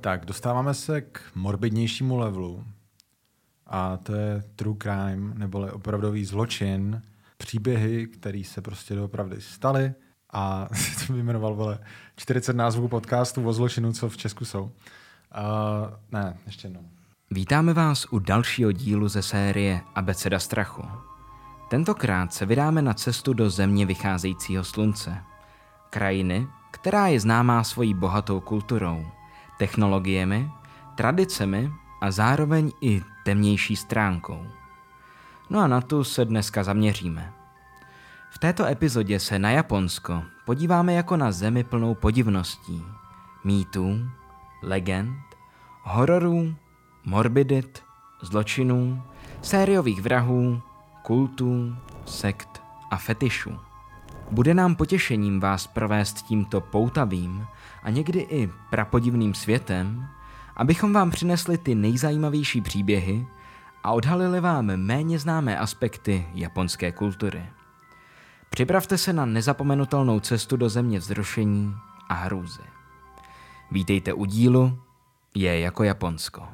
[0.00, 2.64] Tak, dostáváme se k morbidnějšímu levelu.
[3.66, 7.02] A to je true crime, neboli opravdový zločin,
[7.36, 9.94] příběhy, které se prostě doopravdy staly.
[10.32, 10.68] A
[11.06, 11.78] to by jmenoval, vole,
[12.16, 14.62] 40 názvů podcastů o zločinu, co v Česku jsou.
[14.62, 14.70] Uh,
[16.12, 16.88] ne, ještě jednou.
[17.30, 20.82] Vítáme vás u dalšího dílu ze série Abeceda strachu.
[21.70, 25.16] Tentokrát se vydáme na cestu do země vycházejícího slunce.
[25.90, 29.06] Krajiny, která je známá svojí bohatou kulturou,
[29.58, 30.50] technologiemi,
[30.94, 34.46] tradicemi a zároveň i temnější stránkou.
[35.50, 37.32] No a na tu se dneska zaměříme.
[38.30, 42.84] V této epizodě se na Japonsko podíváme jako na zemi plnou podivností,
[43.44, 44.10] mýtů,
[44.62, 45.18] legend,
[45.82, 46.54] hororů,
[47.04, 47.82] morbidit,
[48.22, 49.02] zločinů,
[49.42, 50.62] sériových vrahů,
[51.02, 53.58] kultů, sekt a fetišů.
[54.30, 57.46] Bude nám potěšením vás provést tímto poutavým
[57.82, 60.08] a někdy i prapodivným světem,
[60.56, 63.26] abychom vám přinesli ty nejzajímavější příběhy
[63.84, 67.46] a odhalili vám méně známé aspekty japonské kultury.
[68.50, 71.74] Připravte se na nezapomenutelnou cestu do země vzrušení
[72.08, 72.62] a hrůzy.
[73.70, 74.78] Vítejte u dílu
[75.34, 76.48] Je jako Japonsko.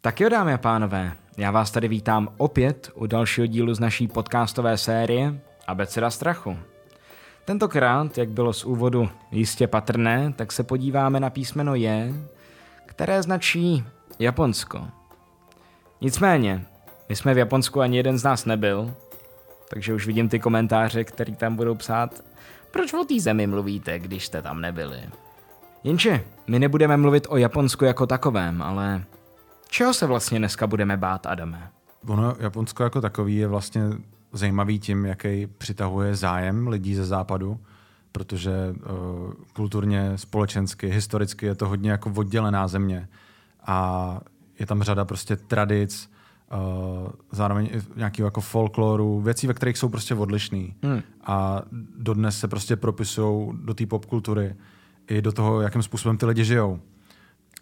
[0.00, 4.08] Tak jo, dámy a pánové, já vás tady vítám opět u dalšího dílu z naší
[4.08, 6.58] podcastové série Abeceda strachu.
[7.48, 12.14] Tentokrát, jak bylo z úvodu jistě patrné, tak se podíváme na písmeno J,
[12.86, 13.84] které značí
[14.18, 14.88] Japonsko.
[16.00, 16.64] Nicméně,
[17.08, 18.94] my jsme v Japonsku ani jeden z nás nebyl,
[19.70, 22.24] takže už vidím ty komentáře, které tam budou psát.
[22.70, 25.02] Proč o té zemi mluvíte, když jste tam nebyli?
[25.84, 29.04] Jenže my nebudeme mluvit o Japonsku jako takovém, ale
[29.68, 31.70] čeho se vlastně dneska budeme bát, Adame?
[32.08, 33.82] Ono, Japonsko jako takový je vlastně
[34.32, 37.60] zajímavý tím, jaký přitahuje zájem lidí ze západu,
[38.12, 43.08] protože uh, kulturně, společensky, historicky je to hodně jako oddělená země
[43.66, 44.20] a
[44.58, 46.10] je tam řada prostě tradic,
[46.52, 50.74] uh, zároveň nějakého jako folkloru, věcí, ve kterých jsou prostě odlišný.
[50.82, 51.02] Hmm.
[51.24, 51.62] A
[51.98, 54.54] dodnes se prostě propisují do té popkultury
[55.08, 56.80] i do toho, jakým způsobem ty lidi žijou.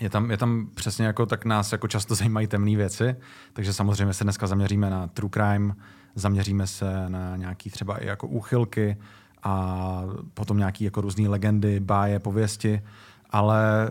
[0.00, 3.16] Je tam, je tam přesně jako tak nás jako často zajímají temné věci,
[3.52, 5.74] takže samozřejmě se dneska zaměříme na true crime,
[6.16, 8.96] zaměříme se na nějaký třeba i jako úchylky
[9.42, 10.02] a
[10.34, 12.82] potom nějaký jako různé legendy, báje, pověsti,
[13.30, 13.90] ale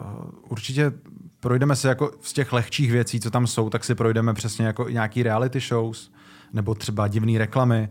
[0.00, 0.06] uh,
[0.48, 0.92] určitě
[1.40, 4.88] projdeme se jako z těch lehčích věcí, co tam jsou, tak si projdeme přesně jako
[4.88, 6.12] nějaký reality shows,
[6.52, 7.88] nebo třeba divné reklamy,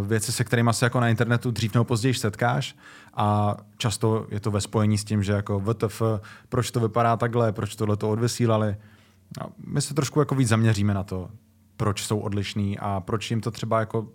[0.00, 2.76] uh, věci, se kterými se jako na internetu dřív nebo později setkáš
[3.14, 6.02] a často je to ve spojení s tím, že jako VTF,
[6.48, 8.76] proč to vypadá takhle, proč tohle to odvysílali.
[9.40, 11.30] No, my se trošku jako víc zaměříme na to,
[11.76, 14.08] proč jsou odlišní a proč jim to třeba jako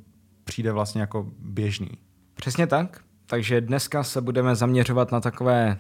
[0.44, 1.90] přijde vlastně jako běžný.
[2.34, 3.02] Přesně tak.
[3.26, 5.78] Takže dneska se budeme zaměřovat na takové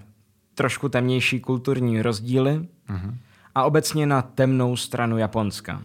[0.55, 3.15] trošku temnější kulturní rozdíly mm-hmm.
[3.55, 5.81] a obecně na temnou stranu Japonska.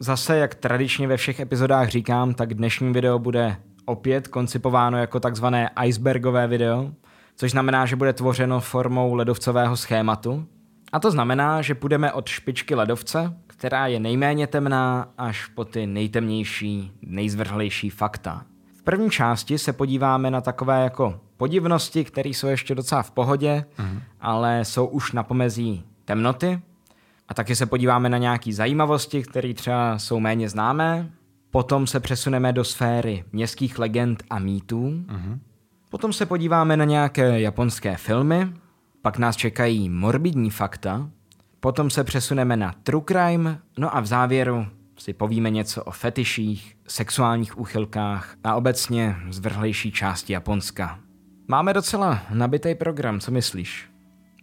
[0.00, 5.70] Zase, jak tradičně ve všech epizodách říkám, tak dnešní video bude opět koncipováno jako takzvané
[5.84, 6.90] icebergové video,
[7.36, 10.46] což znamená, že bude tvořeno formou ledovcového schématu.
[10.92, 15.86] A to znamená, že půjdeme od špičky ledovce, která je nejméně temná, až po ty
[15.86, 18.44] nejtemnější, nejzvrhlejší fakta.
[18.78, 23.64] V první části se podíváme na takové jako podivnosti, které jsou ještě docela v pohodě,
[23.78, 24.00] mm.
[24.20, 26.60] ale jsou už na pomezí temnoty.
[27.28, 31.10] A taky se podíváme na nějaké zajímavosti, které třeba jsou méně známé.
[31.50, 34.90] Potom se přesuneme do sféry městských legend a mýtů.
[34.90, 35.40] Mm.
[35.88, 38.52] Potom se podíváme na nějaké japonské filmy.
[39.02, 41.08] Pak nás čekají morbidní fakta.
[41.66, 43.58] Potom se přesuneme na true crime.
[43.78, 44.66] No a v závěru
[44.98, 50.98] si povíme něco o fetiších, sexuálních úchylkách a obecně zvrhlejší části Japonska.
[51.48, 53.90] Máme docela nabitý program, co myslíš?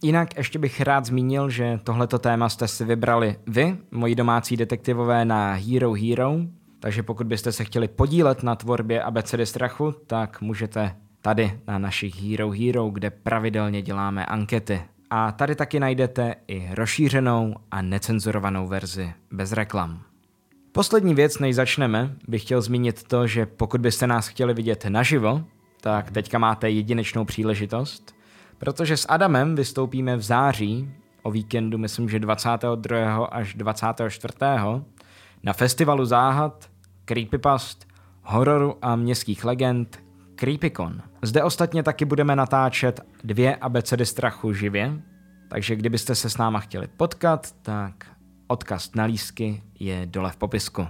[0.02, 5.26] Jinak ještě bych rád zmínil, že tohleto téma jste si vybrali vy, moji domácí detektivové
[5.26, 6.36] na Hero Hero,
[6.80, 12.24] takže pokud byste se chtěli podílet na tvorbě abecedy strachu, tak můžete tady na našich
[12.24, 14.82] Hero Hero, kde pravidelně děláme ankety.
[15.16, 20.02] A tady taky najdete i rozšířenou a necenzurovanou verzi bez reklam.
[20.72, 25.44] Poslední věc, než začneme, bych chtěl zmínit to, že pokud byste nás chtěli vidět naživo,
[25.82, 28.16] tak teďka máte jedinečnou příležitost,
[28.58, 30.92] protože s Adamem vystoupíme v září,
[31.24, 33.26] o víkendu myslím, že 22.
[33.26, 34.34] až 24.
[35.44, 36.70] na festivalu záhad,
[37.06, 37.88] creepypast,
[38.22, 40.03] hororu a městských legend
[40.44, 41.02] Creepycon.
[41.22, 45.02] Zde ostatně taky budeme natáčet dvě abecedy strachu živě,
[45.48, 48.06] takže kdybyste se s náma chtěli potkat, tak
[48.48, 50.88] odkaz na lísky je dole v popisku.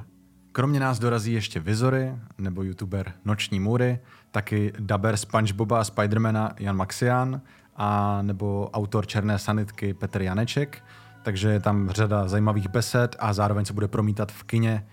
[0.51, 3.99] Kromě nás dorazí ještě Vizory, nebo youtuber Noční můry,
[4.31, 7.41] taky daber Spongeboba a Spidermana Jan Maxian,
[7.75, 10.83] a nebo autor Černé sanitky Petr Janeček,
[11.23, 14.85] takže je tam řada zajímavých besed a zároveň se bude promítat v kině,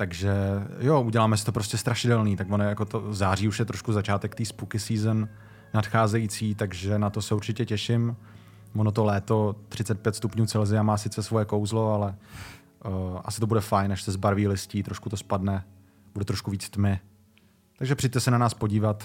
[0.00, 0.32] takže
[0.78, 4.34] jo, uděláme si to prostě strašidelný, tak ono jako to září už je trošku začátek
[4.34, 5.28] té spooky season
[5.74, 8.16] nadcházející, takže na to se určitě těším.
[8.76, 12.14] Ono to léto 35 stupňů Celsia má sice svoje kouzlo, ale
[12.84, 15.64] uh, asi to bude fajn, až se zbarví listí, trošku to spadne,
[16.14, 17.00] bude trošku víc tmy.
[17.78, 19.04] Takže přijďte se na nás podívat.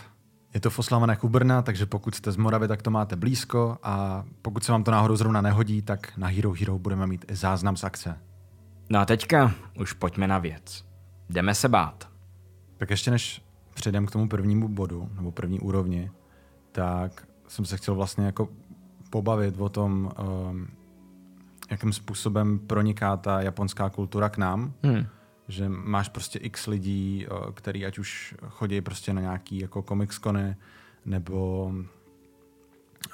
[0.53, 4.24] Je to v oslavené Kubrna, takže pokud jste z Moravy, tak to máte blízko a
[4.41, 7.77] pokud se vám to náhodou zrovna nehodí, tak na Hero Hero budeme mít i záznam
[7.77, 8.18] z akce.
[8.89, 10.85] No a teďka už pojďme na věc.
[11.29, 12.09] Jdeme se bát.
[12.77, 13.41] Tak ještě než
[13.73, 16.11] přejdem k tomu prvnímu bodu, nebo první úrovni,
[16.71, 18.49] tak jsem se chtěl vlastně jako
[19.09, 20.11] pobavit o tom,
[20.49, 20.67] um,
[21.71, 24.73] jakým způsobem proniká ta japonská kultura k nám.
[24.83, 25.05] Hmm.
[25.47, 30.55] Že máš prostě x lidí, uh, který ať už chodí prostě na nějaký jako comics-kony,
[31.05, 31.65] nebo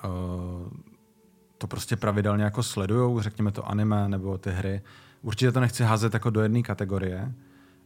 [0.05, 0.09] uh,
[1.57, 4.81] to prostě pravidelně jako sledujou, řekněme to anime nebo ty hry.
[5.21, 7.33] Určitě to nechci házet jako do jedné kategorie,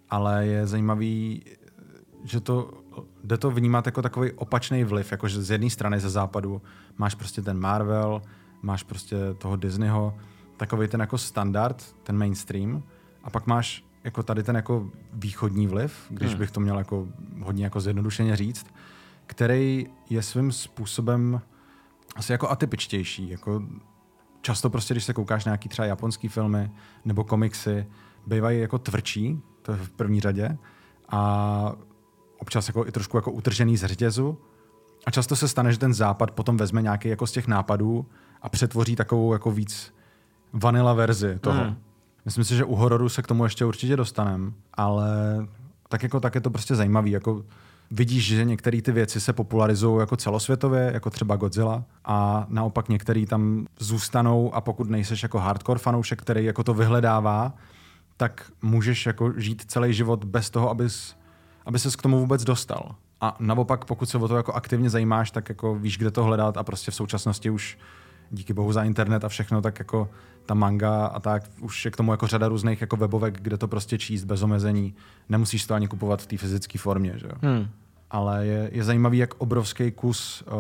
[0.10, 1.46] ale je zajímavý,
[2.24, 2.72] že to
[3.24, 6.62] jde to vnímat jako takový opačný vliv, jakože z jedné strany ze západu
[6.98, 8.22] máš prostě ten Marvel,
[8.62, 10.18] máš prostě toho Disneyho,
[10.58, 12.84] takový ten jako standard, ten mainstream,
[13.24, 16.40] a pak máš jako tady ten jako východní vliv, když hmm.
[16.40, 17.08] bych to měl jako
[17.42, 18.66] hodně jako zjednodušeně říct,
[19.28, 21.42] který je svým způsobem
[22.16, 23.30] asi jako atypičtější.
[23.30, 23.64] Jako
[24.46, 26.72] často prostě, když se koukáš na nějaký třeba japonský filmy
[27.06, 27.88] nebo komiksy,
[28.28, 30.58] bývají jako tvrdší, to je v první řadě,
[31.10, 31.72] a
[32.38, 34.38] občas jako i trošku jako utržený z řetězu.
[35.06, 38.06] A často se stane, že ten západ potom vezme nějaký jako z těch nápadů
[38.42, 39.94] a přetvoří takovou jako víc
[40.54, 41.64] vanila verzi toho.
[41.64, 41.78] Mm.
[42.26, 45.08] Myslím si, že u hororu se k tomu ještě určitě dostaneme, ale
[45.90, 47.12] tak jako tak je to prostě zajímavý.
[47.12, 47.44] Jako
[47.92, 53.26] vidíš, že některé ty věci se popularizují jako celosvětově, jako třeba Godzilla, a naopak některé
[53.26, 57.54] tam zůstanou a pokud nejseš jako hardcore fanoušek, který jako to vyhledává,
[58.18, 61.16] tak můžeš jako žít celý život bez toho, abys
[61.66, 62.96] aby ses k tomu vůbec dostal.
[63.22, 66.58] A naopak, pokud se o to jako aktivně zajímáš, tak jako víš, kde to hledat
[66.58, 67.78] a prostě v současnosti už
[68.32, 70.10] díky bohu za internet a všechno, tak jako
[70.46, 73.68] ta manga a tak už je k tomu jako řada různých jako webovek, kde to
[73.68, 74.96] prostě číst bez omezení.
[75.30, 77.34] Nemusíš to ani kupovat v té fyzické formě, že jo?
[77.42, 77.68] Hmm.
[78.12, 80.52] Ale je, je zajímavý, jak obrovský kus uh,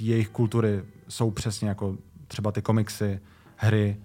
[0.00, 1.96] jejich kultury jsou přesně jako
[2.28, 3.20] třeba ty komiksy,
[3.56, 3.96] hry,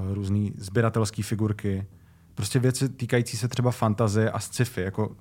[0.00, 1.86] uh, různé sběratelské figurky,
[2.34, 5.16] prostě věci týkající se třeba fantazie a sci-fi, jako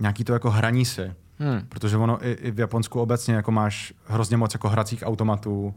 [0.00, 1.12] nějaký to jako hraní si.
[1.38, 1.66] Hmm.
[1.68, 5.74] Protože ono i, i v Japonsku obecně jako máš hrozně moc jako hracích automatů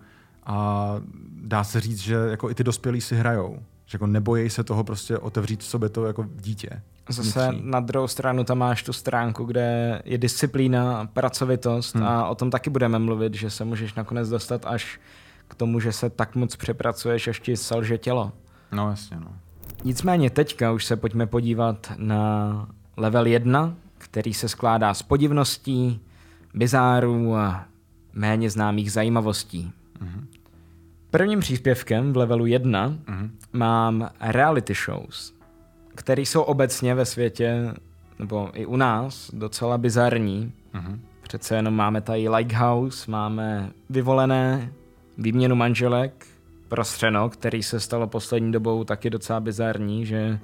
[0.47, 0.95] a
[1.41, 3.59] dá se říct, že jako i ty dospělí si hrajou.
[3.85, 6.81] Že jako nebojí se toho prostě otevřít v sobě to jako dítě.
[7.09, 7.71] Zase vnitřní.
[7.71, 12.03] na druhou stranu tam máš tu stránku, kde je disciplína, pracovitost hmm.
[12.03, 14.99] a o tom taky budeme mluvit, že se můžeš nakonec dostat až
[15.47, 18.31] k tomu, že se tak moc přepracuješ, až ti selže tělo.
[18.71, 19.31] No jasně, no.
[19.83, 22.67] Nicméně teďka už se pojďme podívat na
[22.97, 26.01] level 1, který se skládá z podivností,
[26.53, 27.65] bizárů a
[28.13, 29.71] méně známých zajímavostí.
[30.01, 30.36] Mm-hmm.
[31.17, 33.29] Prvním příspěvkem v levelu 1 mm-hmm.
[33.53, 35.33] mám reality shows,
[35.95, 37.73] které jsou obecně ve světě,
[38.19, 40.53] nebo i u nás, docela bizarní.
[40.73, 40.99] Mm-hmm.
[41.21, 44.71] Přece jenom máme tady Lighthouse, máme vyvolené,
[45.17, 46.25] výměnu manželek,
[46.67, 50.39] prostřeno, který se stalo poslední dobou taky docela bizarní, že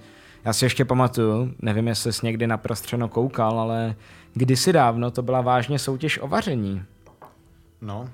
[0.45, 3.95] já si ještě pamatuju, nevím, jestli jsi někdy na prostřeno koukal, ale
[4.33, 6.83] kdysi dávno to byla vážně soutěž o vaření.
[7.81, 8.09] No,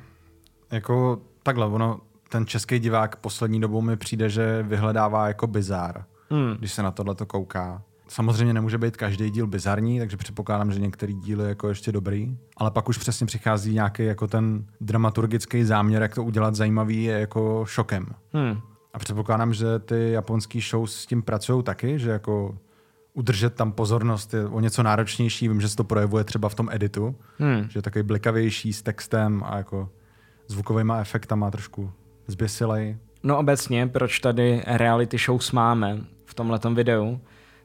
[0.71, 6.55] jako takhle, ono, ten český divák poslední dobou mi přijde, že vyhledává jako bizár, hmm.
[6.59, 7.81] když se na tohle to kouká.
[8.07, 12.37] Samozřejmě nemůže být každý díl bizarní, takže předpokládám, že některý díl je jako ještě dobrý,
[12.57, 17.19] ale pak už přesně přichází nějaký jako ten dramaturgický záměr, jak to udělat zajímavý, je
[17.19, 18.05] jako šokem.
[18.33, 18.59] Hmm.
[18.93, 22.57] A předpokládám, že ty japonský show s tím pracují taky, že jako
[23.13, 25.47] udržet tam pozornost je o něco náročnější.
[25.47, 27.69] Vím, že se to projevuje třeba v tom editu, hmm.
[27.69, 29.89] že je takový blikavější s textem a jako
[30.47, 31.91] zvukovými efektama trošku
[32.29, 32.97] zběsilej.
[33.23, 37.19] No obecně, proč tady reality shows máme v tomhletom videu,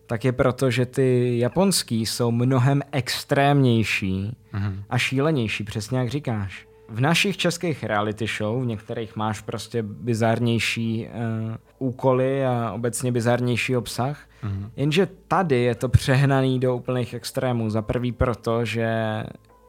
[0.06, 4.82] tak je proto, že ty japonský jsou mnohem extrémnější mm-hmm.
[4.90, 6.66] a šílenější, přesně jak říkáš.
[6.88, 13.76] V našich českých reality show, v některých máš prostě bizarnější uh, úkoly a obecně bizarnější
[13.76, 14.70] obsah, mm-hmm.
[14.76, 17.70] jenže tady je to přehnaný do úplných extrémů.
[17.70, 18.88] Za prvý proto, že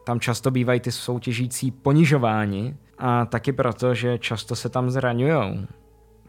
[0.06, 5.58] tam často bývají ty soutěžící ponižováni a taky proto, že často se tam zraňujou.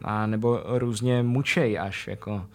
[0.03, 2.45] A nebo různě mučej až, jako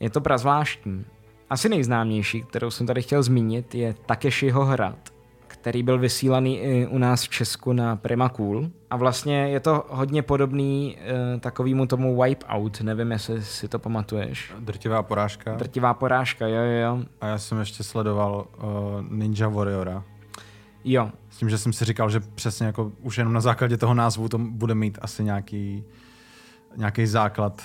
[0.00, 1.04] je to prazvláštní.
[1.50, 4.98] Asi nejznámější, kterou jsem tady chtěl zmínit, je Takeshiho hrad,
[5.46, 8.70] který byl vysílaný i u nás v Česku na Prima Cool.
[8.90, 14.52] A vlastně je to hodně podobný uh, takovýmu tomu Wipeout, nevím, jestli si to pamatuješ.
[14.58, 15.54] Drtivá porážka.
[15.54, 17.04] Drtivá porážka, jo, jo, jo.
[17.20, 18.64] A já jsem ještě sledoval uh,
[19.10, 20.04] Ninja Warriora.
[20.84, 21.10] Jo.
[21.30, 24.28] S tím, že jsem si říkal, že přesně jako už jenom na základě toho názvu
[24.28, 25.84] to bude mít asi nějaký,
[26.76, 27.62] nějaký základ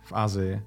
[0.00, 0.62] v Asii.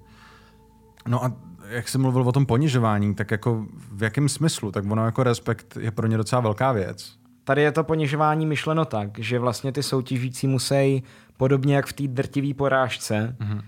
[1.07, 1.33] No a
[1.69, 4.71] jak jsem mluvil o tom ponižování, tak jako v jakém smyslu?
[4.71, 7.15] Tak ono jako respekt je pro ně docela velká věc.
[7.43, 11.03] Tady je to ponižování myšleno tak, že vlastně ty soutěžící musí
[11.37, 13.61] podobně jak v té drtivé porážce mm-hmm.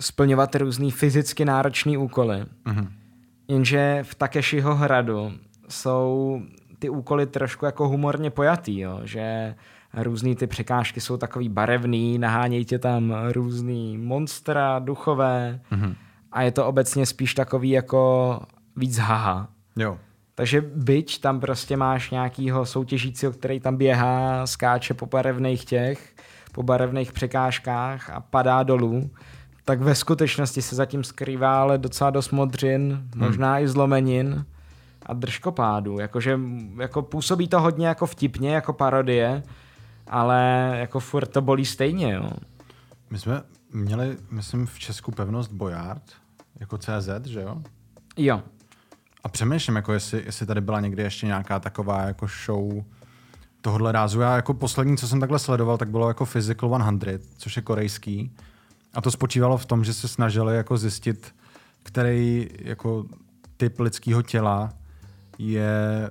[0.00, 2.44] splňovat různý fyzicky náročné úkoly.
[2.66, 2.88] Mm-hmm.
[3.48, 5.32] Jenže v Takeshiho hradu
[5.68, 6.40] jsou
[6.78, 9.00] ty úkoly trošku jako humorně pojatý, jo?
[9.04, 9.54] že
[9.94, 15.94] různý ty překážky jsou takový barevný, nahánějí tě tam různý monstra, duchové mm-hmm.
[16.32, 18.40] a je to obecně spíš takový jako
[18.76, 19.48] víc haha.
[19.76, 19.98] Jo.
[20.34, 26.14] Takže byť tam prostě máš nějakýho soutěžícího, který tam běhá, skáče po barevných těch,
[26.52, 29.10] po barevných překážkách a padá dolů,
[29.64, 33.24] tak ve skutečnosti se zatím skrývá ale docela dost modřin, hmm.
[33.24, 34.44] možná i zlomenin
[35.08, 35.98] a držkopádu.
[35.98, 36.40] Jakože
[36.78, 39.42] jako působí to hodně jako vtipně, jako parodie,
[40.06, 42.30] ale jako furt to bolí stejně, jo.
[43.10, 46.02] My jsme měli, myslím, v Česku pevnost Bojard,
[46.60, 47.62] jako CZ, že jo?
[48.16, 48.42] Jo.
[49.24, 52.84] A přemýšlím, jako jestli, jestli tady byla někdy ještě nějaká taková jako show
[53.60, 54.20] tohohle rázu.
[54.20, 58.32] Já jako poslední, co jsem takhle sledoval, tak bylo jako Physical 100, což je korejský.
[58.94, 61.34] A to spočívalo v tom, že se snažili jako zjistit,
[61.82, 63.04] který jako
[63.56, 64.72] typ lidského těla
[65.38, 66.10] je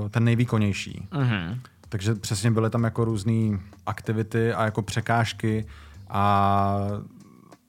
[0.00, 1.08] uh, ten nejvýkonnější.
[1.10, 1.58] Mm-hmm.
[1.88, 5.66] Takže přesně byly tam jako různé aktivity a jako překážky
[6.08, 6.76] a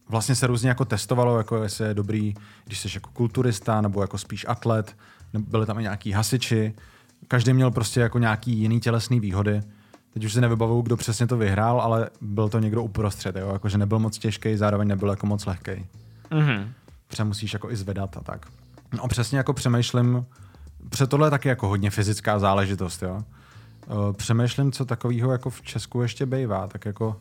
[0.10, 2.34] vlastně se různě jako testovalo, jako jestli je dobrý,
[2.66, 4.96] když jsi jako kulturista nebo jako spíš atlet,
[5.34, 6.74] byly tam i nějaký hasiči,
[7.28, 9.62] každý měl prostě jako nějaký jiný tělesný výhody.
[10.14, 13.50] Teď už si nevybavuju, kdo přesně to vyhrál, ale byl to někdo uprostřed, jo?
[13.54, 15.72] Jako, že nebyl moc těžký, zároveň nebyl jako moc lehký.
[16.32, 16.68] Mm-hmm.
[17.08, 18.46] Protože musíš jako i zvedat a tak.
[18.94, 20.26] No a přesně jako přemýšlím,
[20.90, 23.24] před tohle je taky jako hodně fyzická záležitost, jo.
[24.18, 27.16] Přemýšlím, co takového jako v Česku ještě bývá, tak jako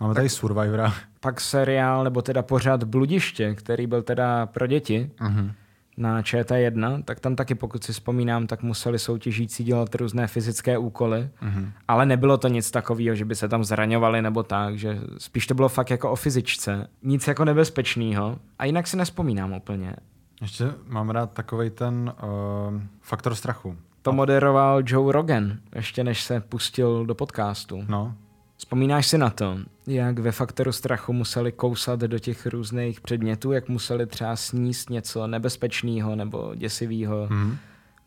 [0.00, 0.94] Máme tady Survivora.
[1.20, 5.52] Pak seriál, nebo teda pořád Bludiště, který byl teda pro děti uh-huh.
[5.96, 11.28] na ČT1, tak tam taky, pokud si vzpomínám, tak museli soutěžící dělat různé fyzické úkoly,
[11.42, 11.70] uh-huh.
[11.88, 15.54] ale nebylo to nic takového, že by se tam zraňovali nebo tak, že spíš to
[15.54, 16.88] bylo fakt jako o fyzičce.
[17.02, 18.38] Nic jako nebezpečného.
[18.58, 19.96] A jinak si nespomínám úplně.
[20.40, 23.76] Ještě mám rád takový ten uh, faktor strachu.
[24.02, 27.84] To moderoval Joe Rogan, ještě než se pustil do podcastu.
[27.88, 28.14] No,
[28.56, 33.68] Vzpomínáš si na to, jak ve faktoru strachu museli kousat do těch různých předmětů, jak
[33.68, 37.26] museli třeba sníst něco nebezpečného nebo děsivého.
[37.30, 37.56] Mm.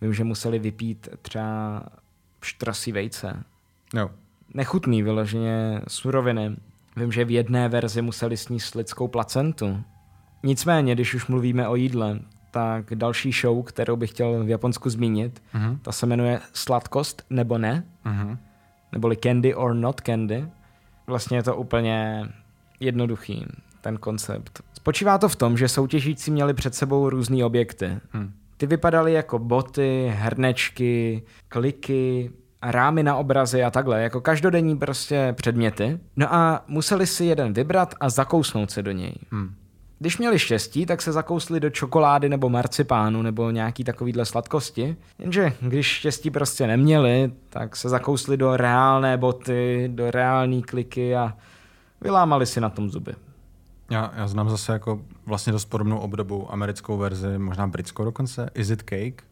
[0.02, 1.84] Vím, že museli vypít třeba
[2.42, 3.44] štrasí vejce.
[3.94, 4.10] Jo.
[4.54, 6.56] Nechutný vyloženě suroviny.
[6.96, 9.84] Vím, že v jedné verzi museli sníst lidskou placentu.
[10.44, 12.20] Nicméně, když už mluvíme o jídle,
[12.52, 15.80] tak další show, kterou bych chtěl v Japonsku zmínit, mm-hmm.
[15.82, 17.84] ta se jmenuje Sladkost nebo ne.
[18.06, 18.38] Mm-hmm
[18.92, 20.48] neboli Candy or Not Candy.
[21.08, 22.26] Vlastně je to úplně
[22.80, 23.46] jednoduchý,
[23.82, 24.62] ten koncept.
[24.74, 27.98] Spočívá to v tom, že soutěžící měli před sebou různé objekty.
[28.12, 28.32] Hmm.
[28.58, 32.32] Ty vypadaly jako boty, hrnečky, kliky,
[32.62, 36.00] rámy na obrazy a takhle, jako každodenní prostě předměty.
[36.16, 39.16] No a museli si jeden vybrat a zakousnout se do něj.
[39.32, 39.56] Hmm.
[40.00, 44.96] Když měli štěstí, tak se zakousli do čokolády nebo marcipánu nebo nějaký takovýhle sladkosti.
[45.20, 51.34] Jenže když štěstí prostě neměli, tak se zakousli do reálné boty, do reální kliky a
[52.02, 53.16] vylámali si na tom zuby.
[53.92, 58.70] Já, já znám zase jako vlastně dost podobnou obdobu americkou verzi, možná britskou dokonce, Is
[58.70, 59.24] It Cake,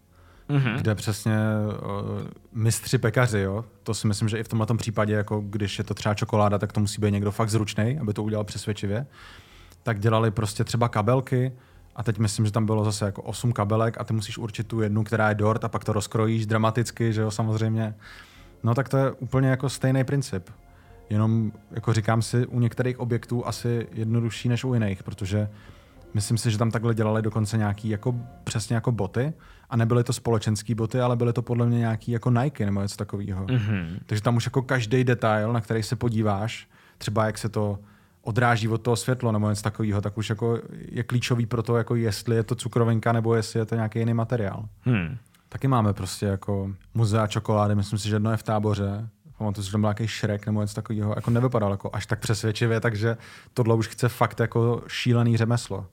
[0.50, 0.77] mm-hmm.
[0.77, 3.65] kde přesně uh, mistři pekaři, jo?
[3.83, 6.74] to si myslím, že i v tomhle případě, jako když je to třeba čokoláda, tak
[6.74, 9.05] to musí být někdo fakt zručný, aby to udělal přesvědčivě
[9.88, 11.51] tak dělali prostě třeba kabelky
[11.96, 14.82] a teď myslím, že tam bylo zase jako osm kabelek a ty musíš určit tu
[14.82, 17.96] jednu, která je dort a pak to rozkrojíš dramaticky, že jo, samozřejmě.
[18.63, 20.50] No tak to je úplně jako stejný princip.
[21.10, 25.50] Jenom, jako říkám si, u některých objektů asi jednodušší než u jiných, protože
[26.13, 29.34] myslím si, že tam takhle dělali dokonce nějaký jako přesně jako boty
[29.70, 32.98] a nebyly to společenský boty, ale byly to podle mě nějaký jako Nike nebo něco
[32.98, 33.46] takového.
[33.46, 34.00] Mm-hmm.
[34.06, 36.67] Takže tam už jako každý detail, na který se podíváš,
[36.98, 37.79] třeba jak se to
[38.27, 41.96] odráží od toho světlo nebo něco takového, tak už jako je klíčový pro to, jako
[41.96, 44.65] jestli je to cukrovinka nebo jestli je to nějaký jiný materiál.
[44.81, 45.17] Hmm.
[45.50, 49.67] Taky máme prostě jako muzea čokolády, myslím si, že jedno je v táboře, pamatuju si,
[49.67, 53.17] že tam byl nějaký šrek nebo něco takového, jako nevypadal jako až tak přesvědčivě, takže
[53.53, 55.86] tohle už chce fakt jako šílený řemeslo.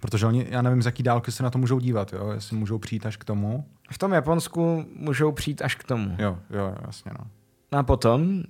[0.00, 2.30] Protože oni, já nevím, z jaký dálky se na to můžou dívat, jo?
[2.34, 3.64] jestli můžou přijít až k tomu.
[3.90, 6.16] V tom Japonsku můžou přijít až k tomu.
[6.18, 7.12] Jo, jo, jasně.
[7.18, 7.26] No.
[7.72, 8.42] No a potom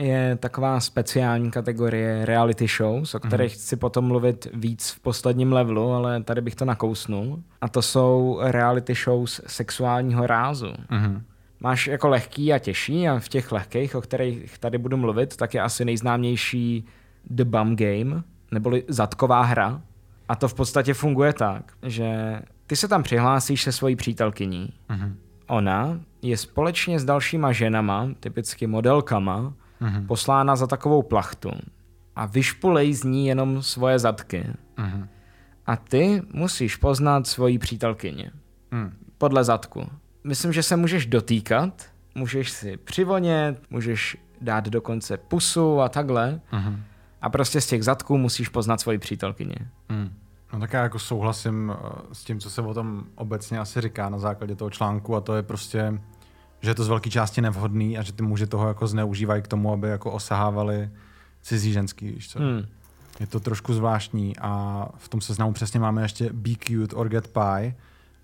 [0.00, 3.56] je taková speciální kategorie reality shows, o kterých mm-hmm.
[3.56, 7.42] chci potom mluvit víc v posledním levelu, ale tady bych to nakousnul.
[7.60, 10.66] A to jsou reality shows sexuálního rázu.
[10.66, 11.22] Mm-hmm.
[11.60, 15.54] Máš jako lehký a těžší a v těch lehkých, o kterých tady budu mluvit, tak
[15.54, 16.84] je asi nejznámější
[17.30, 19.80] The Bum Game, neboli zadková hra.
[20.28, 24.72] A to v podstatě funguje tak, že ty se tam přihlásíš se svojí přítelkyní.
[24.90, 25.14] Mm-hmm.
[25.46, 30.06] Ona je společně s dalšíma ženama, typicky modelkama, mm-hmm.
[30.06, 31.50] poslána za takovou plachtu
[32.16, 34.46] a vyšpulej z ní jenom svoje zadky.
[34.76, 35.08] Mm-hmm.
[35.66, 38.30] A ty musíš poznat svoji přítelkyni.
[38.70, 38.92] Mm.
[39.18, 39.86] Podle zadku.
[40.24, 41.84] Myslím, že se můžeš dotýkat,
[42.14, 46.40] můžeš si přivonět, můžeš dát dokonce pusu a takhle.
[46.52, 46.80] Mm-hmm.
[47.22, 49.56] A prostě z těch zadků musíš poznat svoji přítelkyni.
[49.88, 50.10] Mm.
[50.52, 54.08] No tak já jako souhlasím eh, s tím, co se o tom obecně asi říká
[54.08, 56.00] na základě toho článku a to je prostě
[56.60, 59.48] že je to z velké části nevhodný a že ty muži toho jako zneužívají k
[59.48, 60.90] tomu, aby jako osahávali
[61.42, 62.38] cizí ženský, víš co?
[62.38, 62.66] Hmm.
[63.20, 67.28] Je to trošku zvláštní a v tom seznamu přesně máme ještě Be Cute or Get
[67.28, 67.74] Pie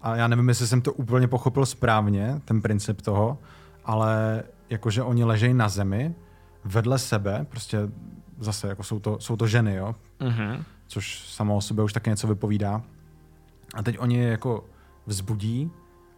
[0.01, 3.39] a já nevím, jestli jsem to úplně pochopil správně, ten princip toho,
[3.85, 6.15] ale jakože oni ležejí na zemi
[6.65, 7.79] vedle sebe, prostě
[8.39, 9.95] zase jako jsou to, jsou to ženy, jo?
[10.21, 10.63] Mm-hmm.
[10.87, 12.83] Což samo o sobě už taky něco vypovídá.
[13.75, 14.65] A teď oni je jako
[15.07, 15.71] vzbudí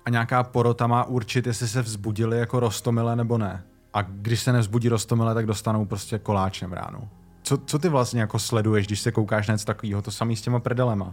[0.08, 3.62] a nějaká porota má určit, jestli se vzbudili jako rostomile nebo ne.
[3.94, 7.08] A když se nevzbudí rostomile, tak dostanou prostě koláčem ránu.
[7.42, 10.02] Co, co ty vlastně jako sleduješ, když se koukáš na něco takového?
[10.02, 11.12] To samý s těma predelema.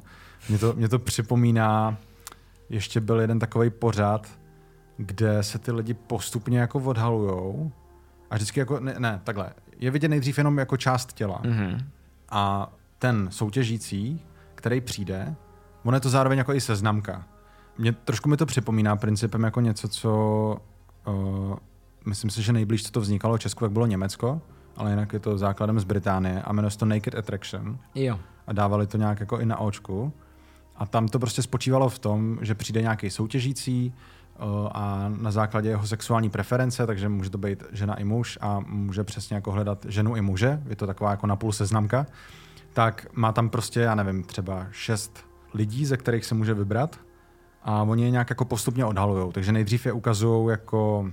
[0.49, 1.97] Mě to, mě to připomíná,
[2.69, 4.27] ještě byl jeden takový pořad,
[4.97, 7.71] kde se ty lidi postupně jako odhalujou
[8.29, 9.49] a vždycky jako, ne, ne takhle,
[9.79, 11.41] je vidět nejdřív jenom jako část těla.
[11.43, 11.85] Mm-hmm.
[12.29, 14.21] A ten soutěžící,
[14.55, 15.35] který přijde,
[15.83, 17.25] on je to zároveň jako i seznamka.
[17.77, 20.11] Mě, trošku mi to připomíná principem jako něco, co
[21.07, 21.55] uh,
[22.05, 24.41] myslím si, že nejblíž, co to vznikalo v Česku, tak bylo Německo,
[24.77, 27.77] ale jinak je to základem z Británie a jmenuje se to Naked Attraction.
[27.95, 28.19] Jo.
[28.47, 30.13] A dávali to nějak jako i na očku.
[30.75, 35.69] A tam to prostě spočívalo v tom, že přijde nějaký soutěžící uh, a na základě
[35.69, 39.85] jeho sexuální preference, takže může to být žena i muž a může přesně jako hledat
[39.89, 42.05] ženu i muže, je to taková jako napůl seznamka,
[42.73, 46.99] tak má tam prostě, já nevím, třeba šest lidí, ze kterých se může vybrat
[47.65, 49.31] a oni je nějak jako postupně odhalují.
[49.31, 51.11] Takže nejdřív je ukazují jako,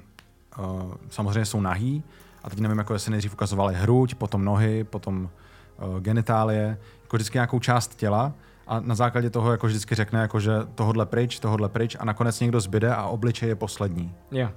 [0.59, 2.03] uh, samozřejmě jsou nahý,
[2.45, 5.31] a teď nevím, jako jestli nejdřív ukazovali hruď, potom nohy, potom
[5.79, 8.33] uh, genitálie, jako vždycky nějakou část těla
[8.67, 12.41] a na základě toho jako vždycky řekne, jako, že tohodle pryč, tohodle pryč a nakonec
[12.41, 14.15] někdo zbyde a obličej je poslední.
[14.31, 14.53] Yeah.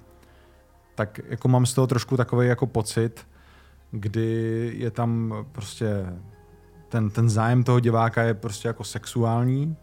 [0.95, 3.27] Tak jako mám z toho trošku takový jako pocit,
[3.91, 6.05] kdy je tam prostě
[6.89, 9.75] ten, ten zájem toho diváka je prostě jako sexuální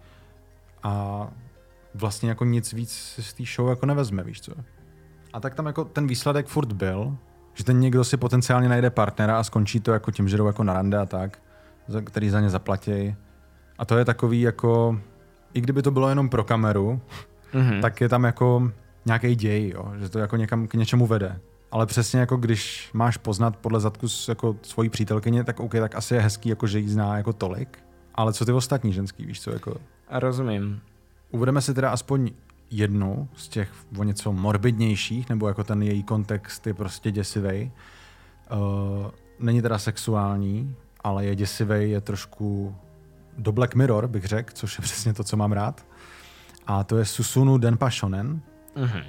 [0.83, 1.29] a
[1.95, 4.53] vlastně jako nic víc z té show jako nevezme, víš co.
[5.33, 7.17] A tak tam jako ten výsledek furt byl,
[7.55, 10.65] že ten někdo si potenciálně najde partnera a skončí to jako tím, že jdou jako
[10.65, 11.39] na rande a tak,
[12.05, 13.17] který za ně zaplatí.
[13.79, 15.01] A to je takový jako,
[15.55, 17.01] i kdyby to bylo jenom pro kameru,
[17.53, 17.81] mm-hmm.
[17.81, 18.73] tak je tam jako
[19.07, 19.93] nějaký děj, jo?
[19.99, 21.41] že to jako někam k něčemu vede.
[21.71, 26.15] Ale přesně jako když máš poznat podle zadku jako svojí přítelkyně, tak OK, tak asi
[26.15, 27.79] je hezký, jako že jí zná jako tolik.
[28.15, 29.51] Ale co ty ostatní ženský, víš co?
[29.51, 29.77] Jako...
[30.11, 30.81] Rozumím.
[31.33, 32.31] Uvedeme si teda aspoň
[32.71, 37.73] jednu z těch o něco morbidnějších, nebo jako ten její kontext je prostě děsivý.
[38.53, 42.77] Uh, není teda sexuální, ale je děsivý, je trošku
[43.38, 45.87] do Black Mirror, bych řekl, což je přesně to, co mám rád.
[46.66, 48.40] A to je Susunu Denpa Shonen,
[48.77, 49.05] uh-huh.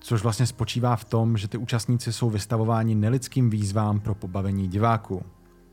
[0.00, 5.22] což vlastně spočívá v tom, že ty účastníci jsou vystavováni nelidským výzvám pro pobavení diváků.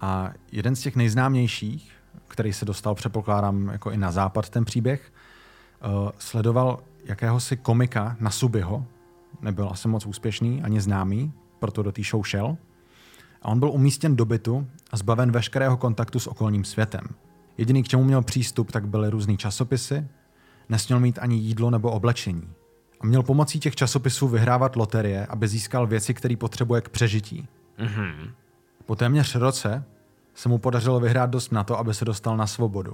[0.01, 1.91] A jeden z těch nejznámějších,
[2.27, 5.12] který se dostal, předpokládám, jako i na západ ten příběh,
[5.83, 8.85] uh, sledoval jakéhosi komika na Subiho,
[9.41, 12.57] nebyl asi moc úspěšný ani známý, proto do té show šel.
[13.41, 17.01] A on byl umístěn do bytu a zbaven veškerého kontaktu s okolním světem.
[17.57, 20.07] Jediný, k čemu měl přístup, tak byly různý časopisy,
[20.69, 22.49] nesměl mít ani jídlo nebo oblečení.
[23.01, 27.47] A měl pomocí těch časopisů vyhrávat loterie, aby získal věci, které potřebuje k přežití.
[27.79, 28.31] Mm-hmm.
[28.85, 29.83] Po téměř roce
[30.33, 32.93] se mu podařilo vyhrát dost na to, aby se dostal na svobodu.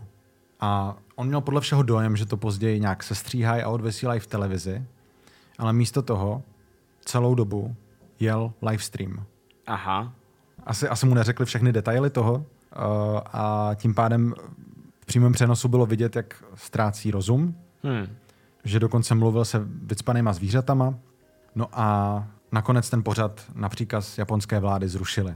[0.60, 4.84] A on měl podle všeho dojem, že to později nějak sestříhají a odvysílají v televizi,
[5.58, 6.44] ale místo toho
[7.06, 7.76] celou dobu
[8.20, 9.24] jel livestream.
[9.68, 10.14] Aha.
[10.66, 12.42] Asi, asi mu neřekli všechny detaily toho uh,
[13.34, 14.34] a tím pádem
[15.02, 18.08] v přímém přenosu bylo vidět, jak ztrácí rozum, hmm.
[18.64, 20.94] že dokonce mluvil se vycpanýma zvířatama,
[21.56, 25.36] no a nakonec ten pořad na příkaz japonské vlády zrušili.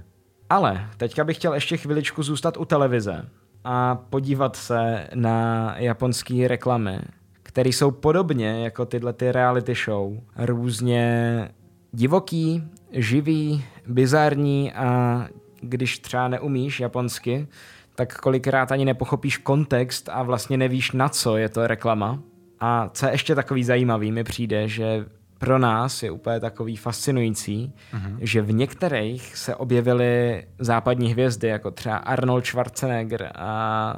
[0.49, 3.29] Ale teďka bych chtěl ještě chviličku zůstat u televize
[3.63, 6.99] a podívat se na japonské reklamy,
[7.43, 10.17] které jsou podobně jako tyhle ty reality show.
[10.38, 11.49] Různě
[11.91, 15.28] divoký, živý, bizarní a
[15.62, 17.47] když třeba neumíš japonsky,
[17.95, 22.19] tak kolikrát ani nepochopíš kontext a vlastně nevíš, na co je to reklama.
[22.60, 25.06] A co je ještě takový zajímavý, mi přijde, že
[25.43, 28.17] pro nás je úplně takový fascinující, mm-hmm.
[28.21, 33.93] že v některých se objevily západní hvězdy, jako třeba Arnold Schwarzenegger a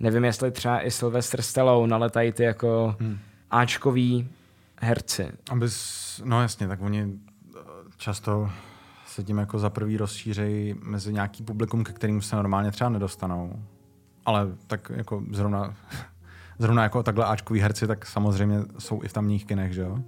[0.00, 3.18] nevím, jestli třeba i Sylvester Stallone, ale tady ty jako mm.
[3.50, 4.28] Ačkový
[4.80, 5.28] herci.
[5.50, 7.08] Abys, no jasně, tak oni
[7.56, 7.60] eh,
[7.96, 8.50] často
[9.06, 13.62] se tím jako za prvý rozšířejí mezi nějaký publikum, ke kterým se normálně třeba nedostanou.
[14.26, 15.74] Ale tak jako zrovna,
[16.58, 19.98] zrovna jako takhle Ačkový herci, tak samozřejmě jsou i v tamních kinech, že jo?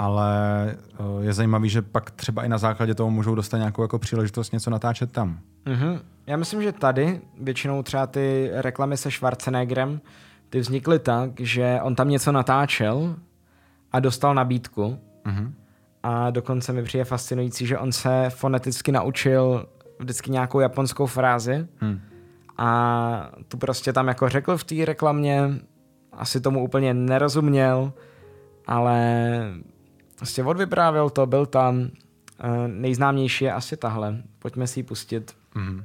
[0.00, 3.98] Ale eh, je zajímavý, že pak třeba i na základě toho můžou dostat nějakou jako
[3.98, 5.38] příležitost něco natáčet tam.
[5.66, 6.00] Mm-hmm.
[6.26, 10.00] Já myslím, že tady většinou třeba ty reklamy se Schwarzeneggerem
[10.50, 13.16] ty vznikly tak, že on tam něco natáčel
[13.92, 14.98] a dostal nabídku.
[15.24, 15.52] Mm-hmm.
[16.02, 19.66] A dokonce mi přijde fascinující, že on se foneticky naučil
[19.98, 22.00] vždycky nějakou japonskou frázi hmm.
[22.58, 25.42] a tu prostě tam jako řekl v té reklamě,
[26.12, 27.92] asi tomu úplně nerozuměl,
[28.66, 29.42] ale
[30.20, 31.88] Prostě odvyprávěl to, byl tam.
[32.40, 34.22] Eh, nejznámější je asi tahle.
[34.38, 35.36] Pojďme si ji pustit.
[35.56, 35.84] Mm-hmm.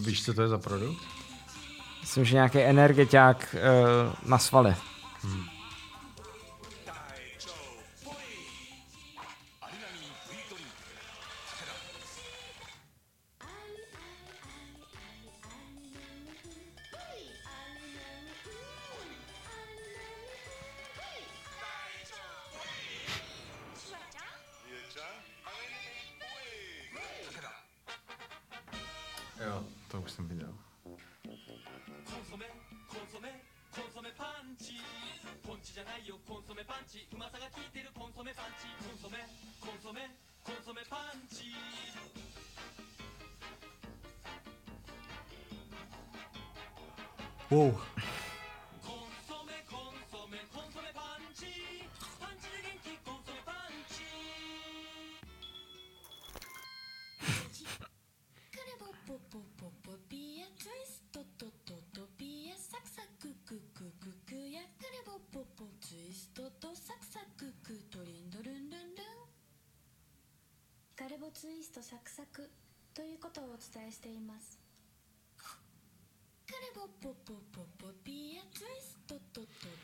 [0.00, 0.98] Víš, co to je za produkt?
[2.00, 4.74] Myslím, že nějaký energeťák uh, na svaly.
[5.22, 5.44] Hmm.
[36.90, 39.22] チうまさが効いてるコンソメパンチコンソメ
[39.62, 40.10] コンソメ
[40.42, 41.54] コンソメパンチ。
[47.52, 47.80] おお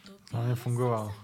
[0.07, 0.21] Wow.
[0.33, 1.15] Hlavně fungoval.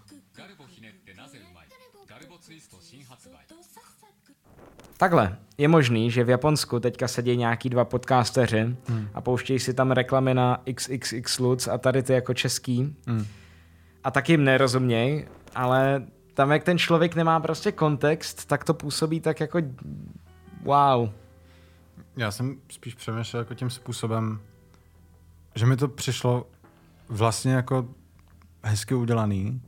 [4.97, 9.09] Takhle, je možný, že v Japonsku teďka sedí nějaký dva podcasteři hmm.
[9.15, 12.97] a pouštějí si tam reklamy na XXX a tady ty jako český.
[13.07, 13.27] Hmm.
[14.05, 19.21] A tak jim nerozuměj, ale tam, jak ten člověk nemá prostě kontext, tak to působí
[19.21, 19.59] tak jako
[20.63, 21.11] wow.
[22.17, 24.41] Já jsem spíš přemýšlel jako tím způsobem,
[25.55, 26.47] že mi to přišlo
[27.09, 27.89] vlastně jako
[28.63, 29.63] hezky udělaný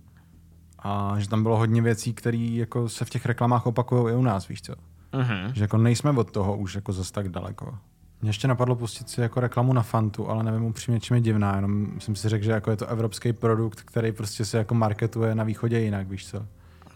[0.79, 4.23] a že tam bylo hodně věcí, které jako se v těch reklamách opakují i u
[4.23, 4.73] nás, víš co?
[5.13, 5.53] Uh-huh.
[5.53, 7.79] Že jako nejsme od toho už jako zase tak daleko.
[8.25, 11.57] Mě ještě napadlo pustit si jako reklamu na Fantu, ale nevím upřímně, čím je divná,
[11.57, 15.35] jenom jsem si řekl, že jako je to evropský produkt, který prostě se jako marketuje
[15.35, 16.47] na východě jinak, víš co?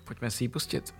[0.04, 0.94] Pojďme si ji pustit.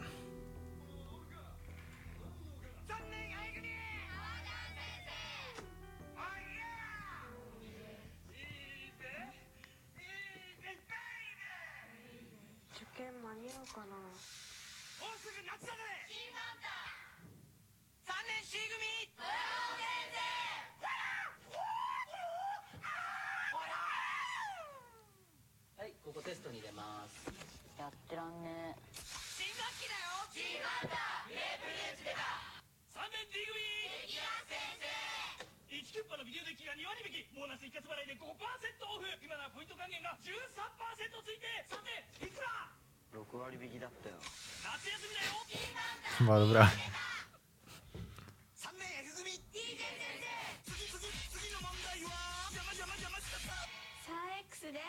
[36.89, 40.33] 割引ボーナス一括払いで5%オフ今ならポイント還元が13%
[41.21, 42.73] ついてさていくら
[43.13, 46.65] ?6 割引きだったよ夏休みだよまだぐら
[50.65, 50.97] 次次
[51.29, 52.09] 次の問題は
[52.49, 54.81] しったで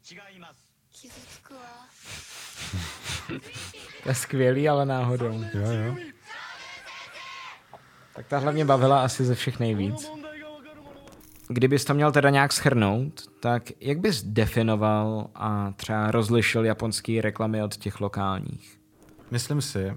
[0.00, 0.64] す違 います
[0.96, 1.60] 傷つくわ
[4.06, 5.32] je skvělý, ale náhodou.
[5.52, 6.15] Jo, jo.
[8.16, 10.10] Tak ta hlavně bavila asi ze všech nejvíc.
[11.48, 17.62] Kdybys to měl teda nějak schrnout, tak jak bys definoval a třeba rozlišil japonský reklamy
[17.62, 18.80] od těch lokálních?
[19.30, 19.94] Myslím si,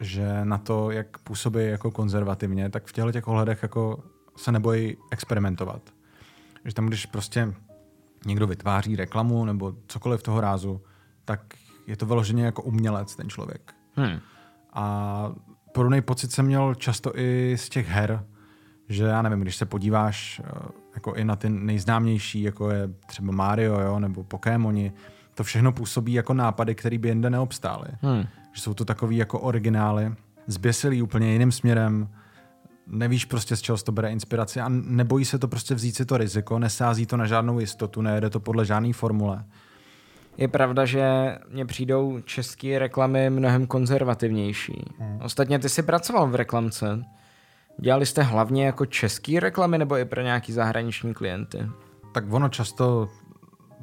[0.00, 4.02] že na to, jak působí jako konzervativně, tak v těchto těch ohledech jako
[4.36, 5.82] se nebojí experimentovat.
[6.64, 7.54] Že tam, když prostě
[8.26, 10.80] někdo vytváří reklamu nebo cokoliv toho rázu,
[11.24, 11.40] tak
[11.86, 13.74] je to vyloženě jako umělec ten člověk.
[13.94, 14.20] Hmm.
[14.72, 15.32] A
[15.72, 18.24] podobný pocit jsem měl často i z těch her,
[18.88, 20.50] že já nevím, když se podíváš eh,
[20.94, 24.92] jako i na ty nejznámější, jako je třeba Mario jo, nebo Pokémoni,
[25.34, 27.88] to všechno působí jako nápady, které by jinde neobstály.
[28.02, 28.24] Hmm.
[28.52, 30.14] Že jsou to takový jako originály,
[30.46, 32.08] zběsilý úplně jiným směrem,
[32.86, 36.16] nevíš prostě z čeho to bere inspiraci a nebojí se to prostě vzít si to
[36.16, 39.44] riziko, nesází to na žádnou jistotu, nejede to podle žádné formule.
[40.36, 44.84] Je pravda, že mně přijdou české reklamy mnohem konzervativnější.
[44.98, 45.20] Hmm.
[45.22, 47.04] Ostatně ty jsi pracoval v reklamce.
[47.80, 51.68] Dělali jste hlavně jako český reklamy nebo i pro nějaký zahraniční klienty?
[52.12, 53.08] Tak ono často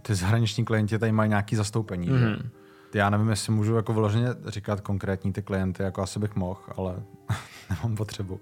[0.01, 2.09] ty zahraniční klienti tady mají nějaký zastoupení.
[2.09, 2.15] Mm.
[2.15, 2.49] Mhm.
[2.93, 6.95] Já nevím, jestli můžu jako vyloženě říkat konkrétní ty klienty, jako asi bych mohl, ale
[7.69, 8.39] nemám potřebu.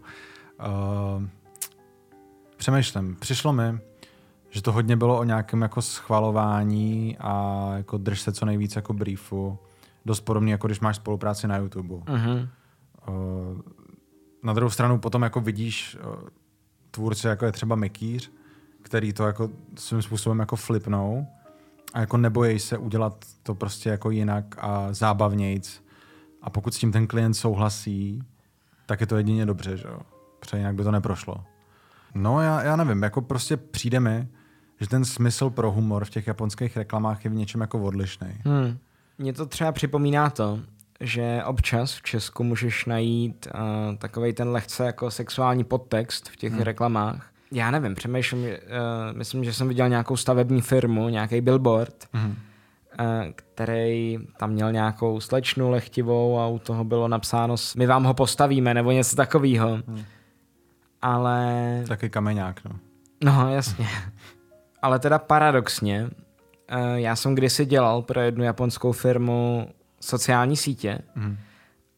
[0.60, 1.24] Uh,
[2.58, 3.16] přemýšlím.
[3.16, 3.80] Přišlo mi,
[4.56, 8.94] že to hodně bylo o nějakém jako schvalování a jako drž se co nejvíc jako
[8.94, 9.60] briefu.
[10.06, 11.96] Dost podobně, jako když máš spolupráci na YouTube.
[11.96, 12.50] Mm-hmm.
[13.08, 13.62] Uh,
[14.44, 16.30] na druhou stranu potom jako vidíš uh,
[16.92, 18.32] tvůrce, jako je třeba Mikýř,
[18.82, 21.28] který to jako svým způsobem jako flipnou
[21.94, 25.84] a jako nebojí se udělat to prostě jako jinak a zábavnějc.
[26.42, 28.24] A pokud s tím ten klient souhlasí,
[28.86, 30.00] tak je to jedině dobře, že jo?
[30.40, 31.44] Protože jinak by to neprošlo.
[32.14, 34.28] No já, já nevím, jako prostě přijde mi,
[34.82, 38.28] že ten smysl pro humor v těch japonských reklamách je v něčem jako odlišný.
[38.46, 38.78] Hmm.
[39.18, 40.60] Mně to třeba připomíná to,
[41.00, 46.54] že občas v Česku můžeš najít uh, takový ten lehce jako sexuální podtext v těch
[46.54, 46.62] hmm.
[46.62, 47.30] reklamách.
[47.52, 48.48] Já nevím, přemýšlím, uh,
[49.14, 52.28] myslím, že jsem viděl nějakou stavební firmu, nějaký billboard, Mhm.
[52.30, 52.36] uh,
[53.36, 58.74] který tam měl nějakou slečnu lechtivou a u toho bylo napsáno my vám ho postavíme,
[58.74, 59.70] nebo něco takového.
[59.88, 60.04] Hmm.
[61.02, 62.72] Ale Taky kameňák, no.
[63.24, 63.88] No, jasně.
[64.86, 66.10] Ale teda paradoxně,
[66.68, 69.68] eh, já jsem kdysi dělal pro jednu japonskou firmu
[70.00, 71.38] sociální sítě Mhm.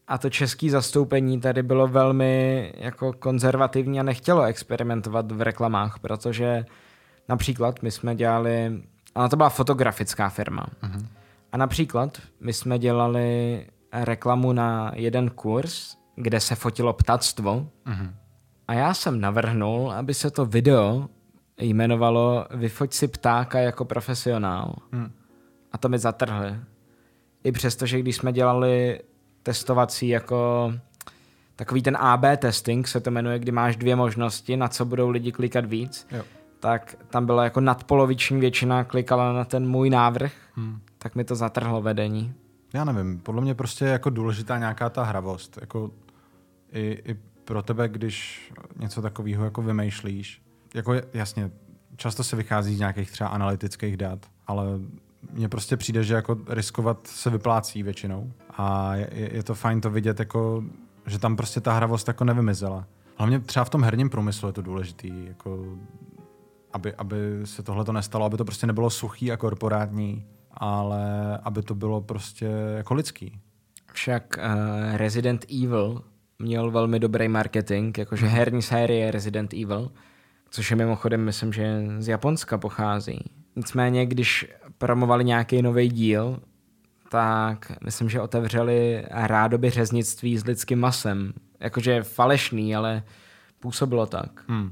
[0.08, 6.64] a to české zastoupení tady bylo velmi jako konzervativní a nechtělo experimentovat v reklamách, protože
[7.28, 8.82] například my jsme dělali,
[9.14, 10.66] ale to byla fotografická firma.
[10.82, 11.08] Mhm.
[11.52, 18.14] A například my jsme dělali reklamu na jeden kurz, kde se fotilo ptactvo Mhm.
[18.68, 21.08] a já jsem navrhnul, aby se to video
[21.58, 24.74] jmenovalo Vyfoť si ptáka jako profesionál.
[24.92, 25.12] Hmm.
[25.72, 26.56] A to mi zatrhli.
[27.44, 29.00] I přesto, že když jsme dělali
[29.42, 30.72] testovací jako
[31.56, 35.32] takový ten AB testing se to jmenuje, kdy máš dvě možnosti, na co budou lidi
[35.32, 36.22] klikat víc, Jo.
[36.60, 40.80] tak tam byla jako nadpoloviční většina klikala na ten můj návrh, Hmm.
[40.98, 42.34] tak mi to zatrhlo vedení.
[42.74, 45.58] Já nevím, podle mě prostě je jako důležitá nějaká ta hravost.
[45.60, 45.90] Jako
[46.72, 50.42] i, i pro tebe, když něco takového jako vymýšlíš.
[50.78, 51.50] Jako jasně,
[51.96, 54.64] často se vychází z nějakých třeba analytických dat, ale
[55.32, 58.32] mně prostě přijde, že jako riskovat se vyplácí většinou.
[58.50, 60.64] A je, je je to fajn to vidět, jako,
[61.06, 62.86] že tam prostě ta hravost jako nevymizela.
[63.16, 65.64] Hlavně třeba v tom herním průmyslu je to důležitý, jako,
[66.72, 71.62] aby, aby se tohle to nestalo, aby to prostě nebylo suchý a korporátní, ale aby
[71.62, 73.40] to bylo prostě jako lidský.
[73.92, 76.02] Však uh, Resident Evil
[76.38, 79.90] měl velmi dobrý marketing, jakože herní série Resident Evil,
[80.50, 83.18] což je mimochodem, myslím, že z Japonska pochází.
[83.56, 84.46] Nicméně, když
[84.78, 86.40] promovali nějaký nový díl,
[87.10, 91.32] tak myslím, že otevřeli rádoby řeznictví s lidským masem.
[91.60, 93.02] Jakože falešný, ale
[93.60, 94.44] působilo tak.
[94.48, 94.70] Hmm.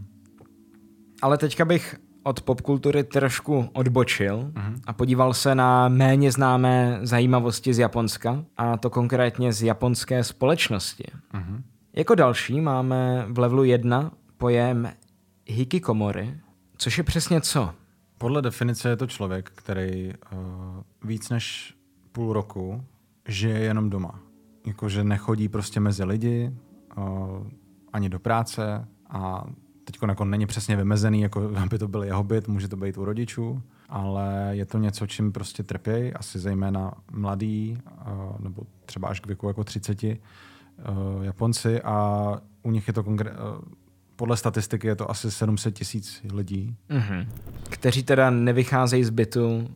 [1.23, 4.81] Ale teďka bych od popkultury trošku odbočil Mhm.
[4.87, 11.05] a podíval se na méně známé zajímavosti z Japonska, a to konkrétně z japonské společnosti.
[11.33, 11.63] Mhm.
[11.97, 14.91] Jako další máme v levelu 1 pojem
[15.47, 16.41] hikikomori,
[16.77, 17.75] což je přesně co?
[18.19, 20.39] Podle definice je to člověk, který uh,
[21.05, 21.75] víc než
[22.13, 22.85] půl roku
[23.29, 24.21] žije jenom doma.
[24.67, 26.53] Jakože nechodí prostě mezi lidi,
[26.97, 27.47] uh,
[27.93, 29.45] ani do práce a
[29.85, 33.05] teď jako není přesně vymezený, jako aby to byl jeho byt, může to být u
[33.05, 39.21] rodičů, ale je to něco, čím prostě trpějí, asi zejména mladí, uh, nebo třeba až
[39.21, 40.11] k věku jako 30 uh,
[41.23, 42.27] Japonci a
[42.63, 43.65] u nich je to konkré- uh,
[44.17, 47.29] podle statistiky je to asi 700 tisíc lidí, Mhm.
[47.71, 49.69] Kteří teda nevycházejí z bytu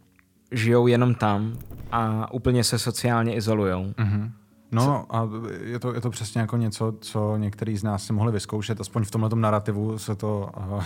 [0.52, 1.58] žijou jenom tam
[1.92, 3.84] a úplně se sociálně izolujou.
[3.84, 4.30] Mm-hmm.
[4.72, 5.28] No a
[5.62, 9.04] je to, je to přesně jako něco, co některý z nás si mohli vyzkoušet, aspoň
[9.04, 10.84] v tomhle narrativu se to uh,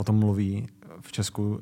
[0.00, 0.68] o tom mluví
[1.00, 1.60] v Česku uh,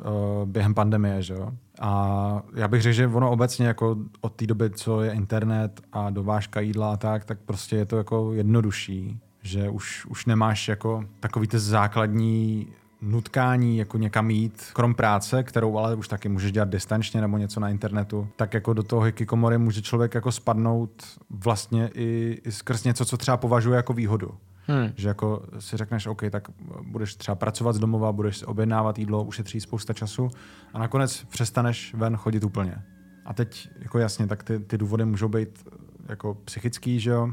[0.48, 1.50] během pandemie, že jo.
[1.80, 6.10] A já bych řekl, že ono obecně jako od té doby, co je internet a
[6.10, 11.04] dovážka jídla a tak, tak prostě je to jako jednodušší, že už, už nemáš jako
[11.20, 12.66] takový ty základní
[13.02, 17.60] nutkání jako někam jít, krom práce, kterou ale už taky můžeš dělat distančně nebo něco
[17.60, 22.84] na internetu, tak jako do toho hikikomory může člověk jako spadnout vlastně i, i skrz
[22.84, 24.30] něco, co třeba považuje jako výhodu.
[24.66, 24.92] Hmm.
[24.96, 26.48] Že jako si řekneš, OK, tak
[26.82, 30.28] budeš třeba pracovat z domova, budeš objednávat jídlo, ušetří spousta času
[30.74, 32.82] a nakonec přestaneš ven chodit úplně.
[33.24, 35.68] A teď, jako jasně, tak ty, ty důvody můžou být
[36.08, 37.32] jako psychický, že jo?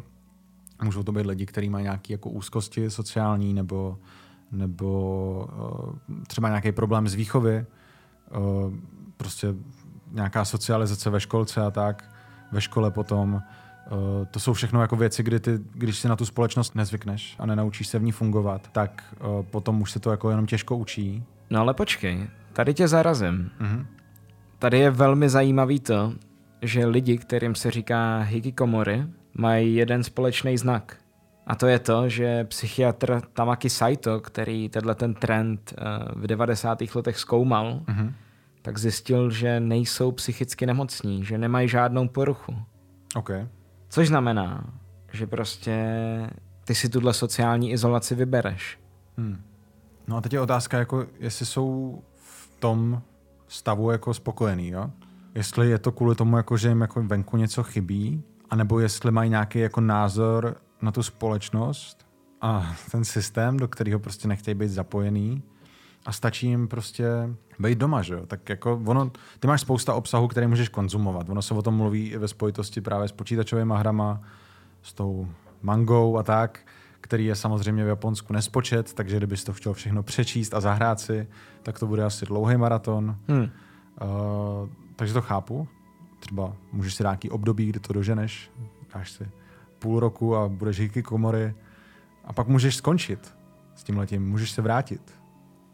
[0.84, 3.98] Můžou to být lidi, kteří mají nějaké jako úzkosti sociální nebo,
[4.52, 5.50] nebo
[6.10, 7.66] uh, třeba nějaký problém z výchovy,
[8.38, 8.74] uh,
[9.18, 9.48] prostě
[10.12, 12.12] nějaká socializace ve školce a tak,
[12.52, 13.42] ve škole potom,
[13.92, 17.46] Uh, to jsou všechno jako věci, kdy ty, když si na tu společnost nezvykneš a
[17.46, 21.24] nenaučíš se v ní fungovat, tak uh, potom už se to jako jenom těžko učí.
[21.50, 23.52] No ale počkej, tady tě zarazím.
[23.62, 23.86] Uh-huh.
[24.60, 26.13] Tady je velmi zajímavý to,
[26.62, 30.97] že lidi, kterým se říká hikikomory, mají jeden společný znak.
[31.47, 36.80] A to je to, že psychiatr Tamaki Saito, který tenhle ten trend uh, v 90.
[36.95, 38.13] letech zkoumal, uh-huh.
[38.62, 42.56] tak zjistil, že nejsou psychicky nemocní, že nemají žádnou poruchu.
[43.15, 43.47] Okay.
[43.89, 44.73] Což znamená,
[45.12, 45.86] že prostě
[46.65, 48.80] ty si tuhle sociální izolaci vybereš.
[49.17, 49.41] Hmm.
[50.08, 53.02] No a teď je otázka, jako jestli jsou v tom
[53.47, 54.91] stavu jako spokojený, jo?
[55.36, 59.30] Jestli je to kvůli tomu, jako, že jim jako venku něco chybí, anebo jestli mají
[59.30, 62.08] nějaký jako názor na tu společnost
[62.42, 65.44] a ten systém, do kterého prostě nechtějí být zapojený
[66.06, 67.06] a stačí jim prostě
[67.60, 68.26] být doma, že jo?
[68.26, 71.30] Tak jako ono, ty máš spousta obsahu, který můžeš konzumovat.
[71.30, 74.22] Ono se o tom mluví i ve spojitosti právě s počítačovými hrama,
[74.82, 75.28] s tou
[75.62, 76.60] mangou a tak,
[77.02, 81.28] který je samozřejmě v Japonsku nespočet, takže kdybys to chtěl všechno přečíst a zahrát si,
[81.64, 83.16] tak to bude asi dlouhý maraton.
[83.28, 83.42] Hmm.
[83.42, 83.50] Uh,
[84.96, 85.68] takže to chápu.
[86.20, 88.52] Třeba můžeš si nějaký období, kdy to doženeš,
[88.94, 89.30] dáš si
[89.80, 91.56] půl roku a budeš hýky komory
[92.26, 93.36] a pak můžeš skončit
[93.76, 95.02] s tím letím, můžeš se vrátit.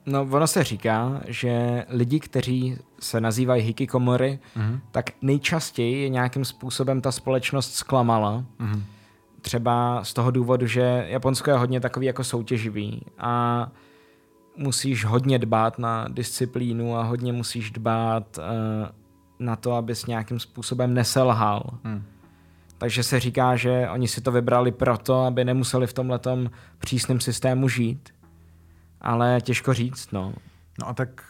[0.05, 4.79] No, ono se říká, že lidi, kteří se nazývají hikikomory, mm-hmm.
[4.91, 8.45] tak nejčastěji je nějakým způsobem ta společnost zklamala.
[8.59, 8.81] Mm-hmm.
[9.41, 13.67] Třeba z toho důvodu, že Japonsko je hodně takový jako soutěživý a
[14.57, 18.43] musíš hodně dbát na disciplínu a hodně musíš dbát uh,
[19.45, 21.63] na to, abys nějakým způsobem neselhal.
[21.83, 22.03] Mm.
[22.77, 27.69] Takže se říká, že oni si to vybrali proto, aby nemuseli v tomhletom přísném systému
[27.69, 28.09] žít
[29.03, 30.33] ale těžko říct, no.
[30.79, 31.23] No a tak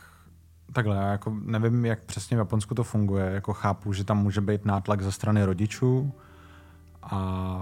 [0.74, 3.26] takhle, já jako nevím, jak přesně v Japonsku to funguje.
[3.26, 6.14] Jako chápu, že tam může být nátlak ze strany rodičů
[7.04, 7.60] a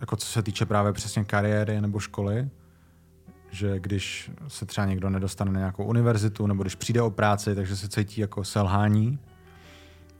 [0.00, 2.48] jako co se týče právě přesně kariéry nebo školy,
[3.50, 7.76] že když se třeba někdo nedostane na nějakou univerzitu nebo když přijde o práci, takže
[7.76, 9.18] se cítí jako selhání.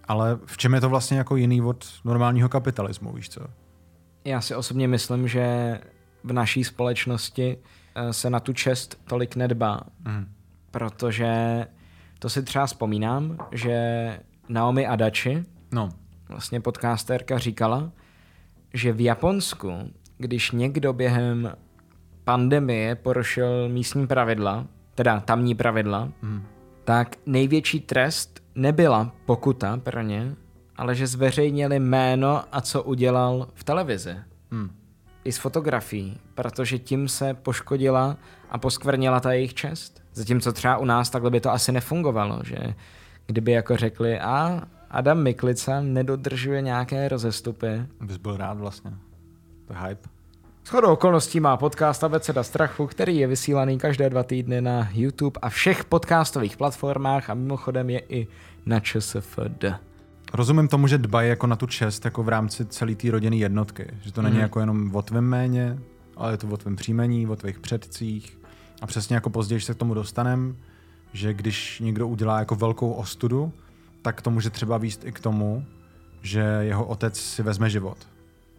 [0.08, 3.40] Ale v čem je to vlastně jako jiný od normálního kapitalismu, víš co?
[4.24, 5.78] Já si osobně myslím, že
[6.24, 7.58] v naší společnosti
[7.94, 9.80] Eh, se na tu čest tolik nedbá.
[10.04, 10.26] Mm.
[10.70, 11.64] Protože
[12.18, 13.76] to si třeba vzpomínám, že
[14.48, 15.88] Naomi Adachi, no.
[16.28, 17.92] vlastně podcasterka, říkala,
[18.74, 19.72] že v Japonsku,
[20.18, 21.52] když někdo během
[22.24, 26.42] pandemie porušil místní pravidla, teda tamní pravidla, mm.
[26.84, 30.36] tak největší trest nebyla pokuta pro ně,
[30.76, 34.16] ale že zveřejnili jméno a co udělal v televizi.
[34.50, 34.84] Mm
[35.24, 38.16] i s fotografií, protože tím se poškodila
[38.50, 40.02] a poskvrnila ta jejich čest.
[40.12, 42.56] Zatímco třeba u nás takhle by to asi nefungovalo, že
[43.26, 47.82] kdyby jako řekli, a Adam Miklica nedodržuje nějaké rozestupy.
[48.00, 48.90] Bys byl rád vlastně.
[49.66, 50.13] To je hype.
[50.66, 55.48] Shodou okolností má podcast Abeceda strachu, který je vysílaný každé dva týdny na YouTube a
[55.48, 58.27] všech podcastových platformách a mimochodem je i
[58.67, 59.65] na ČSFD.
[60.35, 63.87] Rozumím tomu, že dbají jako na tu čest jako v rámci celé té rodiny jednotky.
[64.00, 64.40] Že to není mm.
[64.40, 65.79] jako jenom o tvém méně,
[66.17, 68.38] ale je to o tvém příjmení, o tvých předcích.
[68.83, 70.56] A přesně jako později se k tomu dostanem,
[71.12, 73.52] že když někdo udělá jako velkou ostudu,
[74.02, 75.65] tak to může třeba výst i k tomu,
[76.23, 78.13] že jeho otec si vezme život.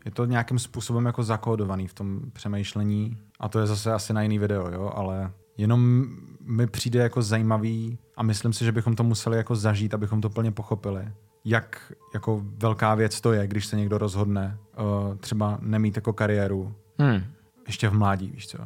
[0.05, 4.21] Je to nějakým způsobem jako zakódovaný v tom přemýšlení a to je zase asi na
[4.21, 6.05] jiný video, jo, ale jenom
[6.41, 10.29] mi přijde jako zajímavý a myslím si, že bychom to museli jako zažít, abychom to
[10.29, 11.07] plně pochopili
[11.45, 16.75] jak jako velká věc to je, když se někdo rozhodne uh, třeba nemít jako kariéru
[16.99, 17.23] hmm.
[17.67, 18.57] ještě v mládí, víš co?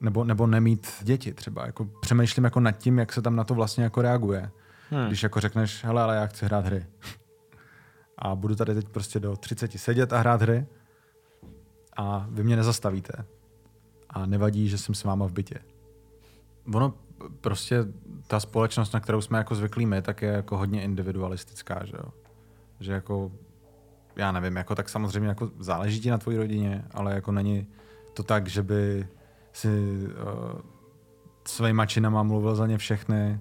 [0.00, 1.66] Nebo, nebo nemít děti třeba.
[1.66, 4.50] Jako přemýšlím jako nad tím, jak se tam na to vlastně jako reaguje.
[4.90, 5.06] Hmm.
[5.06, 6.86] Když jako řekneš, hele, ale já chci hrát hry.
[8.18, 10.66] A budu tady teď prostě do 30 sedět a hrát hry
[11.96, 13.12] a vy mě nezastavíte.
[14.10, 15.58] A nevadí, že jsem s váma v bytě.
[16.74, 16.94] Ono
[17.40, 17.84] prostě
[18.26, 22.12] ta společnost, na kterou jsme jako zvyklí my, tak je jako hodně individualistická, že jo.
[22.80, 23.32] Že jako,
[24.16, 27.66] já nevím, jako tak samozřejmě jako záleží ti na tvojí rodině, ale jako není
[28.14, 29.08] to tak, že by
[29.52, 30.60] si uh,
[31.48, 33.40] svýma činama mluvil za ně všechny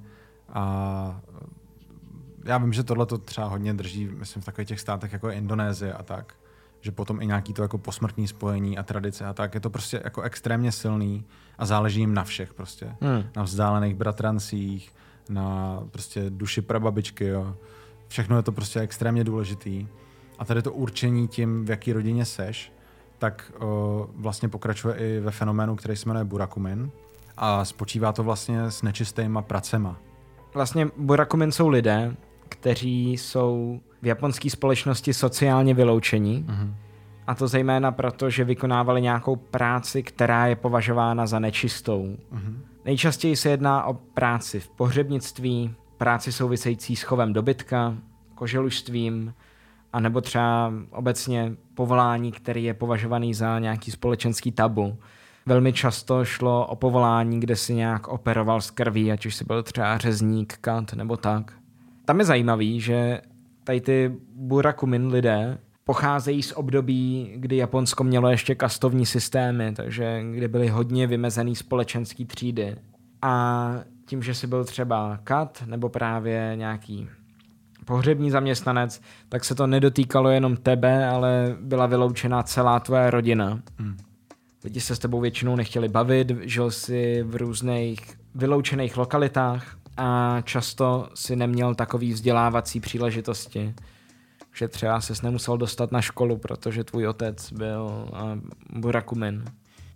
[0.50, 1.22] a
[2.46, 5.36] já vím, že tohle to třeba hodně drží, myslím, v takových těch státech jako je
[5.36, 6.34] Indonésie a tak,
[6.82, 10.02] že potom i nějaký to jako posmrtní spojení a tradice a tak, je to prostě
[10.04, 11.26] jako extrémně silný
[11.58, 12.96] a záleží jim na všech prostě.
[13.02, 13.24] Hmm.
[13.36, 14.92] Na vzdálených bratrancích,
[15.30, 17.56] na prostě duši prababičky, jo.
[18.08, 19.88] Všechno je to prostě extrémně důležitý.
[20.40, 22.74] A tady to určení tím, v jaký rodině seš,
[23.18, 26.92] tak o, vlastně pokračuje i ve fenoménu, který se jmenuje burakumin.
[27.38, 29.98] A spočívá to vlastně s nečistýma pracema.
[30.54, 32.16] Vlastně burakumin jsou lidé,
[32.50, 36.46] kteří jsou v japonské společnosti sociálně vyloučení.
[36.48, 36.74] Mm-hmm.
[37.28, 42.18] A to zejména proto, že vykonávali nějakou práci, která je považována za nečistou.
[42.34, 42.58] Mm-hmm.
[42.86, 47.96] Nejčastěji se jedná o práci v pohřebnictví, práci související s chovem dobytka,
[48.36, 49.34] koželužstvím,
[49.94, 54.98] a nebo třeba obecně povolání, který je považovaný za nějaký společenský tabu.
[55.46, 59.64] Velmi často šlo o povolání, kde si nějak operoval z krví, ať už si byl
[59.64, 61.54] třeba řezník, kant nebo tak.
[62.06, 63.22] Tam je zajímavý, že
[63.64, 70.48] tady ty burakumin lidé pocházejí z období, kdy Japonsko mělo ještě kastovní systémy, takže kdy
[70.48, 72.76] byly hodně vymezený společenský třídy.
[73.22, 73.76] A
[74.06, 77.10] tím, že si byl třeba kat nebo právě nějaký
[77.86, 83.62] pohřební zaměstnanec, tak se to nedotýkalo jenom tebe, ale byla vyloučena celá tvoje rodina.
[83.78, 83.98] Hmm.
[84.64, 88.00] Lidi se s tebou většinou nechtěli bavit, žil si v různých
[88.36, 93.76] vyloučených lokalitách a často si neměl takový vzdělávací příležitosti,
[94.54, 99.46] že třeba ses nemusel dostat na školu, protože tvůj otec byl uh, burakumin.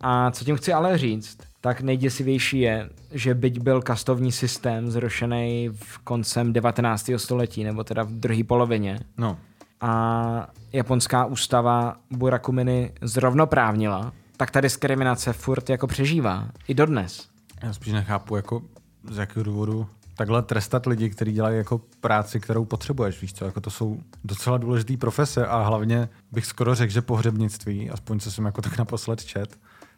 [0.01, 5.69] A co tím chci ale říct, tak nejděsivější je, že byť byl kastovní systém zrušený
[5.73, 7.09] v koncem 19.
[7.17, 9.37] století, nebo teda v druhé polovině, no.
[9.81, 16.49] a japonská ústava burakuminy zrovnoprávnila, tak ta diskriminace furt jako přežívá.
[16.67, 17.27] I dodnes.
[17.63, 18.61] Já spíš nechápu, jako
[19.09, 19.87] z jakého důvodu
[20.19, 24.57] takhle trestat lidi, kteří dělají jako práci, kterou potřebuješ, víš co, jako to jsou docela
[24.57, 29.25] důležité profese a hlavně bych skoro řekl, že pohřebnictví, aspoň co jsem jako tak naposled
[29.25, 29.57] čet,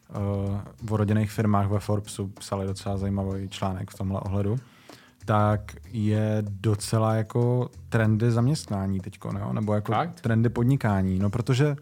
[0.10, 4.60] uh, o rodinných firmách ve Forbesu psali docela zajímavý článek v tomhle ohledu,
[5.26, 9.20] tak je docela jako trendy zaměstnání teď,
[9.52, 10.22] nebo jako Fakt?
[10.22, 11.76] trendy podnikání, no protože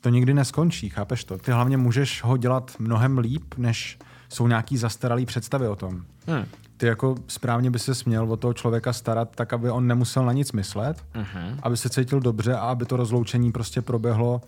[0.00, 1.38] to nikdy neskončí, chápeš to?
[1.38, 6.04] Ty hlavně můžeš ho dělat mnohem líp, než jsou nějaký zastaralý představy o tom.
[6.26, 6.44] Hmm.
[6.76, 10.32] Ty jako správně by se směl o toho člověka starat tak, aby on nemusel na
[10.32, 11.58] nic myslet, uh-huh.
[11.62, 14.40] aby se cítil dobře a aby to rozloučení prostě proběhlo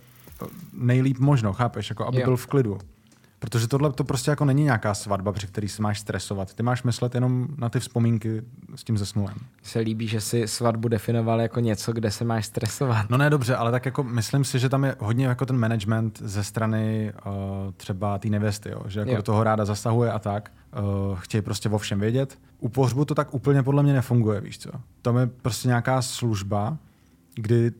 [0.73, 1.89] nejlíp možno, chápeš?
[1.89, 2.25] Jako aby jo.
[2.25, 2.77] byl v klidu.
[3.39, 6.53] Protože tohle to prostě jako není nějaká svatba, při který si máš stresovat.
[6.53, 8.41] Ty máš myslet jenom na ty vzpomínky
[8.75, 9.35] s tím zesnulem.
[9.63, 13.09] Se líbí, že si svatbu definoval jako něco, kde se máš stresovat.
[13.09, 16.21] No ne, dobře, ale tak jako myslím si, že tam je hodně jako ten management
[16.23, 17.31] ze strany uh,
[17.77, 18.81] třeba té nevěsty, jo?
[18.87, 19.17] že jako jo.
[19.17, 20.51] do toho ráda zasahuje a tak.
[21.09, 22.39] Uh, chtějí prostě o všem vědět.
[22.59, 24.69] U pohřbu to tak úplně podle mě nefunguje, víš co.
[25.01, 26.77] Tam je prostě nějaká služba,
[27.35, 27.71] kdy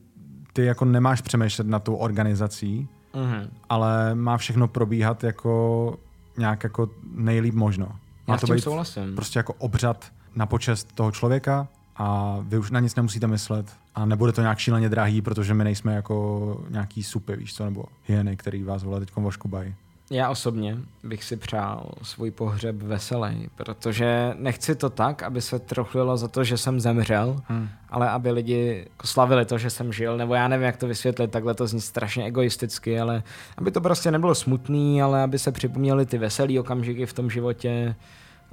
[0.52, 3.48] ty jako nemáš přemýšlet na tou organizací, mm-hmm.
[3.68, 5.96] ale má všechno probíhat jako
[6.38, 7.86] nějak jako nejlíp možno.
[8.26, 9.14] Má Já to být souhlasím.
[9.14, 14.04] prostě jako obřad na počest toho člověka a vy už na nic nemusíte myslet a
[14.04, 18.36] nebude to nějak šíleně drahý, protože my nejsme jako nějaký supy, víš co, nebo hyeny,
[18.36, 19.74] který vás vole teď voškubají.
[20.12, 26.16] Já osobně bych si přál svůj pohřeb veselý, protože nechci to tak, aby se trochlilo
[26.16, 27.68] za to, že jsem zemřel, hmm.
[27.88, 31.54] ale aby lidi slavili to, že jsem žil, nebo já nevím, jak to vysvětlit, takhle
[31.54, 33.22] to zní strašně egoisticky, ale
[33.56, 37.94] aby to prostě nebylo smutný, ale aby se připomněly ty veselý okamžiky v tom životě,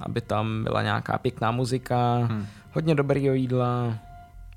[0.00, 2.46] aby tam byla nějaká pěkná muzika, hmm.
[2.72, 3.98] hodně dobrýho jídla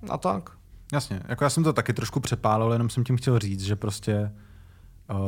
[0.10, 0.50] a tak.
[0.94, 4.32] Jasně, jako já jsem to taky trošku přepálil, jenom jsem tím chtěl říct, že prostě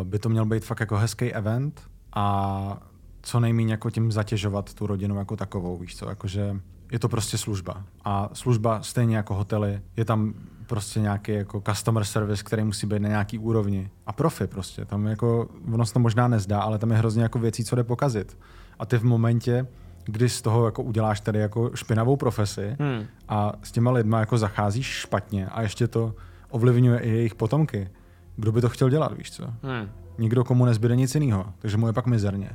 [0.03, 1.81] by to měl být fakt jako hezký event
[2.15, 2.77] a
[3.21, 6.55] co nejméně jako tím zatěžovat tu rodinu jako takovou, víš co, jakože
[6.91, 7.83] je to prostě služba.
[8.05, 10.33] A služba stejně jako hotely, je tam
[10.67, 13.89] prostě nějaký jako customer service, který musí být na nějaký úrovni.
[14.05, 17.39] A profi prostě, tam jako, ono se to možná nezdá, ale tam je hrozně jako
[17.39, 18.37] věcí, co jde pokazit.
[18.79, 19.67] A ty v momentě,
[20.05, 23.05] kdy z toho jako uděláš tady jako špinavou profesi hmm.
[23.29, 26.15] a s těma lidma jako zacházíš špatně a ještě to
[26.49, 27.89] ovlivňuje i jejich potomky,
[28.35, 29.43] kdo by to chtěl dělat, víš co?
[29.43, 29.89] Hmm.
[30.17, 32.49] Nikdo, komu nezbyde nic jiného, takže mu je pak mizerně.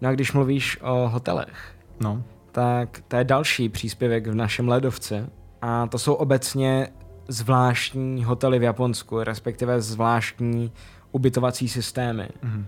[0.00, 2.22] No a když mluvíš o hotelech, no.
[2.52, 5.30] tak to je další příspěvek v našem ledovce,
[5.62, 6.88] A to jsou obecně
[7.28, 10.72] zvláštní hotely v Japonsku, respektive zvláštní
[11.12, 12.28] ubytovací systémy.
[12.44, 12.64] Mm-hmm.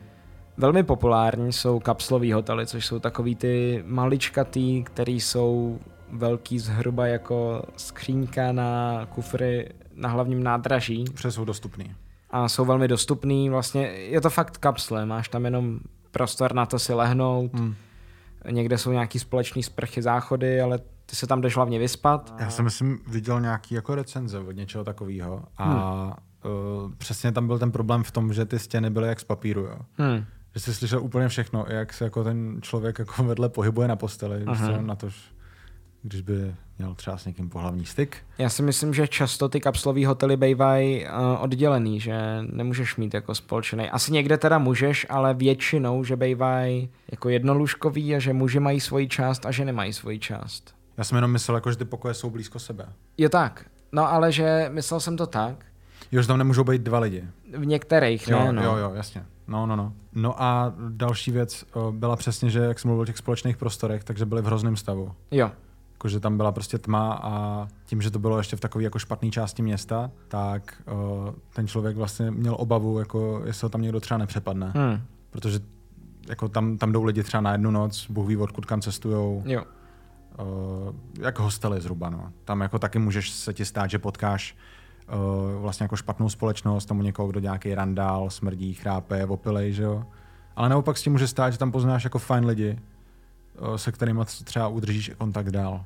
[0.57, 5.79] Velmi populární jsou kapslový hotely, což jsou takový ty maličkatý, který jsou
[6.13, 11.05] velký zhruba jako skřínka na kufry na hlavním nádraží.
[11.15, 11.95] Přes jsou dostupný.
[12.33, 15.81] A jsou velmi dostupný, vlastně je to fakt kapsle, máš tam jenom
[16.11, 17.75] prostor na to si lehnout, hmm.
[18.51, 22.35] někde jsou nějaký společný sprchy, záchody, ale ty se tam jdeš hlavně vyspat.
[22.39, 26.13] Já jsem myslím viděl nějaký jako recenze od něčeho takového a hmm.
[26.85, 29.61] uh, přesně tam byl ten problém v tom, že ty stěny byly jak z papíru,
[29.61, 29.79] jo.
[29.99, 30.25] Hmm.
[30.55, 34.45] Že jsi slyšel úplně všechno, jak se jako ten člověk jako vedle pohybuje na posteli,
[34.81, 35.09] na to,
[36.03, 38.17] když by měl třeba s někým pohlavní styk.
[38.39, 43.35] Já si myslím, že často ty kapslové hotely bývají uh, oddělený, že nemůžeš mít jako
[43.35, 43.91] společný.
[43.91, 49.09] Asi někde teda můžeš, ale většinou, že bývají jako jednolůžkový a že muži mají svoji
[49.09, 50.75] část a že nemají svoji část.
[50.97, 52.87] Já jsem jenom myslel, jako, že ty pokoje jsou blízko sebe.
[53.17, 53.65] Je tak.
[53.93, 55.65] No ale že myslel jsem to tak.
[56.13, 57.25] Jo, že tam nemůžou být dva lidi.
[57.57, 58.53] V některých, jo, ne?
[58.53, 58.63] No.
[58.63, 59.25] Jo, jo, jasně.
[59.47, 59.93] No, no, no.
[60.13, 64.27] No a další věc byla přesně, že jak jsem mluvil o těch společných prostorech, takže
[64.27, 65.13] byly v hrozném stavu.
[65.31, 65.51] Jo.
[66.03, 69.31] Jakože tam byla prostě tma a tím, že to bylo ještě v takové jako špatné
[69.31, 74.19] části města, tak uh, ten člověk vlastně měl obavu, jako jestli ho tam někdo třeba
[74.19, 74.73] nepřepadne.
[74.75, 75.01] Hmm.
[75.31, 75.61] Protože
[76.29, 79.43] jako tam, tam jdou lidi třeba na jednu noc, Bůh ví, odkud kam cestujou.
[79.47, 79.63] Jo.
[80.41, 82.33] Uh, jak hostely zhruba, no.
[82.45, 84.57] Tam jako taky můžeš se ti stát, že potkáš
[85.55, 90.05] uh, vlastně jako špatnou společnost, tomu někoho, kdo nějaký randál, smrdí, chrápe, opilej, že jo.
[90.57, 92.79] Ale naopak s tím může stát, že tam poznáš jako fajn lidi,
[93.77, 95.85] se kterými třeba udržíš kontakt dál.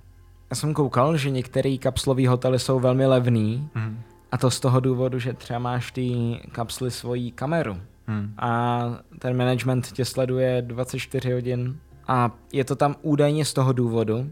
[0.50, 4.00] Já jsem koukal, že některé kapslové hotely jsou velmi levný mm.
[4.32, 8.34] a to z toho důvodu, že třeba máš ty kapsly svoji kameru mm.
[8.38, 8.80] a
[9.18, 11.76] ten management tě sleduje 24 hodin
[12.08, 14.30] a je to tam údajně z toho důvodu,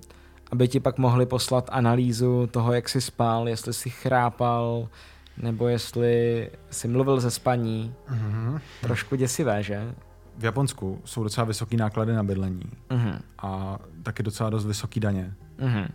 [0.53, 4.89] aby ti pak mohli poslat analýzu toho, jak jsi spal, jestli jsi chrápal,
[5.37, 7.95] nebo jestli jsi mluvil ze spaní.
[8.11, 8.61] Mm-hmm.
[8.81, 9.95] Trošku děsivé, že?
[10.39, 13.19] V Japonsku jsou docela vysoké náklady na bydlení mm-hmm.
[13.39, 15.35] a taky docela dost vysoké daně.
[15.59, 15.89] Mm-hmm.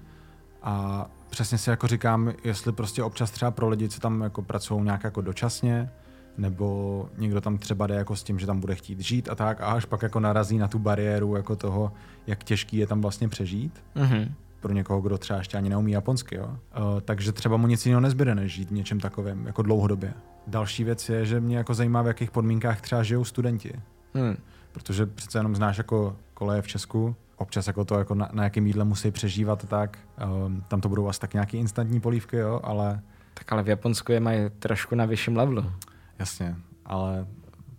[0.64, 4.84] A přesně si jako říkám, jestli prostě občas třeba pro lidi, co tam jako pracují
[4.84, 5.90] nějak jako dočasně,
[6.38, 9.62] nebo někdo tam třeba jde jako s tím, že tam bude chtít žít a tak
[9.62, 11.92] a až pak jako narazí na tu bariéru jako toho,
[12.28, 13.84] jak těžký je tam vlastně přežít.
[13.96, 14.32] Mm-hmm.
[14.60, 16.46] Pro někoho, kdo třeba ještě ani neumí japonsky, jo.
[16.46, 20.14] Uh, takže třeba mu nic jiného nezbyde, než žít v něčem takovém, jako dlouhodobě.
[20.48, 23.74] Další věc je, že mě jako zajímá, v jakých podmínkách třeba žijou studenti.
[24.14, 24.38] Hmm.
[24.72, 28.68] Protože přece jenom znáš jako koleje v Česku, občas jako to, jako na, na jakém
[28.68, 29.98] jídle musí přežívat, tak
[30.46, 33.02] um, tam to budou asi tak nějaký instantní polívky, jo, ale...
[33.34, 35.72] Tak ale v Japonsku je mají trošku na vyšším levelu.
[36.20, 36.56] Jasně,
[36.86, 37.28] ale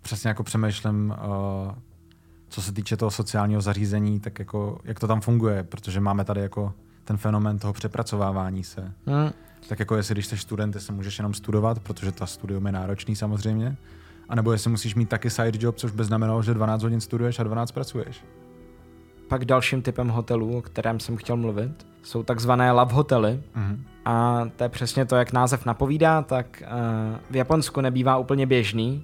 [0.01, 1.71] přesně jako přemýšlím, uh,
[2.49, 6.41] co se týče toho sociálního zařízení, tak jako jak to tam funguje, protože máme tady
[6.41, 6.73] jako
[7.03, 8.93] ten fenomén toho přepracovávání se.
[9.05, 9.31] Hmm.
[9.69, 13.15] Tak jako jestli když jsi student, jestli můžeš jenom studovat, protože ta studium je náročný
[13.15, 13.77] samozřejmě,
[14.31, 17.39] a nebo jestli musíš mít taky side job, což by znamenalo, že 12 hodin studuješ
[17.39, 18.23] a 12 pracuješ.
[19.27, 23.39] Pak dalším typem hotelů, o kterém jsem chtěl mluvit, jsou takzvané love hotely.
[23.55, 23.79] Mm-hmm.
[24.05, 29.03] A to je přesně to, jak název napovídá, tak uh, v Japonsku nebývá úplně běžný,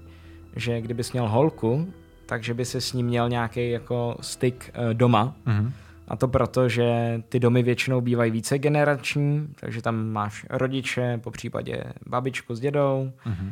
[0.55, 1.93] že kdybys měl holku,
[2.25, 5.35] takže by se s ním měl nějaký jako styk uh, doma.
[5.47, 5.71] Mm-hmm.
[6.07, 11.31] A to proto, že ty domy většinou bývají více generační, takže tam máš rodiče, po
[11.31, 13.11] případě babičku s dědou.
[13.25, 13.51] Mm-hmm.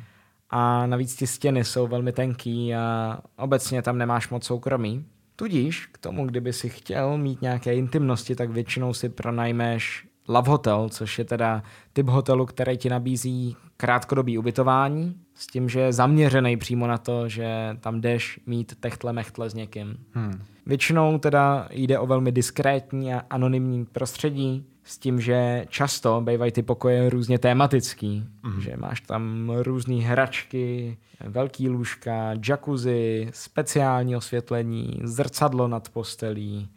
[0.57, 5.05] A navíc ty stěny jsou velmi tenký a obecně tam nemáš moc soukromí.
[5.35, 10.89] Tudíž k tomu, kdyby si chtěl mít nějaké intimnosti, tak většinou si pronajmeš Love Hotel,
[10.89, 11.63] což je teda
[11.93, 17.29] typ hotelu, který ti nabízí krátkodobý ubytování, s tím, že je zaměřený přímo na to,
[17.29, 19.97] že tam jdeš mít techtle mechtle s někým.
[20.11, 20.41] Hmm.
[20.65, 26.63] Většinou teda jde o velmi diskrétní a anonymní prostředí, s tím, že často bývají ty
[26.63, 28.61] pokoje různě tematický, mm.
[28.61, 36.69] že máš tam různé hračky, velký lůžka, jacuzzi, speciální osvětlení, zrcadlo nad postelí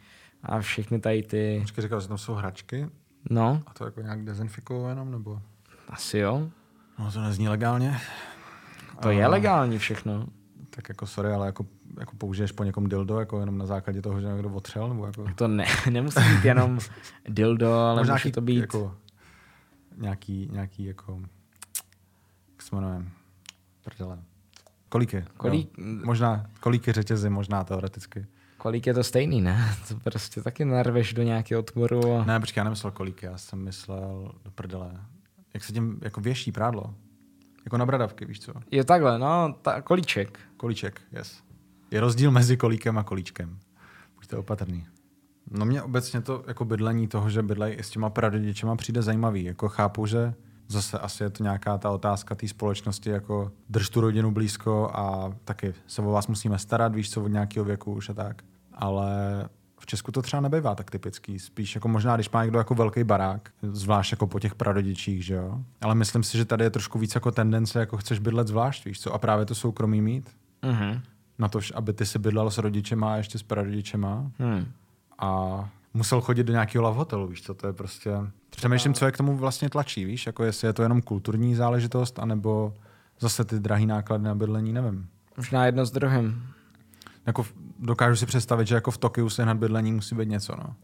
[0.43, 1.59] a všechny tady ty...
[1.61, 2.87] Počkej, říkal, že tam jsou hračky?
[3.31, 3.63] No.
[3.67, 5.41] A to jako nějak dezinfikují jenom, nebo?
[5.89, 6.51] Asi jo.
[6.99, 8.01] No to nezní legálně.
[9.03, 9.13] To a...
[9.13, 10.27] je legální všechno.
[10.71, 11.67] Tak jako sorry, ale jako,
[12.01, 14.89] jako použiješ po někom dildo, jako jenom na základě toho, že někdo otřel?
[14.89, 15.25] Nebo jako...
[15.35, 16.79] To ne, nemusí být jenom
[17.29, 18.61] dildo, ale může nějaký, to být...
[18.61, 18.95] Jako,
[19.97, 21.21] nějaký, nějaký jako,
[22.53, 23.05] jak se jmenuje,
[23.85, 24.19] prdele.
[24.89, 25.25] Kolíky.
[25.37, 25.79] Kolík...
[26.05, 28.27] Možná kolíky řetězy, možná teoreticky.
[28.59, 29.77] Kolík je to stejný, ne?
[29.89, 32.13] To prostě taky narveš do nějakého otvoru.
[32.13, 32.25] A...
[32.25, 34.91] Ne, počkej, já nemyslel kolíky, já jsem myslel do prdele.
[35.55, 36.95] Jak se tím jako věší prádlo.
[37.65, 38.53] Jako na bradavky, víš co?
[38.71, 40.39] Je takhle, no, ta, kolíček.
[40.57, 41.43] Kolíček, yes.
[41.91, 43.59] Je rozdíl mezi kolíkem a kolíčkem.
[44.15, 44.87] Buďte opatrný.
[45.51, 49.45] No mě obecně to jako bydlení toho, že bydlejí s těma prarodičema přijde zajímavý.
[49.45, 50.35] Jako chápu, že
[50.69, 55.33] zase asi je to nějaká ta otázka té společnosti, jako drž tu rodinu blízko a
[55.45, 58.43] taky se o vás musíme starat, víš co, od nějakého věku už a tak.
[58.73, 59.09] Ale
[59.81, 61.39] v Česku to třeba nebývá tak typický.
[61.39, 65.35] Spíš jako možná, když má někdo jako velký barák, zvlášť jako po těch prarodičích, že
[65.35, 65.59] jo.
[65.81, 69.01] Ale myslím si, že tady je trošku víc jako tendence, jako chceš bydlet zvlášť, víš
[69.01, 70.31] co, a právě to soukromí mít.
[70.63, 71.01] Mhm.
[71.39, 74.31] Na to, aby ty si bydlel s rodičema a ještě s prarodičema.
[74.39, 74.67] Hmm.
[75.19, 78.11] A musel chodit do nějakého love hotelu, víš co, to je prostě...
[78.51, 82.19] Přemýšlím, co je k tomu vlastně tlačí, víš, jako jestli je to jenom kulturní záležitost,
[82.19, 82.75] anebo
[83.21, 85.09] zase ty drahý náklady na bydlení, nevím.
[85.37, 86.43] Možná jedno s druhým.
[87.27, 87.47] Jako
[87.79, 90.75] dokážu si představit, že jako v Tokiu sehnat bydlení musí být něco, no.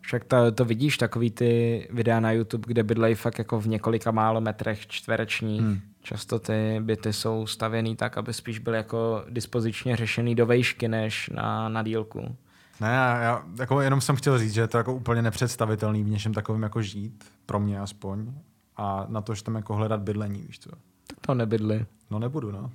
[0.00, 4.10] Však to, to vidíš, takový ty videa na YouTube, kde bydlejí fakt jako v několika
[4.10, 5.60] málo metrech čtverečních.
[5.60, 5.70] Hmm.
[5.70, 5.80] Hmm.
[6.02, 11.30] Často ty byty jsou stavěný tak, aby spíš byly jako dispozičně řešený do vejšky, než
[11.34, 12.36] na, na dílku.
[12.80, 16.08] Ne, já, já jako jenom jsem chtěl říct, že je to jako úplně nepředstavitelný v
[16.08, 18.32] něčem takovém jako žít, pro mě aspoň.
[18.76, 20.70] A na to, že tam jako hledat bydlení, víš co.
[21.06, 21.86] Tak to nebydli.
[22.10, 22.70] No nebudu, no.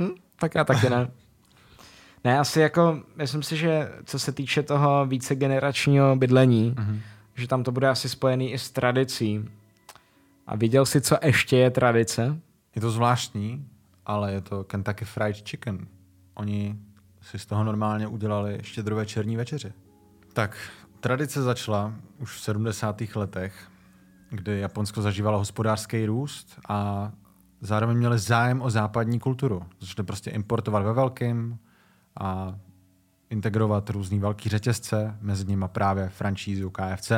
[0.00, 1.10] Hm, tak já taky ne.
[2.24, 7.00] Ne, asi jako, myslím si, že co se týče toho vícegeneračního bydlení, Mhm.
[7.34, 9.44] že tam to bude asi spojený i s tradicí.
[10.46, 12.36] A viděl si, co ještě je tradice?
[12.74, 13.66] Je to zvláštní,
[14.06, 15.86] ale je to Kentucky Fried Chicken.
[16.34, 16.76] Oni
[17.22, 19.72] si z toho normálně udělali štědrovečerní večeři.
[20.32, 20.56] Tak,
[21.00, 23.02] tradice začala už v 70.
[23.14, 23.68] letech,
[24.30, 27.10] kdy Japonsko zažívalo hospodářský růst a
[27.60, 29.62] zároveň měli zájem o západní kulturu.
[29.80, 31.58] Začali prostě importovat ve velkým
[32.20, 32.58] a
[33.30, 37.12] integrovat různý velký řetězce, mezi nimi právě franšízu KFC.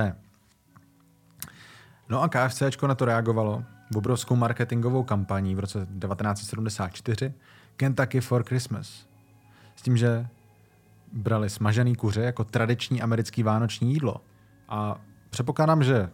[2.09, 7.35] No a KFC na to reagovalo obrovskou marketingovou kampaní v roce 1974
[7.77, 9.12] Kentucky for Christmas.
[9.77, 10.27] S tím, že
[11.13, 14.17] brali smažený kuře jako tradiční americký vánoční jídlo.
[14.69, 15.01] A
[15.31, 16.11] předpokládám, že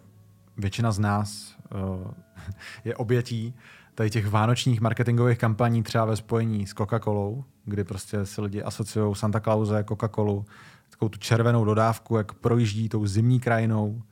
[0.57, 2.11] většina z nás uh,
[2.85, 3.55] je obětí
[3.95, 9.15] tady těch vánočních marketingových kampaní třeba ve spojení s Coca-Colou, kdy prostě si lidi asociují
[9.15, 10.45] Santa Clause, Coca-Colu,
[10.91, 14.03] takovou tu červenou dodávku, jak projíždí tou zimní krajinou.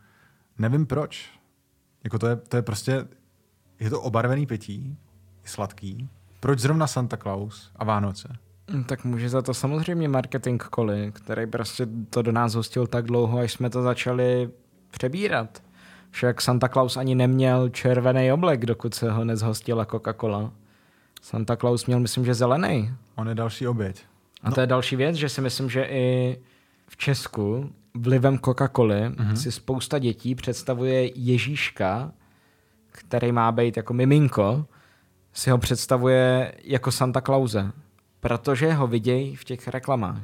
[0.59, 1.31] Nevím proč.
[2.05, 3.09] Jako to je, to je prostě,
[3.81, 4.97] je to obarvený pití,
[5.43, 6.09] je sladký.
[6.41, 8.29] Proč zrovna Santa Claus a Vánoce?
[8.71, 13.05] Hm, Tak může za to samozřejmě marketing Koli, který prostě to do nás hostil tak
[13.05, 14.51] dlouho, až jsme to začali
[14.91, 15.63] přebírat.
[16.11, 20.51] Však Santa Claus ani neměl červený oblek, dokud se ho nezhostila Coca-Cola.
[21.23, 22.93] Santa Claus měl, myslím, že zelený.
[23.15, 24.05] On je další oběť.
[24.43, 26.39] A to je další věc, že si myslím, že i
[26.89, 29.33] v Česku vlivem Coca-Coly mm-hmm.
[29.33, 32.13] si spousta dětí představuje Ježíška,
[32.93, 34.67] který má být jako miminko,
[35.33, 37.73] si ho představuje jako Santa Clause,
[38.27, 40.23] protože ho vidějí v těch reklamách.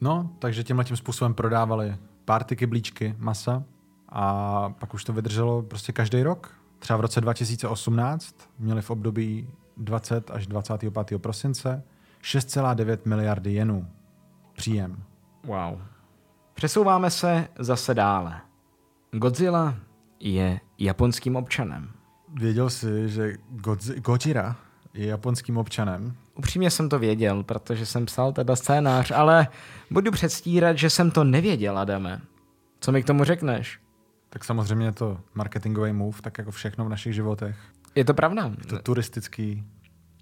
[0.00, 3.64] No, takže tímhle tím způsobem prodávali párty kyblíčky masa
[4.08, 6.54] a pak už to vydrželo prostě každý rok.
[6.78, 11.18] Třeba v roce 2018 měli v období 20 až 25.
[11.18, 11.82] prosince
[12.22, 13.86] 6,9 miliardy jenů
[14.52, 15.02] příjem.
[15.44, 15.80] Wow.
[16.54, 18.40] Přesouváme se zase dále.
[19.12, 19.74] Godzilla
[20.20, 21.90] je japonským občanem.
[22.34, 24.56] Věděl jsi, že Godzi- Gojira
[24.98, 26.14] je japonským občanem?
[26.34, 29.48] Upřímně jsem to věděl, protože jsem psal teda scénář, ale
[29.90, 32.20] budu předstírat, že jsem to nevěděl, Adame.
[32.80, 33.80] Co mi k tomu řekneš?
[34.30, 37.56] Tak samozřejmě je to marketingový move, tak jako všechno v našich životech.
[37.94, 38.52] Je to pravda.
[38.58, 39.64] Je to turistický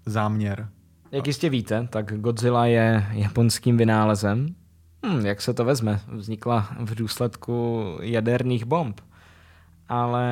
[0.05, 0.69] záměr.
[1.11, 4.55] Jak jistě víte, tak Godzilla je japonským vynálezem.
[5.05, 5.99] Hm, jak se to vezme?
[6.07, 9.01] Vznikla v důsledku jaderných bomb.
[9.89, 10.27] Ale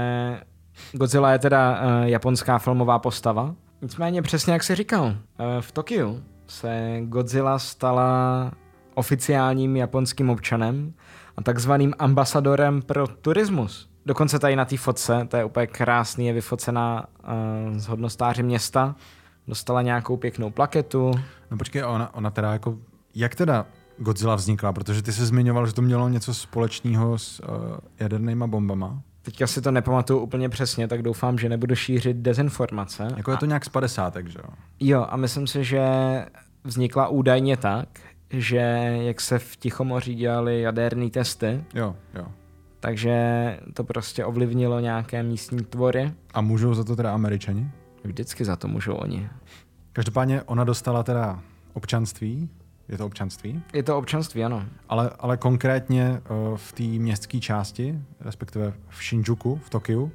[0.92, 3.56] Godzilla je teda uh, japonská filmová postava.
[3.86, 5.16] Nicméně přesně jak jsi říkal, uh,
[5.62, 8.52] v Tokiu se Godzilla stala
[8.94, 10.94] oficiálním japonským občanem
[11.38, 13.90] a takzvaným ambasadorem pro turismus.
[14.06, 18.96] Dokonce tady na té fotce, to je úplně krásný, je vyfocená uh, z hodnostáře města,
[19.48, 21.12] dostala nějakou pěknou plaketu.
[21.52, 22.78] No počkej, ona, ona teda jako,
[23.16, 23.66] jak teda
[23.98, 24.74] Godzilla vznikla?
[24.74, 27.48] Protože ty jsi zmiňoval, že to mělo něco společného s uh,
[28.00, 29.02] jadernýma bombama.
[29.26, 33.08] Teďka si to nepamatuju úplně přesně, tak doufám, že nebudu šířit dezinformace.
[33.18, 34.50] Jako je to nějak z padesátek, že jo?
[34.80, 35.86] Jo, a myslím si, že
[36.64, 37.88] vznikla údajně tak,
[38.30, 38.58] že
[39.02, 42.26] jak se v Tichomoří dělali jaderné testy, Jo, jo.
[42.80, 43.14] takže
[43.74, 46.14] to prostě ovlivnilo nějaké místní tvory.
[46.34, 47.72] A můžou za to teda američani?
[48.04, 49.30] Vždycky za to můžou oni.
[49.94, 51.40] Každopádně ona dostala teda
[51.74, 52.50] občanství,
[52.90, 54.66] je to občanství, Je to občanství, ano.
[54.90, 60.12] ale, ale konkrétně uh, v té městské části, respektive v Shinjuku, v Tokiu,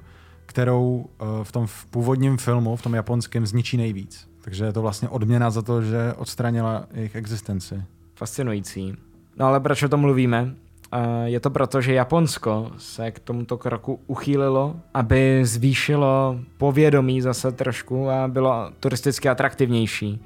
[0.47, 4.29] kterou uh, v tom v původním filmu, v tom japonském, zničí nejvíc.
[4.41, 7.83] Takže je to vlastně odměna za to, že odstranila jejich existenci.
[8.15, 8.95] Fascinující.
[9.37, 10.55] No ale proč o tom mluvíme?
[11.25, 18.11] Je to proto, že Japonsko se k tomuto kroku uchýlilo, aby zvýšilo povědomí zase trošku
[18.11, 20.21] a bylo turisticky atraktivnější.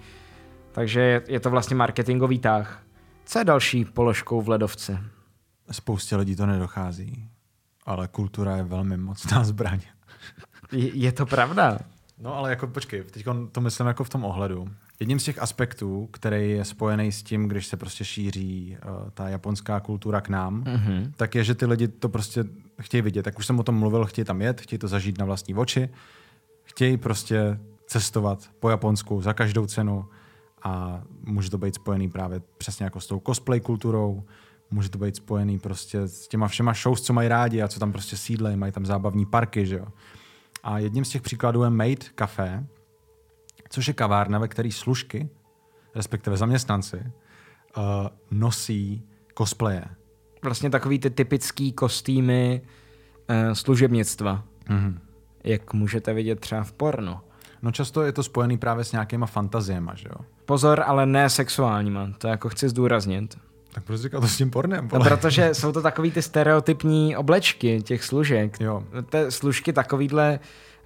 [0.75, 2.83] Takže je to vlastně marketingový tah.
[3.25, 4.99] Co je další položkou v ledovci?
[5.71, 7.29] Spoustě lidí to nedochází,
[7.87, 9.81] ale kultura je velmi mocná zbraň.
[10.73, 11.79] Je, je to pravda.
[12.19, 14.69] No ale jako počkej, teď to myslím jako v tom ohledu.
[15.01, 19.29] Jedním z těch aspektů, který je spojený s tím, když se prostě šíří uh, ta
[19.29, 21.13] japonská kultura k nám, mm-hmm.
[21.17, 22.45] tak je, že ty lidi to prostě
[22.81, 23.27] chtějí vidět.
[23.27, 25.89] Jak už jsem o tom mluvil, chtějí tam jet, chtějí to zažít na vlastní oči,
[26.65, 30.05] chtějí prostě cestovat po Japonsku za každou cenu
[30.65, 34.25] a může to být spojený právě přesně jako s tou cosplay kulturou,
[34.71, 37.93] může to být spojený prostě s těma všema shows, co mají rádi a co tam
[37.93, 39.87] prostě sídlejí, mají tam zábavní parky, že jo.
[40.63, 42.67] A jedním z těch příkladů je Made Café,
[43.69, 45.29] což je kavárna, ve které služky,
[45.95, 47.83] respektive zaměstnanci, uh,
[48.31, 49.03] nosí
[49.39, 49.85] cosplaye.
[50.43, 52.63] Vlastně takový ty typický kostýmy
[53.31, 54.99] uh, služebnictva, mm-hmm.
[55.45, 57.24] jak můžete vidět třeba v porno.
[57.65, 60.25] No často je to spojený právě s nějakýma fantaziema, že jo?
[60.45, 63.39] Pozor, ale ne sexuálníma, to jako chci zdůraznit.
[63.73, 64.89] Tak proč říkal to s tím pornem?
[64.93, 68.61] No, protože jsou to takový ty stereotypní oblečky těch služek.
[68.61, 68.83] Jo.
[69.11, 70.39] Ty služky takovýhle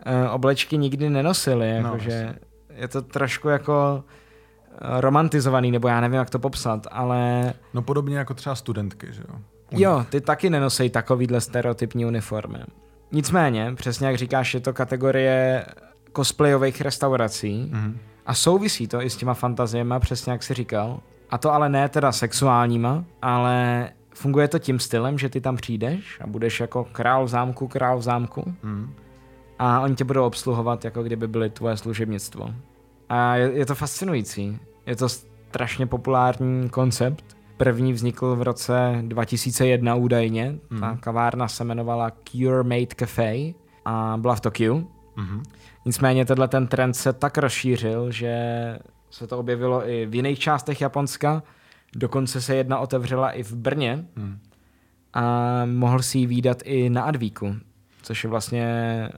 [0.06, 2.34] uh, oblečky nikdy nenosily, jakože no,
[2.76, 7.52] je to trošku jako uh, romantizovaný, nebo já nevím, jak to popsat, ale...
[7.74, 9.34] No podobně jako třeba studentky, že jo?
[9.70, 12.58] Jo, ty taky nenosí takovýhle stereotypní uniformy.
[13.12, 15.66] Nicméně, přesně jak říkáš, je to kategorie
[16.16, 17.96] cosplayových restaurací mm-hmm.
[18.26, 21.00] a souvisí to i s těma fantaziemi, přesně jak jsi říkal.
[21.30, 26.18] A to ale ne teda sexuálníma, ale funguje to tím stylem, že ty tam přijdeš
[26.20, 28.94] a budeš jako král v zámku, král v zámku mm.
[29.58, 32.54] a oni tě budou obsluhovat, jako kdyby byly tvoje služebnictvo.
[33.08, 34.58] A je, je to fascinující.
[34.86, 37.24] Je to strašně populární koncept.
[37.56, 40.58] První vznikl v roce 2001 údajně.
[40.70, 40.80] Mm.
[40.80, 43.34] Ta kavárna se jmenovala Cure Made Cafe
[43.84, 44.90] a byla v Tokiu.
[45.18, 45.42] Mm-hmm.
[45.84, 48.38] Nicméně tenhle ten trend se tak rozšířil, že
[49.10, 51.42] se to objevilo i v jiných částech Japonska.
[51.96, 54.38] Dokonce se jedna otevřela i v Brně hmm.
[55.14, 55.22] a
[55.64, 57.56] mohl si ji výdat i na Advíku,
[58.02, 59.08] což je vlastně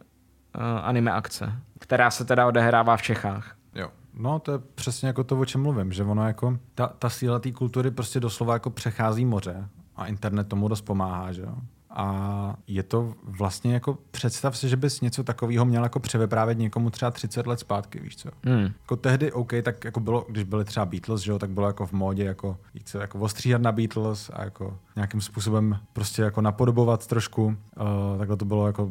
[0.56, 3.56] uh, anime akce, která se teda odehrává v Čechách.
[3.74, 3.88] Jo.
[4.14, 7.38] No, to je přesně jako to, o čem mluvím, že ono jako, ta, ta síla
[7.38, 11.54] té kultury prostě doslova jako přechází moře a internet tomu dost pomáhá, že jo.
[11.92, 16.90] A je to vlastně jako, představ si, že bys něco takového měl jako převyprávět někomu
[16.90, 18.28] třeba 30 let zpátky, víš co?
[18.44, 18.62] Hmm.
[18.80, 21.86] Jako tehdy, OK, tak jako bylo, když byly třeba Beatles, že jo, tak bylo jako
[21.86, 27.06] v módě jako, víc, jako ostříhat na Beatles a jako nějakým způsobem prostě jako napodobovat
[27.06, 27.44] trošku.
[27.44, 28.90] Uh, takhle to bylo jako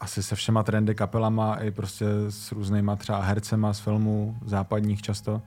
[0.00, 5.42] asi se všema trendy kapelama i prostě s různýma třeba hercema z filmů západních často.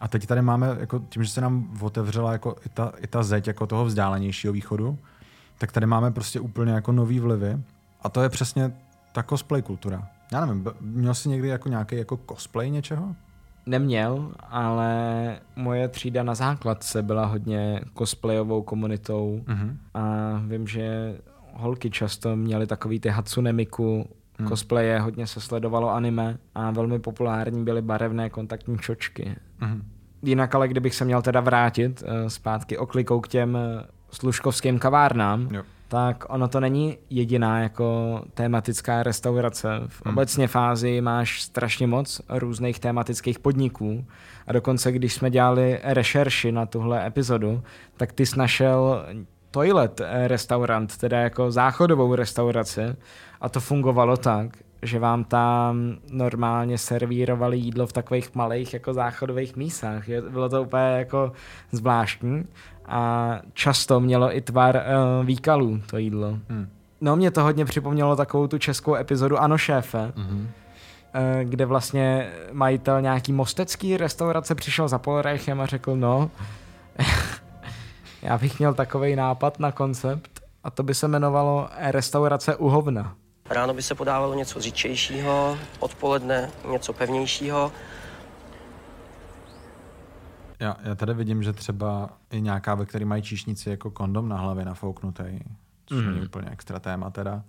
[0.00, 3.22] A teď tady máme, jako tím, že se nám otevřela jako i ta, i ta
[3.22, 4.98] zeď jako toho vzdálenějšího východu,
[5.62, 7.58] tak tady máme prostě úplně jako nový vlivy.
[8.00, 8.72] A to je přesně
[9.12, 10.08] ta cosplay kultura.
[10.32, 13.14] Já nevím, měl jsi někdy jako nějaký jako cosplay něčeho?
[13.66, 19.76] Neměl, ale moje třída na základce byla hodně cosplayovou komunitou uh-huh.
[19.94, 20.02] a
[20.46, 21.16] vím, že
[21.52, 24.08] holky často měly takový ty Hatsune Miku
[24.38, 24.48] hmm.
[24.48, 29.36] cosplaye, hodně se sledovalo anime a velmi populární byly barevné kontaktní čočky.
[29.60, 29.82] Uh-huh.
[30.22, 33.58] Jinak ale kdybych se měl teda vrátit uh, zpátky oklikou k těm
[34.12, 35.62] služkovským kavárnám, jo.
[35.88, 39.68] tak ono to není jediná jako tematická restaurace.
[39.88, 40.14] V hmm.
[40.14, 44.04] obecně fázi máš strašně moc různých tematických podniků
[44.46, 47.62] a dokonce, když jsme dělali rešerši na tuhle epizodu,
[47.96, 49.06] tak ty jsi našel
[49.50, 52.96] toilet restaurant, teda jako záchodovou restauraci
[53.40, 59.56] a to fungovalo tak, že vám tam normálně servírovali jídlo v takových malých jako záchodových
[59.56, 60.08] mísách.
[60.30, 61.32] Bylo to úplně jako
[61.72, 62.44] zvláštní
[62.86, 66.38] a často mělo i tvar uh, výkalů to jídlo.
[66.48, 66.68] Hmm.
[67.00, 70.46] No mě to hodně připomnělo takovou tu českou epizodu Ano šéfe, mm-hmm.
[71.42, 76.30] kde vlastně majitel nějaký mostecký restaurace přišel za Polreichem a řekl, no,
[78.22, 83.14] já bych měl takový nápad na koncept a to by se jmenovalo restaurace Uhovna.
[83.50, 87.72] Ráno by se podávalo něco říčejšího, odpoledne něco pevnějšího
[90.62, 94.36] já, já tady vidím, že třeba i nějaká, ve které mají číšnici jako kondom na
[94.36, 95.40] hlavě nafouknutý,
[95.86, 96.06] což mm.
[96.06, 96.26] není mhm.
[96.26, 97.44] úplně extra téma teda.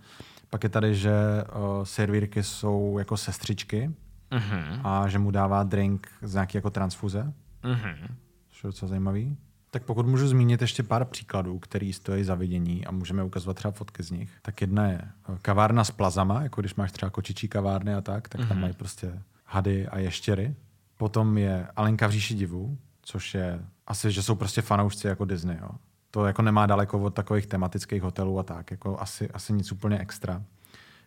[0.49, 1.13] Pak je tady, že
[1.55, 3.91] uh, servírky jsou jako sestřičky
[4.31, 4.81] mm-hmm.
[4.83, 7.33] a že mu dává drink z nějaký jako transfuze,
[7.63, 8.07] mm-hmm.
[8.49, 9.37] což je docela zajímavý.
[9.71, 13.71] Tak pokud můžu zmínit ještě pár příkladů, který stojí za vidění a můžeme ukazovat třeba
[13.71, 15.01] fotky z nich, tak jedna je
[15.41, 18.47] kavárna s plazama, jako když máš třeba kočičí kavárny a tak, tak mm-hmm.
[18.47, 18.61] tam mhm.
[18.61, 20.55] mají prostě hady a ještěry.
[20.97, 25.57] Potom je Alenka v říši divů, což je asi, že jsou prostě fanoušci jako Disney.
[25.61, 25.69] Jo.
[26.11, 28.71] To jako nemá daleko od takových tematických hotelů a tak.
[28.71, 30.43] Jako asi, asi nic úplně extra.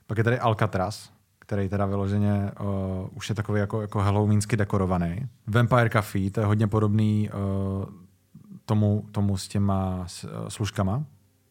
[0.06, 2.66] Pak je tady Alcatraz, který teda vyloženě uh,
[3.16, 5.28] už je takový jako, jako halloweensky dekorovaný.
[5.46, 7.84] Vampire Café, to je hodně podobný uh,
[8.64, 11.04] tomu, tomu s těma s, uh, služkama,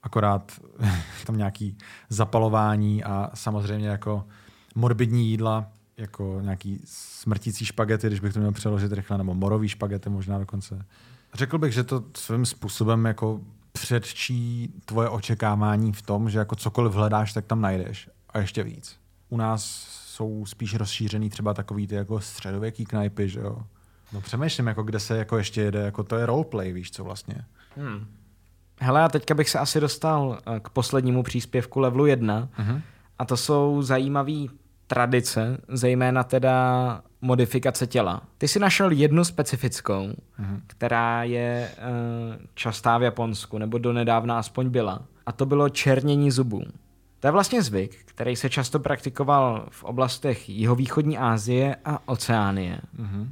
[0.03, 0.51] akorát
[1.25, 1.77] tam nějaký
[2.09, 4.25] zapalování a samozřejmě jako
[4.75, 5.65] morbidní jídla,
[5.97, 10.85] jako nějaký smrtící špagety, když bych to měl přeložit rychle, nebo morový špagety možná dokonce.
[11.33, 13.41] Řekl bych, že to svým způsobem jako
[13.71, 18.99] předčí tvoje očekávání v tom, že jako cokoliv hledáš, tak tam najdeš a ještě víc.
[19.29, 19.63] U nás
[20.05, 23.63] jsou spíš rozšířený třeba takový ty jako středověký knajpy, že jo.
[24.13, 27.45] No přemýšlím, jako kde se jako ještě jede, jako to je roleplay, víš co vlastně.
[27.77, 28.07] Hmm.
[28.79, 32.49] Hele, a teďka bych se asi dostal eh, k poslednímu příspěvku levelu 1.
[32.59, 32.81] Uh-huh.
[33.19, 34.47] A to jsou zajímavé
[34.87, 38.21] tradice, zejména teda modifikace těla.
[38.37, 40.61] Ty si našel jednu specifickou, uh-huh.
[40.67, 45.01] která je uh, častá v Japonsku, nebo donedávna aspoň byla.
[45.25, 46.63] A to bylo černění zubů.
[47.19, 52.79] To je vlastně zvyk, který se často praktikoval v oblastech jihovýchodní Asie a Oceánie.
[52.99, 53.27] Uh-huh.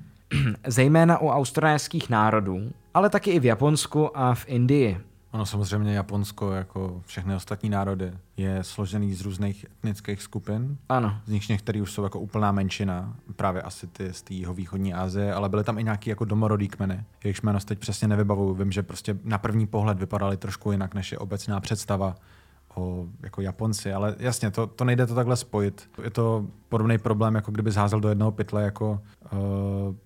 [0.68, 4.98] Zejména u australských národů, ale taky i v Japonsku a v Indii.
[5.34, 10.78] Ono samozřejmě Japonsko, jako všechny ostatní národy, je složený z různých etnických skupin.
[10.90, 11.18] Ano.
[11.26, 15.34] Z nich některý už jsou jako úplná menšina, právě asi ty z té východní Asie,
[15.34, 17.04] ale byly tam i nějaký jako domorodý kmeny.
[17.24, 18.54] Jejichž jméno teď přesně nevybavuju.
[18.54, 22.16] Vím, že prostě na první pohled vypadaly trošku jinak, než je obecná představa
[22.76, 25.90] o jako Japonci, ale jasně, to, to nejde to takhle spojit.
[26.04, 29.40] Je to podobný problém, jako kdyby zházel do jednoho pytle jako uh,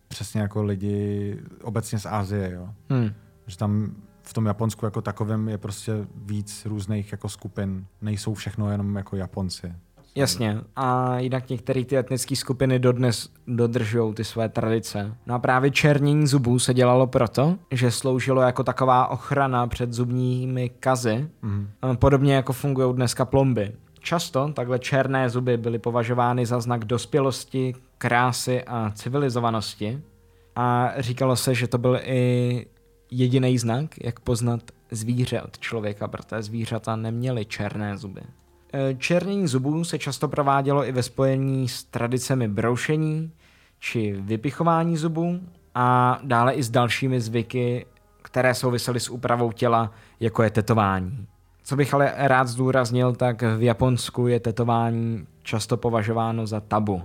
[0.08, 2.70] přesně jako lidi obecně z Asie, jo.
[2.90, 3.10] Hmm.
[3.48, 3.92] Že tam
[4.28, 7.86] v tom Japonsku jako takovém je prostě víc různých jako skupin.
[8.02, 9.74] Nejsou všechno jenom jako Japonci.
[10.16, 10.62] Jasně.
[10.76, 15.16] A jinak některé ty etnické skupiny dodnes dodržují ty své tradice.
[15.26, 20.70] No a právě černění zubů se dělalo proto, že sloužilo jako taková ochrana před zubními
[20.70, 21.68] kazy, mm.
[21.96, 23.72] podobně jako fungují dneska plomby.
[24.00, 30.02] Často takhle černé zuby byly považovány za znak dospělosti, krásy a civilizovanosti.
[30.56, 32.66] A říkalo se, že to byl i
[33.12, 38.22] jediný znak, jak poznat zvíře od člověka, protože zvířata neměly černé zuby.
[38.74, 43.32] E, černění zubů se často provádělo i ve spojení s tradicemi broušení
[43.80, 45.40] či vypichování zubů
[45.76, 47.86] a dále i s dalšími zvyky,
[48.22, 51.28] které souvisely s úpravou těla, jako je tetování.
[51.64, 57.02] Co bych ale rád zdůraznil, tak v Japonsku je tetování často považováno za tabu.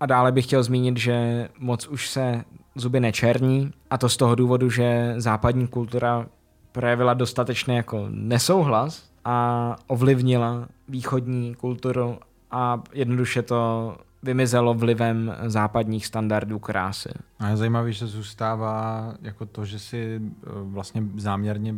[0.00, 2.44] A dále bych chtěl zmínit, že moc už se
[2.74, 6.26] zuby nečerní a to z toho důvodu, že západní kultura
[6.72, 12.18] projevila dostatečný jako nesouhlas a ovlivnila východní kulturu
[12.50, 17.08] a jednoduše to vymizelo vlivem západních standardů krásy.
[17.38, 21.74] A je zajímavé, že zůstává jako to, že si eh, vlastně záměrně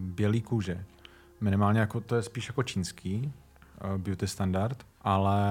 [0.00, 0.84] bělý kůže.
[1.40, 3.32] Minimálně jako to je spíš jako čínský
[3.84, 5.42] uh, beauty standard, ale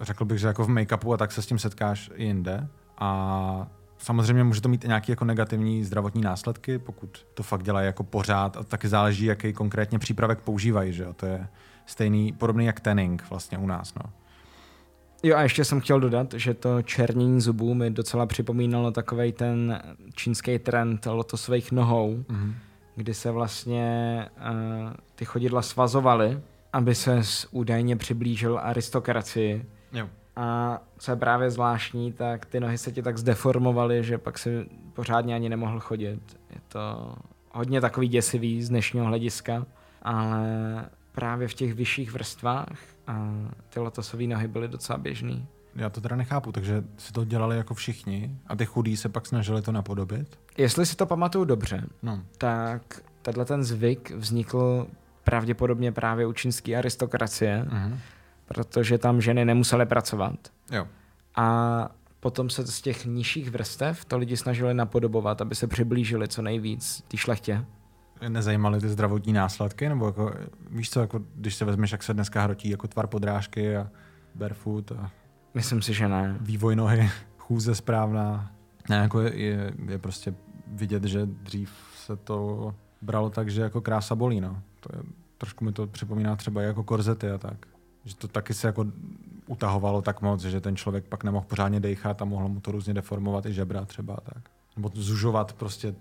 [0.00, 2.68] řekl bych, že jako v make-upu a tak se s tím setkáš i jinde.
[2.98, 3.66] A
[4.04, 8.04] Samozřejmě může to mít i nějaké jako negativní zdravotní následky, pokud to fakt dělají jako
[8.04, 11.12] pořád a taky záleží, jaký konkrétně přípravek používají, že jo?
[11.12, 11.46] To je
[11.86, 14.12] stejný, podobný jak tanning vlastně u nás, no.
[15.22, 19.82] Jo a ještě jsem chtěl dodat, že to černění zubů mi docela připomínalo takový ten
[20.14, 22.54] čínský trend lotosových nohou, mm-hmm.
[22.96, 26.40] kdy se vlastně uh, ty chodidla svazovaly,
[26.72, 29.64] aby se údajně přiblížil aristokracii.
[30.36, 34.66] A co je právě zvláštní, tak ty nohy se ti tak zdeformovaly, že pak si
[34.92, 36.20] pořádně ani nemohl chodit.
[36.50, 37.14] Je to
[37.52, 39.66] hodně takový děsivý z dnešního hlediska,
[40.02, 40.46] ale
[41.12, 43.34] právě v těch vyšších vrstvách a
[43.68, 45.46] ty lotosové nohy byly docela běžný.
[45.76, 49.26] Já to teda nechápu, takže si to dělali jako všichni a ty chudí se pak
[49.26, 50.38] snažili to napodobit?
[50.56, 52.22] Jestli si to pamatuju dobře, no.
[52.38, 54.86] tak tenhle ten zvyk vznikl
[55.24, 57.98] pravděpodobně právě u čínské aristokracie, uh-huh
[58.44, 60.34] protože tam ženy nemusely pracovat.
[60.72, 60.88] Jo.
[61.36, 61.88] A
[62.20, 67.04] potom se z těch nižších vrstev to lidi snažili napodobovat, aby se přiblížili co nejvíc
[67.08, 67.64] té šlechtě.
[68.28, 69.88] Nezajímaly ty zdravotní následky?
[69.88, 70.34] Nebo jako,
[70.70, 73.90] víš co, jako, když se vezmeš, jak se dneska hrotí jako tvar podrážky a
[74.34, 75.10] barefoot a...
[75.54, 76.36] Myslím si, že ne.
[76.40, 78.50] Vývoj nohy, chůze správná.
[78.88, 80.34] Ne, jako je, je, je prostě
[80.66, 84.62] vidět, že dřív se to bralo tak, že jako krása bolí, no.
[84.80, 85.02] To je,
[85.38, 87.66] trošku mi to připomíná třeba jako korzety a tak.
[88.04, 88.86] Že to taky se jako
[89.46, 92.94] utahovalo tak moc, že ten člověk pak nemohl pořádně dechat a mohlo mu to různě
[92.94, 94.50] deformovat i žebra třeba tak.
[94.76, 95.94] Nebo zužovat prostě uh,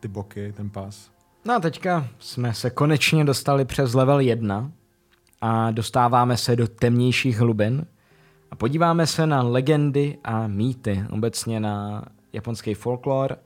[0.00, 1.10] ty boky, ten pas.
[1.44, 4.70] No a teďka jsme se konečně dostali přes level 1
[5.40, 7.86] a dostáváme se do temnějších hlubin
[8.50, 13.38] a podíváme se na legendy a mýty, obecně na japonský folklor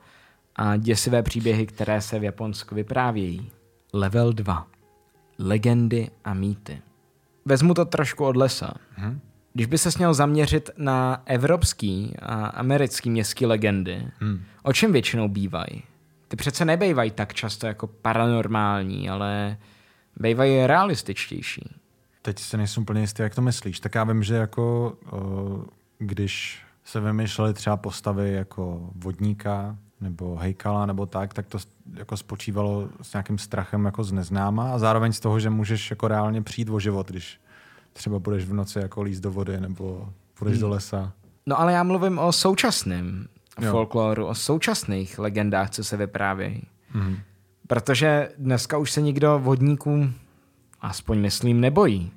[0.55, 3.51] a děsivé příběhy, které se v Japonsku vyprávějí.
[3.93, 4.67] Level 2.
[5.39, 6.81] Legendy a mýty.
[7.45, 8.73] Vezmu to trošku od lesa.
[8.95, 9.19] Hmm.
[9.53, 14.43] Když by se měl zaměřit na evropský a americký městský legendy, hmm.
[14.63, 15.83] o čem většinou bývají?
[16.27, 19.57] Ty přece nebejvají tak často jako paranormální, ale
[20.19, 21.75] bývají realističtější.
[22.21, 23.79] Teď se nejsem úplně jistý, jak to myslíš.
[23.79, 24.97] Tak já vím, že jako
[25.97, 31.57] když se vymýšleli třeba postavy jako vodníka nebo hejkala nebo tak, tak to
[31.93, 36.07] jako spočívalo s nějakým strachem jako z neznáma a zároveň z toho, že můžeš jako
[36.07, 37.39] reálně přijít o život, když
[37.93, 40.61] třeba budeš v noci jako líst do vody nebo půjdeš hmm.
[40.61, 41.13] do lesa.
[41.45, 43.27] No ale já mluvím o současném
[43.71, 46.63] folkloru, o současných legendách, co se vyprávějí.
[46.89, 47.17] Hmm.
[47.67, 50.09] Protože dneska už se nikdo vodníků,
[50.81, 52.11] aspoň myslím, nebojí.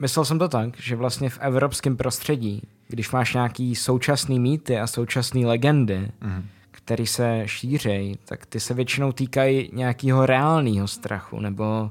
[0.00, 4.86] Myslel jsem to tak, že vlastně v evropském prostředí, když máš nějaký současný mýty a
[4.86, 6.46] současné legendy, hmm.
[6.86, 11.90] Který se šířejí, tak ty se většinou týkají nějakého reálného strachu nebo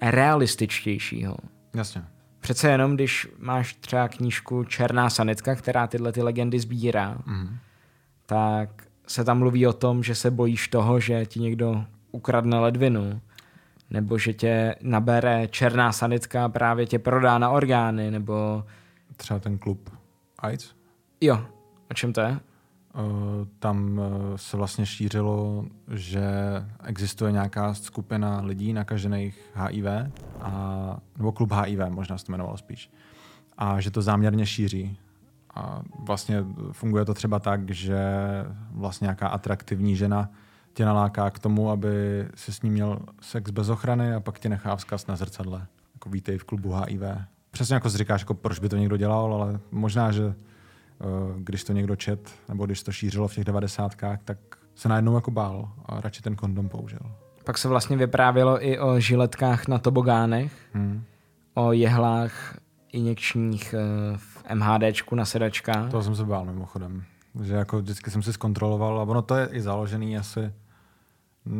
[0.00, 1.36] realističtějšího.
[1.74, 2.04] Jasně.
[2.40, 7.56] Přece jenom, když máš třeba knížku Černá sanitka, která tyhle ty legendy sbírá, mm.
[8.26, 13.20] tak se tam mluví o tom, že se bojíš toho, že ti někdo ukradne ledvinu,
[13.90, 18.64] nebo že tě nabere černá sanitka a právě tě prodá na orgány, nebo...
[19.16, 19.90] Třeba ten klub
[20.38, 20.74] AIDS?
[21.20, 21.46] Jo.
[21.90, 22.40] O čem to je?
[22.94, 26.22] Eh, tam eh, se vlastně šířilo, že
[26.84, 29.86] existuje nějaká skupina lidí nakažených HIV,
[30.40, 32.90] a, nebo klub HIV, možná se to jmenovalo spíš,
[33.58, 34.98] a že to záměrně šíří.
[35.54, 37.98] A vlastně funguje to třeba tak, že
[38.70, 40.30] vlastně nějaká atraktivní žena
[40.74, 44.48] tě naláká k tomu, aby si s ním měl sex bez ochrany a pak tě
[44.48, 45.66] nechá vzkaz na zrcadle.
[45.94, 47.02] Jako vítej v klubu HIV.
[47.50, 50.34] Přesně jako si říkáš, jako proč by to někdo dělal, ale možná, že
[51.38, 54.38] když to někdo čet, nebo když to šířilo v těch devadesátkách, tak
[54.74, 57.00] se najednou jako bál a radši ten kondom použil.
[57.44, 61.02] Pak se vlastně vyprávělo i o žiletkách na tobogánech, hmm.
[61.54, 62.58] o jehlách
[62.92, 63.78] injekčních eh,
[64.16, 65.90] v MHDčku na sedačkách.
[65.90, 67.04] To jsem se bál mimochodem.
[67.42, 70.52] Že jako vždycky jsem si zkontroloval a ono to je i založený asi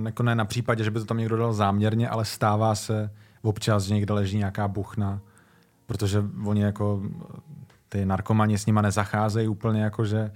[0.05, 3.11] jako ne na případě, že by to tam někdo dal záměrně, ale stává se
[3.43, 5.21] občas, že někde leží nějaká buchna,
[5.87, 7.03] protože oni jako
[7.89, 10.31] ty narkomani s nima nezacházejí úplně jako, že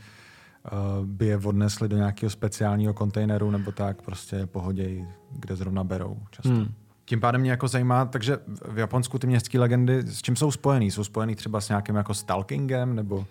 [0.72, 6.18] uh, by je odnesli do nějakého speciálního kontejneru nebo tak, prostě pohodějí, kde zrovna berou
[6.30, 6.48] často.
[6.48, 6.72] Hmm.
[7.04, 8.38] Tím pádem mě jako zajímá, takže
[8.68, 10.90] v Japonsku ty městské legendy s čím jsou spojený?
[10.90, 13.26] Jsou spojený třeba s nějakým jako stalkingem nebo...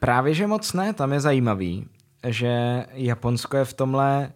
[0.00, 1.86] Právě, že moc ne, tam je zajímavý,
[2.26, 4.32] že Japonsko je v tomhle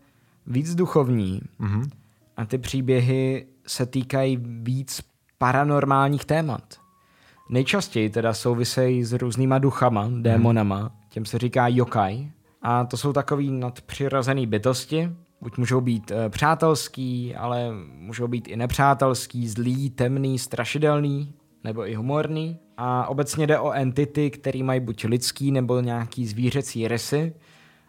[0.46, 1.90] víc duchovní mm-hmm.
[2.36, 5.00] a ty příběhy se týkají víc
[5.38, 6.62] paranormálních témat.
[7.48, 12.30] Nejčastěji teda souvisejí s různýma duchama, démonama, těm se říká yokai.
[12.62, 18.56] A to jsou takový nadpřirozený bytosti, buď můžou být e, přátelský, ale můžou být i
[18.56, 21.34] nepřátelský, zlý, temný, strašidelný,
[21.64, 22.58] nebo i humorný.
[22.76, 27.34] A obecně jde o entity, které mají buď lidský nebo nějaký zvířecí rysy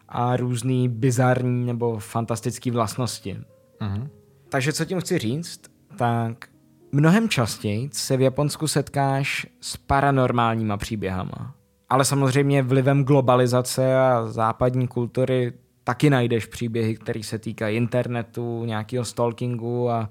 [0.08, 3.38] a různý bizarní nebo fantastické vlastnosti.
[3.80, 4.08] Uh-huh.
[4.48, 5.60] Takže co tím chci říct,
[5.96, 6.48] tak
[6.92, 11.54] Mnohem častěji se v Japonsku setkáš s paranormálníma příběhama.
[11.88, 15.52] Ale samozřejmě vlivem globalizace a západní kultury
[15.84, 20.08] taky najdeš příběhy, které se týkají internetu, nějakého stalkingu a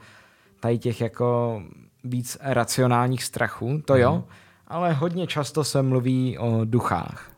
[0.59, 1.61] tady těch jako
[2.03, 4.23] víc racionálních strachů, to jo, mm.
[4.67, 7.32] ale hodně často se mluví o duchách.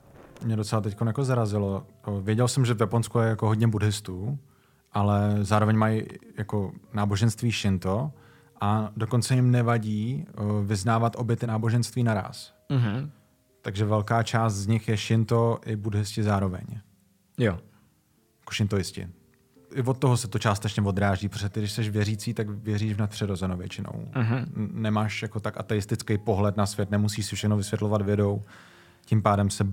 [0.46, 1.84] Mě docela teď jako zarazilo.
[2.22, 4.38] Věděl jsem, že v Japonsku je jako hodně buddhistů,
[4.94, 6.04] ale zároveň mají
[6.38, 8.12] jako náboženství Shinto,
[8.62, 12.54] a dokonce jim nevadí uh, vyznávat obě ty náboženství naraz.
[12.70, 13.10] Mm-hmm.
[13.62, 16.66] Takže velká část z nich je šinto i buddhisti zároveň.
[17.38, 17.60] Jo.
[18.40, 19.08] Jako šintoisti.
[19.76, 23.00] I od toho se to částečně odráží, protože ty, když jsi věřící, tak věříš v
[23.00, 24.10] nadpřirozeno většinou.
[24.14, 24.46] Mm-hmm.
[24.74, 28.42] Nemáš jako tak ateistický pohled na svět, nemusíš si všechno vysvětlovat vědou.
[29.06, 29.68] Tím pádem se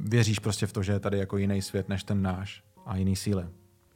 [0.00, 3.16] věříš prostě v to, že je tady jako jiný svět než ten náš a jiný
[3.16, 3.44] síly.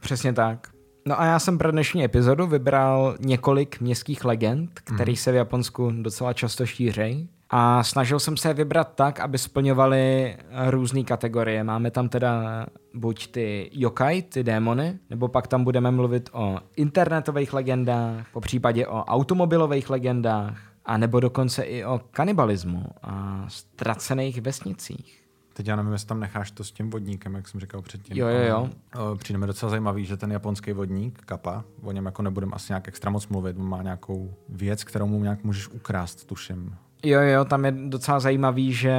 [0.01, 0.75] Přesně tak.
[1.05, 5.17] No a já jsem pro dnešní epizodu vybral několik městských legend, které mm.
[5.17, 7.29] se v Japonsku docela často šířejí.
[7.51, 10.37] A snažil jsem se je vybrat tak, aby splňovaly
[10.67, 11.65] různé kategorie.
[11.65, 17.53] Máme tam teda buď ty yokai, ty démony, nebo pak tam budeme mluvit o internetových
[17.53, 25.20] legendách, po případě o automobilových legendách, a nebo dokonce i o kanibalismu a ztracených vesnicích.
[25.61, 28.17] Teď já nevím, jestli tam necháš to s tím vodníkem, jak jsem říkal předtím.
[28.17, 28.69] Jo, jo, jo.
[29.17, 32.89] Přijde mi docela zajímavý, že ten japonský vodník, Kappa, o něm jako nebudeme asi nějak
[32.89, 36.75] extra moc mluvit, on má nějakou věc, kterou mu nějak můžeš ukrást, tuším.
[37.05, 38.95] Jo, jo, tam je docela zajímavý, že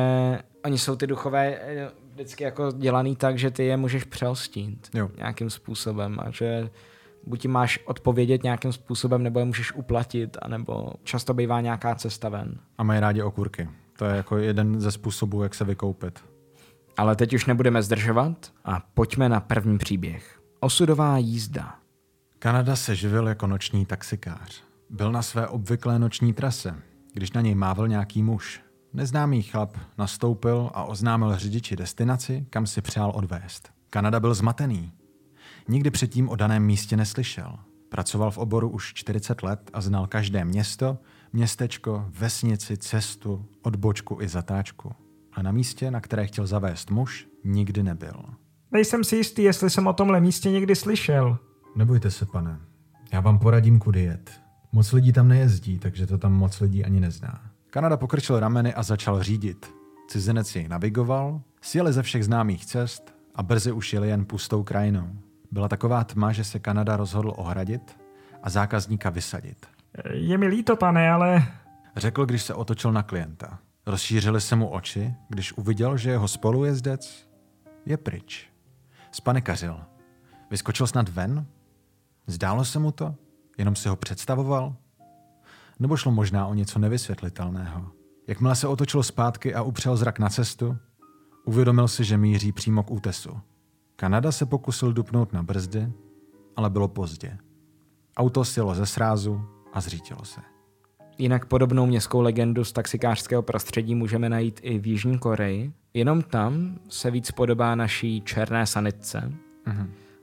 [0.65, 5.09] oni jsou ty duchové eh, vždycky jako dělaný tak, že ty je můžeš přelstít Jo.
[5.17, 6.69] nějakým způsobem a že
[7.27, 12.29] buď ti máš odpovědět nějakým způsobem, nebo je můžeš uplatit, anebo často bývá nějaká cesta
[12.29, 12.59] ven.
[12.77, 13.69] A mají rádi okurky.
[13.97, 16.30] To je jako jeden ze způsobů, jak se vykoupit.
[17.01, 20.41] Ale teď už nebudeme zdržovat a pojďme na první příběh.
[20.59, 21.75] Osudová jízda.
[22.39, 24.63] Kanada se živil jako noční taxikář.
[24.89, 26.75] Byl na své obvyklé noční trase,
[27.13, 28.61] když na něj mávl nějaký muž.
[28.93, 33.69] Neznámý chlap nastoupil a oznámil řidiči destinaci, kam si přál odvést.
[33.89, 34.91] Kanada byl zmatený.
[35.67, 37.59] Nikdy předtím o daném místě neslyšel.
[37.89, 40.97] Pracoval v oboru už 40 let a znal každé město,
[41.33, 44.95] městečko, vesnici, cestu, odbočku i zatáčku.
[45.33, 48.23] A na místě, na které chtěl zavést muž, nikdy nebyl.
[48.71, 51.37] Nejsem si jistý, jestli jsem o tomhle místě někdy slyšel.
[51.75, 52.59] Nebojte se, pane.
[53.13, 54.31] Já vám poradím, kudy jet.
[54.71, 57.41] Moc lidí tam nejezdí, takže to tam moc lidí ani nezná.
[57.69, 59.73] Kanada pokrčil rameny a začal řídit.
[60.07, 65.07] Cizinec jej navigoval, sjeli ze všech známých cest a brzy už jeli jen pustou krajinou.
[65.51, 67.97] Byla taková tma, že se Kanada rozhodl ohradit
[68.43, 69.65] a zákazníka vysadit.
[70.13, 71.47] Je mi líto, pane, ale
[71.95, 73.59] Řekl, když se otočil na klienta.
[73.85, 77.27] Rozšířily se mu oči, když uviděl, že jeho spolujezdec
[77.85, 78.49] je pryč.
[79.11, 79.79] Spanikařil.
[80.51, 81.45] Vyskočil snad ven?
[82.27, 83.15] Zdálo se mu to?
[83.57, 84.75] Jenom si ho představoval?
[85.79, 87.91] Nebo šlo možná o něco nevysvětlitelného?
[88.27, 90.77] Jakmile se otočil zpátky a upřel zrak na cestu,
[91.45, 93.39] uvědomil si, že míří přímo k útesu.
[93.95, 95.93] Kanada se pokusil dupnout na brzdy,
[96.55, 97.37] ale bylo pozdě.
[98.17, 99.41] Auto sjelo ze srázu
[99.73, 100.50] a zřítilo se.
[101.17, 105.71] Jinak podobnou městskou legendu z taxikářského prostředí můžeme najít i v Jižní Koreji.
[105.93, 109.31] Jenom tam se víc podobá naší černé sanitce.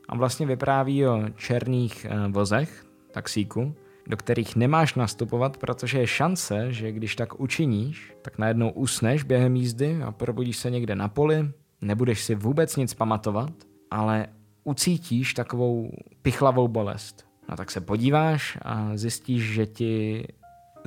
[0.08, 3.74] A vlastně vypráví o černých eh, vozech, taxíku,
[4.06, 9.56] do kterých nemáš nastupovat, protože je šance, že když tak učiníš, tak najednou usneš během
[9.56, 13.52] jízdy a probudíš se někde na poli, nebudeš si vůbec nic pamatovat,
[13.90, 14.26] ale
[14.64, 15.90] ucítíš takovou
[16.22, 17.26] pichlavou bolest.
[17.48, 20.24] No tak se podíváš a zjistíš, že ti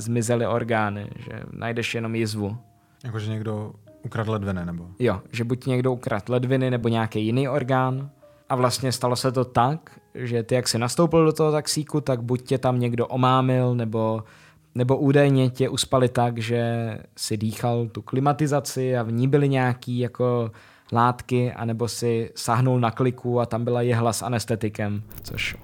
[0.01, 2.57] zmizely orgány, že najdeš jenom jizvu.
[3.03, 3.73] Jakože někdo
[4.05, 4.87] ukradl ledviny, nebo?
[4.99, 8.09] Jo, že buď někdo ukradl ledviny nebo nějaký jiný orgán.
[8.49, 12.21] A vlastně stalo se to tak, že ty jak si nastoupil do toho taxíku, tak
[12.21, 14.23] buď tě tam někdo omámil, nebo,
[14.75, 16.63] nebo údajně tě uspali tak, že
[17.17, 20.51] si dýchal tu klimatizaci a v ní byly nějaký jako
[20.91, 25.57] látky, anebo si sáhnul na kliku a tam byla jehla s anestetikem, což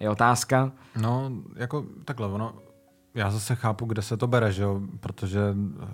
[0.00, 0.72] je otázka.
[1.00, 2.54] No, jako takhle, ono,
[3.18, 4.80] já zase chápu, kde se to bere, že jo?
[5.00, 5.40] protože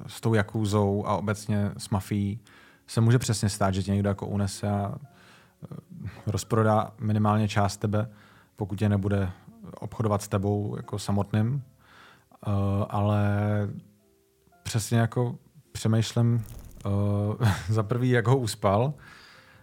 [0.06, 2.40] s tou jakůzou a obecně s mafií
[2.86, 5.76] se může přesně stát, že tě někdo jako unese a eh,
[6.26, 8.10] rozprodá minimálně část tebe,
[8.56, 9.30] pokud tě nebude
[9.80, 11.62] obchodovat s tebou jako samotným.
[12.46, 12.52] Uh,
[12.88, 13.28] ale
[14.62, 15.38] přesně jako
[15.72, 16.44] přemýšlím
[16.84, 18.94] uh, za prvý, jak ho uspal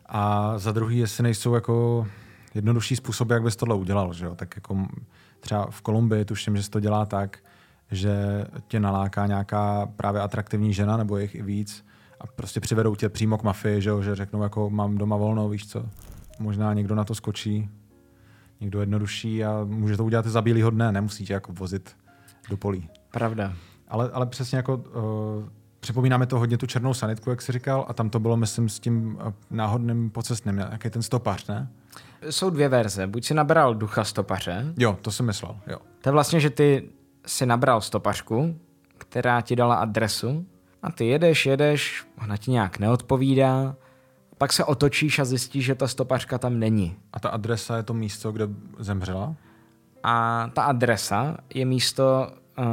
[0.06, 2.08] a za druhý, jestli nejsou jako
[2.54, 4.14] jednodušší způsoby, jak bys tohle udělal.
[4.14, 4.36] Že jo?
[4.36, 4.88] Tak jako
[5.40, 7.40] třeba v Kolumbii tuším, že se to dělá tak,
[7.92, 11.86] že tě naláká nějaká právě atraktivní žena, nebo jich i víc,
[12.20, 14.02] a prostě přivedou tě přímo k mafii, že, jo?
[14.02, 15.86] že řeknou, jako mám doma volno, víš co.
[16.40, 17.70] Možná někdo na to skočí,
[18.60, 21.96] někdo jednodušší a může to udělat i za bílýho dne, nemusí tě jako vozit
[22.50, 22.90] do polí.
[23.12, 23.54] Pravda.
[23.88, 27.94] Ale, ale přesně jako uh, připomínáme to hodně tu černou sanitku, jak jsi říkal, a
[27.94, 31.70] tam to bylo, myslím, s tím uh, náhodným pocestným, jaký ten stopař, ne?
[32.30, 33.08] Jsou dvě verze.
[33.08, 35.78] Buď si nabral ducha stopaře, Jo, to jsem myslel, jo.
[36.02, 36.90] To je vlastně, že ty
[37.26, 38.60] si nabral stopařku,
[38.98, 40.46] která ti dala adresu
[40.84, 43.76] a ty jedeš, jedeš, ona ti nějak neodpovídá,
[44.38, 46.96] pak se otočíš a zjistíš, že ta stopařka tam není.
[47.14, 48.48] A ta adresa je to místo, kde
[48.80, 49.36] zemřela?
[50.04, 52.66] A ta adresa je místo uh,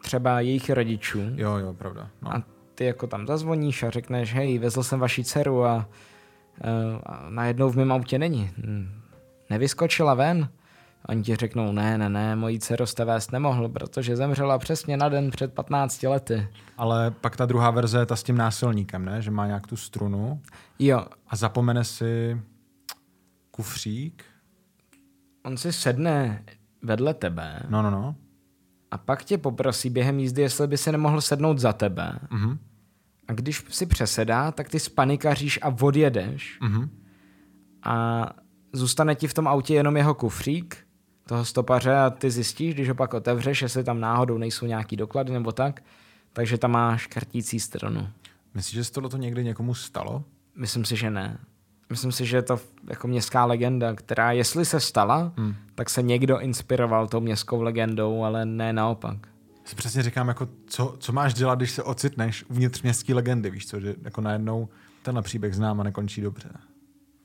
[0.00, 2.08] třeba jejich rodičů Jo, jo, pravda.
[2.22, 2.34] No.
[2.34, 2.42] a
[2.74, 7.70] ty jako tam zazvoníš a řekneš, hej, vezl jsem vaši dceru a, uh, a najednou
[7.70, 8.50] v mém autě není.
[8.58, 9.02] Hm,
[9.50, 10.48] Nevyskočila ven?
[11.08, 15.08] Oni ti řeknou, ne, ne, ne, mojí dceru jste vést nemohl, protože zemřela přesně na
[15.08, 16.48] den před 15 lety.
[16.78, 19.22] Ale pak ta druhá verze je ta s tím násilníkem, ne?
[19.22, 20.40] Že má nějak tu strunu
[20.78, 22.40] Jo, a zapomene si
[23.50, 24.24] kufřík.
[25.44, 26.44] on si sedne
[26.82, 28.14] vedle tebe No, no, no.
[28.90, 32.18] a pak tě poprosí během jízdy, jestli by si nemohl sednout za tebe.
[32.30, 32.58] Mhm.
[33.28, 36.90] A když si přesedá, tak ty spanikaříš a odjedeš Mhm.
[37.82, 38.26] a
[38.72, 40.81] zůstane ti v tom autě jenom jeho kufřík,
[41.26, 45.32] toho stopaře a ty zjistíš, když ho pak otevřeš, jestli tam náhodou nejsou nějaký doklady
[45.32, 45.82] nebo tak,
[46.32, 48.08] takže tam máš kartící stranu.
[48.54, 50.24] Myslíš, že se tohle někdy někomu stalo?
[50.56, 51.38] Myslím si, že ne.
[51.90, 55.54] Myslím si, že je to jako městská legenda, která jestli se stala, hmm.
[55.74, 59.16] tak se někdo inspiroval tou městskou legendou, ale ne naopak.
[59.64, 63.66] Si přesně říkám, jako co, co máš dělat, když se ocitneš uvnitř městské legendy, víš
[63.66, 64.68] co, že jako najednou
[65.02, 66.48] tenhle příběh znám a nekončí dobře.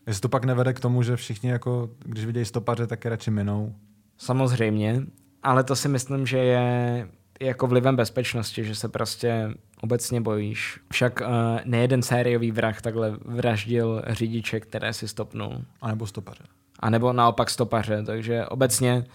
[0.08, 3.32] Jestli to pak nevede k tomu, že všichni, jako, když vidějí stopaře, tak je radši
[3.32, 3.76] minou.
[4.18, 5.02] Samozřejmě,
[5.44, 7.08] ale to si myslím, že je
[7.42, 10.80] jako vlivem bezpečnosti, že se prostě obecně bojíš.
[10.92, 11.28] Však uh,
[11.66, 15.62] nejeden sériový vrah takhle vraždil řidiče, které si stopnul.
[15.82, 16.44] A nebo stopaře.
[16.80, 19.06] A nebo naopak stopaře, takže obecně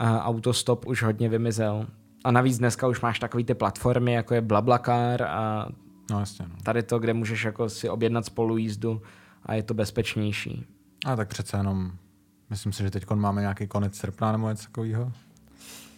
[0.00, 1.86] uh, autostop už hodně vymizel.
[2.24, 5.68] A navíc dneska už máš takový ty platformy, jako je Blablacar a
[6.10, 6.46] No jasně.
[6.48, 6.54] No.
[6.62, 9.02] tady to, kde můžeš jako si objednat spolujízdu
[9.42, 10.66] a je to bezpečnější.
[11.06, 11.92] A tak přece jenom,
[12.50, 15.12] myslím si, že teď máme nějaký konec srpna nebo něco takového.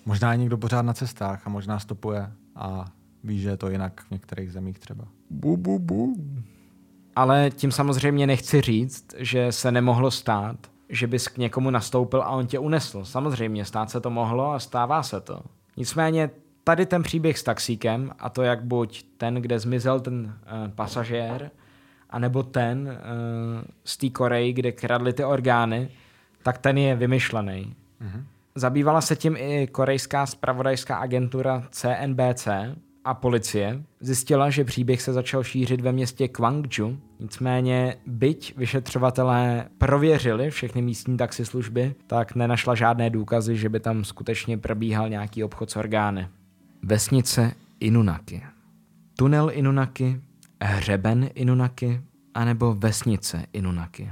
[0.07, 2.85] Možná je někdo pořád na cestách a možná stopuje a
[3.25, 5.05] ví, že je to jinak v některých zemích třeba.
[5.31, 6.17] Bu, bu, bu.
[7.17, 10.57] Ale tím samozřejmě nechci říct, že se nemohlo stát,
[10.89, 13.05] že bys k někomu nastoupil a on tě unesl.
[13.05, 15.43] Samozřejmě, stát se to mohlo a stává se to.
[15.77, 16.31] Nicméně
[16.65, 21.51] tady ten příběh s taxíkem, a to jak buď ten, kde zmizel ten uh, pasažér,
[22.11, 25.91] anebo ten uh, z té Koreji, kde kradli ty orgány,
[26.49, 27.77] tak ten je vymyšlený.
[28.01, 28.25] Mm-hmm.
[28.55, 32.49] Zabývala se tím i korejská spravodajská agentura CNBC
[33.05, 33.83] a policie.
[34.01, 41.17] Zjistila, že příběh se začal šířit ve městě Gwangju, nicméně byť vyšetřovatelé prověřili všechny místní
[41.17, 46.29] taxislužby, tak nenašla žádné důkazy, že by tam skutečně probíhal nějaký obchod s orgány.
[46.83, 48.43] Vesnice Inunaki.
[49.17, 50.21] Tunel Inunaki,
[50.63, 52.01] hřeben Inunaki,
[52.35, 54.11] anebo vesnice Inunaki.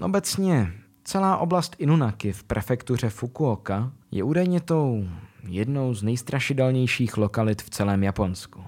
[0.00, 0.72] Obecně
[1.04, 5.08] celá oblast Inunaki v prefektuře Fukuoka je údajně tou
[5.48, 8.64] jednou z nejstrašidelnějších lokalit v celém Japonsku.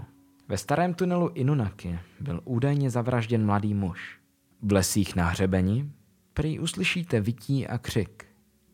[0.49, 4.19] Ve starém tunelu Inunaki byl údajně zavražděn mladý muž.
[4.63, 5.91] V lesích na hřebeni
[6.35, 8.25] prý uslyšíte vytí a křik.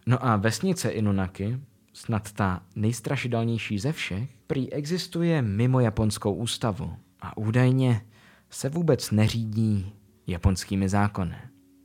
[0.07, 1.61] No a vesnice Inunaki,
[1.93, 8.03] snad ta nejstrašidelnější ze všech, prý existuje mimo japonskou ústavu a údajně
[8.51, 9.93] se vůbec neřídí
[10.27, 11.37] japonskými zákony.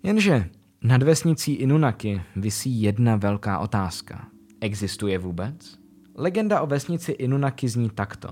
[0.04, 0.50] Jenže
[0.82, 4.28] nad vesnicí Inunaki visí jedna velká otázka.
[4.62, 5.80] Existuje vůbec?
[6.16, 8.30] Legenda o vesnici Inunaki zní takto.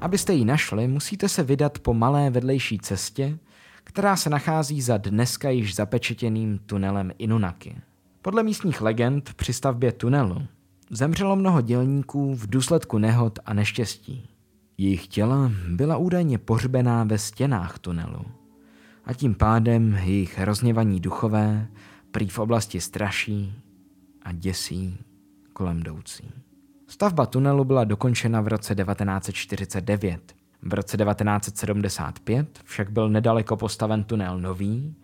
[0.00, 3.38] Abyste ji našli, musíte se vydat po malé vedlejší cestě,
[3.84, 7.76] která se nachází za dneska již zapečetěným tunelem Inunaki.
[8.22, 10.42] Podle místních legend při stavbě tunelu
[10.90, 14.28] zemřelo mnoho dělníků v důsledku nehod a neštěstí.
[14.78, 18.24] Jejich těla byla údajně pohřbená ve stěnách tunelu
[19.06, 21.66] a tím pádem jejich rozněvaní duchové
[22.10, 23.54] prý v oblasti straší
[24.22, 24.98] a děsí
[25.52, 26.30] kolem jdoucí.
[26.86, 30.34] Stavba tunelu byla dokončena v roce 1949.
[30.62, 34.96] V roce 1975 však byl nedaleko postaven tunel nový,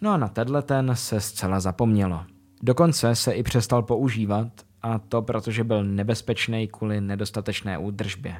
[0.00, 2.24] no a na tenhle ten se zcela zapomnělo.
[2.62, 4.48] Dokonce se i přestal používat,
[4.82, 8.36] a to protože byl nebezpečný kvůli nedostatečné údržbě.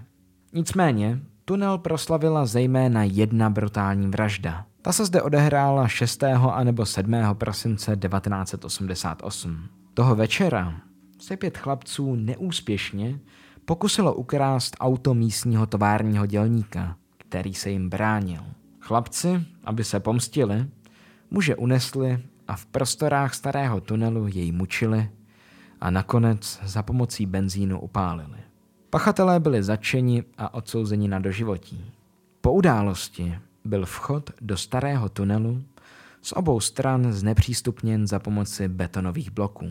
[0.53, 4.67] Nicméně, tunel proslavila zejména jedna brutální vražda.
[4.89, 6.23] Ta se zde odehrála 6.
[6.25, 7.15] a nebo 7.
[7.33, 9.69] prosince 1988.
[9.95, 10.81] Toho večera
[11.19, 13.19] se pět chlapců neúspěšně
[13.65, 18.43] pokusilo ukrást auto místního továrního dělníka, který se jim bránil.
[18.81, 20.67] Chlapci, aby se pomstili,
[21.31, 25.11] muže unesli a v prostorách starého tunelu jej mučili
[25.81, 28.39] a nakonec za pomocí benzínu upálili.
[28.91, 31.93] Pachatelé byli začeni a odsouzeni na doživotí.
[32.41, 33.39] Po události
[33.69, 35.63] byl vchod do starého tunelu
[36.23, 39.71] z obou stran znepřístupněn za pomoci betonových bloků.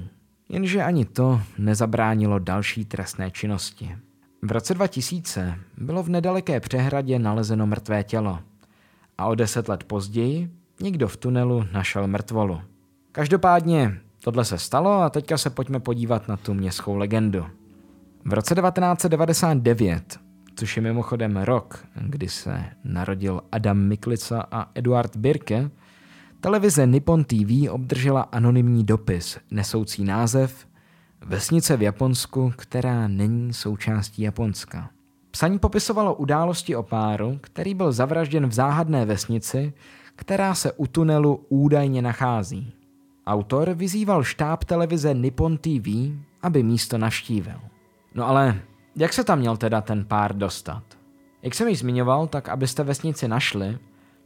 [0.50, 3.96] Jenže ani to nezabránilo další trestné činnosti.
[4.42, 8.40] V roce 2000 bylo v nedaleké přehradě nalezeno mrtvé tělo
[9.18, 10.52] a o deset let později
[10.82, 12.62] někdo v tunelu našel mrtvolu.
[13.12, 17.46] Každopádně tohle se stalo a teďka se pojďme podívat na tu městskou legendu.
[18.26, 20.20] V roce 1999,
[20.58, 25.70] což je mimochodem rok, kdy se narodil Adam Miklica a Eduard Birke,
[26.42, 30.68] televize Nippon TV obdržela anonymní dopis nesoucí název
[31.26, 34.90] Vesnice v Japonsku, která není součástí Japonska.
[35.32, 39.74] Psaní popisovalo události o páru, který byl zavražděn v záhadné vesnici,
[40.16, 42.74] která se u tunelu údajně nachází.
[43.28, 45.88] Autor vyzýval štáb televize Nippon TV,
[46.42, 47.60] aby místo navštívil.
[48.16, 48.62] No ale
[48.98, 50.84] jak se tam měl teda ten pár dostat?
[51.42, 53.78] Jak jsem již zmiňoval, tak abyste vesnici našli,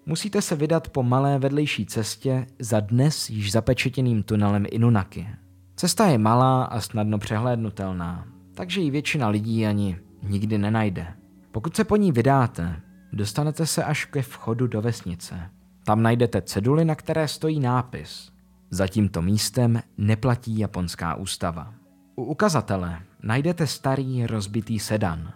[0.05, 5.27] musíte se vydat po malé vedlejší cestě za dnes již zapečetěným tunelem Inunaki.
[5.75, 11.07] Cesta je malá a snadno přehlédnutelná, takže ji většina lidí ani nikdy nenajde.
[11.51, 12.81] Pokud se po ní vydáte,
[13.13, 15.49] dostanete se až ke vchodu do vesnice.
[15.85, 18.31] Tam najdete ceduly, na které stojí nápis.
[18.69, 21.73] Za tímto místem neplatí japonská ústava.
[22.15, 25.33] U ukazatele najdete starý rozbitý sedan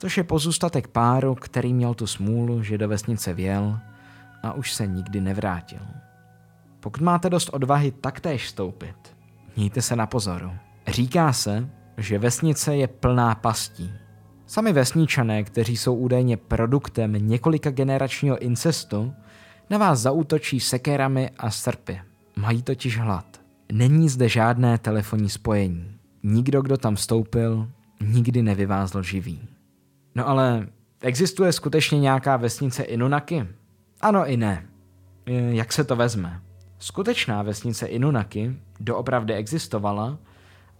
[0.00, 3.78] což je pozůstatek páru, který měl tu smůlu, že do vesnice věl
[4.42, 5.80] a už se nikdy nevrátil.
[6.80, 8.96] Pokud máte dost odvahy taktéž stoupit,
[9.56, 10.52] mějte se na pozoru.
[10.86, 13.92] Říká se, že vesnice je plná pastí.
[14.46, 19.14] Sami vesničané, kteří jsou údajně produktem několika generačního incestu,
[19.70, 22.00] na vás zaútočí sekerami a srpy.
[22.36, 23.40] Mají totiž hlad.
[23.72, 25.89] Není zde žádné telefonní spojení.
[26.22, 27.68] Nikdo, kdo tam vstoupil,
[28.00, 29.48] nikdy nevyvázl živý.
[30.14, 30.68] No ale
[31.00, 33.46] existuje skutečně nějaká vesnice Inunaky?
[34.00, 34.66] Ano i ne.
[35.26, 36.40] Jak se to vezme?
[36.78, 40.18] Skutečná vesnice Inunaky doopravdy existovala,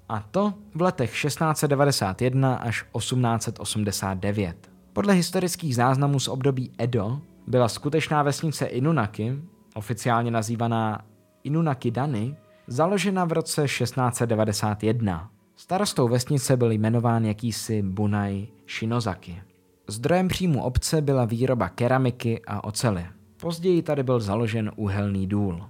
[0.09, 4.71] a to v letech 1691 až 1889.
[4.93, 9.39] Podle historických záznamů z období Edo byla skutečná vesnice Inunaky,
[9.75, 10.99] oficiálně nazývaná
[11.45, 12.37] Inunaki Dany,
[12.71, 15.31] založena v roce 1691.
[15.57, 19.43] Starostou vesnice byl jmenován jakýsi Bunai Shinozaki.
[19.89, 23.07] Zdrojem příjmu obce byla výroba keramiky a ocely.
[23.37, 25.63] Později tady byl založen úhelný důl.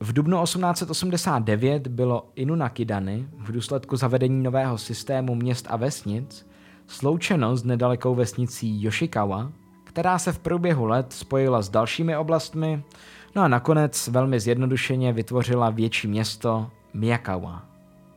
[0.00, 6.46] V dubnu 1889 bylo Inunakidany v důsledku zavedení nového systému měst a vesnic
[6.86, 9.52] sloučeno s nedalekou vesnicí Yoshikawa,
[9.84, 12.82] která se v průběhu let spojila s dalšími oblastmi,
[13.34, 17.62] no a nakonec velmi zjednodušeně vytvořila větší město Miyakawa.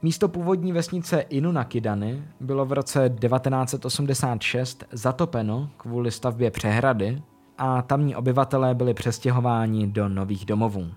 [0.02, 7.22] Místo původní vesnice Inunakidany bylo v roce 1986 zatopeno kvůli stavbě přehrady
[7.58, 10.88] a tamní obyvatelé byli přestěhováni do nových domovů.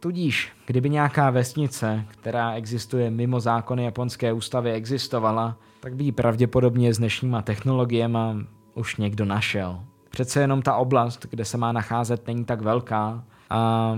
[0.00, 6.94] Tudíž, kdyby nějaká vesnice, která existuje mimo zákony japonské ústavy, existovala, tak by ji pravděpodobně
[6.94, 9.80] s dnešníma technologiemi už někdo našel.
[10.10, 13.96] Přece jenom ta oblast, kde se má nacházet, není tak velká a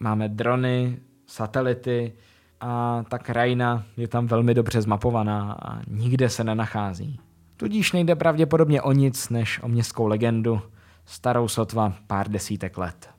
[0.00, 2.12] máme drony, satelity
[2.60, 7.20] a ta krajina je tam velmi dobře zmapovaná a nikde se nenachází.
[7.56, 10.62] Tudíž nejde pravděpodobně o nic než o městskou legendu,
[11.04, 13.10] starou sotva pár desítek let.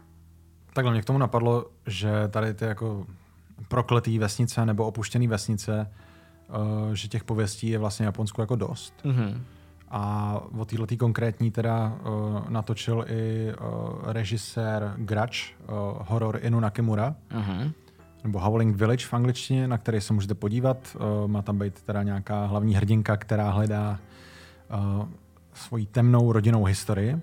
[0.74, 3.06] Takhle mě k tomu napadlo, že tady ty jako
[3.68, 5.92] prokletý vesnice nebo opuštěný vesnice,
[6.50, 8.94] uh, že těch pověstí je vlastně Japonsku jako dost.
[9.06, 9.42] Mm-hmm.
[9.96, 15.76] A o této konkrétní teda uh, natočil i uh, režisér Grudge, uh,
[16.08, 17.72] horor Inu Nakimura, uh-huh.
[18.24, 20.78] nebo Howling Village v angličtině, na který se můžete podívat.
[20.96, 24.00] Uh, má tam být teda nějaká hlavní hrdinka, která hledá
[25.00, 25.06] uh,
[25.54, 27.22] svoji temnou rodinnou historii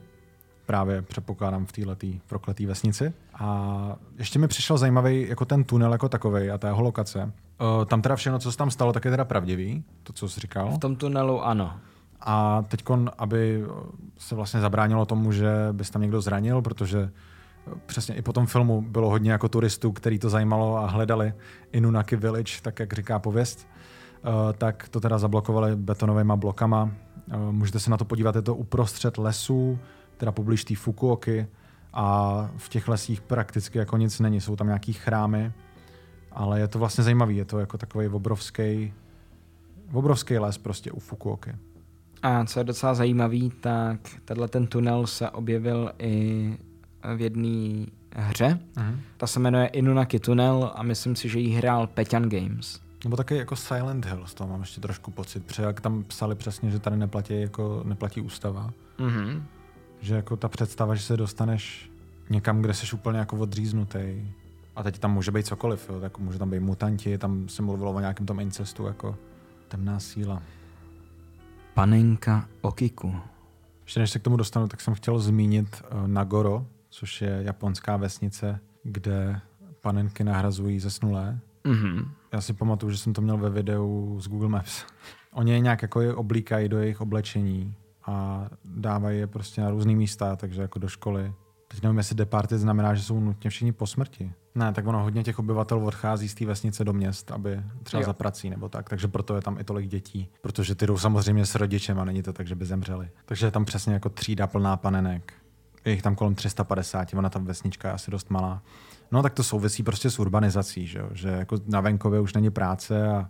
[0.66, 3.12] právě předpokládám v této prokleté vesnici.
[3.34, 7.32] A ještě mi přišel zajímavý jako ten tunel jako takový a ta jeho lokace.
[7.86, 10.70] Tam teda všechno, co se tam stalo, tak je teda pravdivý, to, co jsi říkal.
[10.70, 11.72] V tom tunelu ano.
[12.20, 12.84] A teď,
[13.18, 13.64] aby
[14.18, 17.10] se vlastně zabránilo tomu, že bys tam někdo zranil, protože
[17.86, 21.32] přesně i po tom filmu bylo hodně jako turistů, který to zajímalo a hledali
[21.72, 23.68] Inunaki Village, tak jak říká pověst,
[24.22, 26.82] uh, tak to teda zablokovali betonovými blokama.
[26.82, 29.78] Uh, můžete se na to podívat, je to uprostřed lesů,
[30.16, 31.47] teda poblíž té Fukuoky
[31.92, 34.40] a v těch lesích prakticky jako nic není.
[34.40, 35.52] Jsou tam nějaký chrámy,
[36.32, 37.36] ale je to vlastně zajímavý.
[37.36, 38.92] Je to jako takový obrovský,
[39.92, 41.52] obrovský les prostě u Fukuoky.
[42.22, 46.56] A co je docela zajímavý, tak tenhle ten tunel se objevil i
[47.16, 47.86] v jedné
[48.16, 48.59] hře.
[48.76, 48.98] Uh-huh.
[49.16, 52.80] Ta se jmenuje Inunaki Tunnel a myslím si, že ji hrál Peťan Games.
[53.05, 56.34] Nebo taky jako Silent Hill, z toho mám ještě trošku pocit, protože jak tam psali
[56.34, 58.70] přesně, že tady neplatí, jako, neplatí ústava.
[58.98, 59.42] Uh-huh.
[60.01, 61.90] Že jako ta představa, že se dostaneš
[62.30, 64.32] někam, kde jsi úplně jako odříznutý.
[64.76, 66.01] A teď tam může být cokoliv, jo.
[66.01, 69.16] Tak může tam být mutanti, tam se mluvilo o nějakém tom incestu, jako
[69.68, 70.42] temná síla.
[71.74, 73.16] Panenka Okiku.
[73.82, 77.97] Ještě než se k tomu dostanu, tak jsem chtěl zmínit uh, Nagoro, což je japonská
[77.97, 79.40] vesnice, kde
[79.80, 81.38] panenky nahrazují zesnulé.
[81.64, 82.09] Mm-hmm.
[82.32, 84.84] Já si pamatuju, že jsem to měl ve videu z Google Maps.
[85.32, 87.74] Oni je nějak jako je oblíkají do jejich oblečení
[88.06, 91.32] a dávají je prostě na různé místa, takže jako do školy.
[91.70, 94.32] Teď nevím, jestli departy znamená, že jsou nutně všichni po smrti.
[94.55, 98.06] Ne, tak ono hodně těch obyvatel odchází z té vesnice do měst, aby třeba jo.
[98.06, 100.28] za prací nebo tak, takže proto je tam i tolik dětí.
[100.40, 103.09] Protože ty jdou samozřejmě s rodičem a není to tak, že by zemřeli.
[103.24, 105.32] Takže je tam přesně jako třída plná panenek.
[105.84, 108.62] Je jich tam kolem 350, ona ta vesnička je asi dost malá.
[109.12, 113.09] No tak to souvisí prostě s urbanizací, že, že jako na venkově už není práce
[113.09, 113.28] a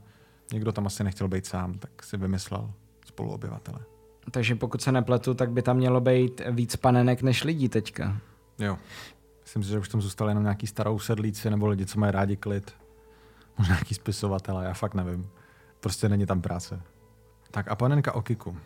[0.52, 2.70] někdo tam asi nechtěl být sám, tak si vymyslel
[3.06, 3.78] spoluobyvatele.
[4.30, 8.16] Takže pokud se nepletu, tak by tam mělo být víc panenek než lidí teďka.
[8.60, 8.78] Jo.
[9.42, 12.36] Myslím si, že už tam zůstali jenom nějaký starou sedlíci nebo lidi, co mají rádi
[12.36, 12.72] klid.
[13.58, 15.28] Možná nějaký spisovatel, já fakt nevím.
[15.80, 16.82] Prostě není tam práce.
[17.50, 18.56] Tak a panenka Okiku.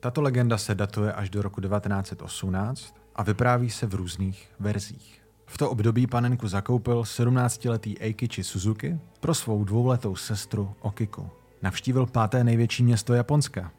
[0.00, 5.22] Tato legenda se datuje až do roku 1918 a vypráví se v různých verzích.
[5.46, 11.30] V to období panenku zakoupil 17-letý Eikichi Suzuki pro svou dvouletou sestru Okiku.
[11.62, 13.72] Navštívil páté největší město Japonska,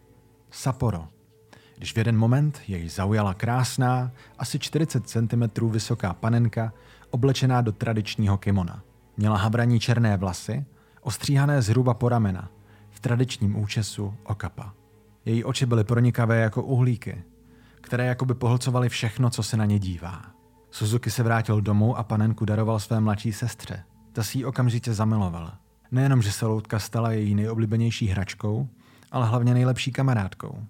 [0.52, 1.08] Sapporo,
[1.82, 6.74] když v jeden moment jej zaujala krásná, asi 40 cm vysoká panenka,
[7.10, 8.84] oblečená do tradičního kimona.
[9.18, 10.66] Měla habraní černé vlasy,
[11.02, 12.50] ostříhané zhruba po ramena,
[12.90, 14.74] v tradičním účesu okapa.
[15.26, 17.24] Její oči byly pronikavé jako uhlíky,
[17.82, 20.26] které jakoby pohlcovaly všechno, co se na ně dívá.
[20.72, 23.84] Suzuki se vrátil domů a panenku daroval své mladší sestře.
[24.14, 25.60] Ta si ji okamžitě zamilovala.
[25.92, 28.70] Nejenom, že se loutka stala její nejoblíbenější hračkou,
[29.12, 30.66] ale hlavně nejlepší kamarádkou.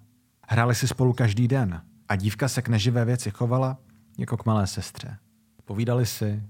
[0.48, 3.78] Hráli si spolu každý den a dívka se k neživé věci chovala
[4.18, 5.18] jako k malé sestře.
[5.64, 6.42] Povídali si,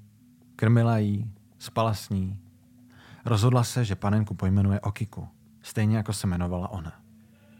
[0.56, 2.38] krmila jí, spala s ní.
[3.24, 5.28] Rozhodla se, že panenku pojmenuje Okiku,
[5.62, 6.92] stejně jako se jmenovala ona.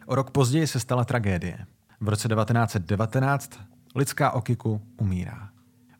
[0.06, 1.66] O rok později se stala tragédie.
[2.00, 3.60] V roce 1919
[3.94, 5.48] lidská Okiku umírá.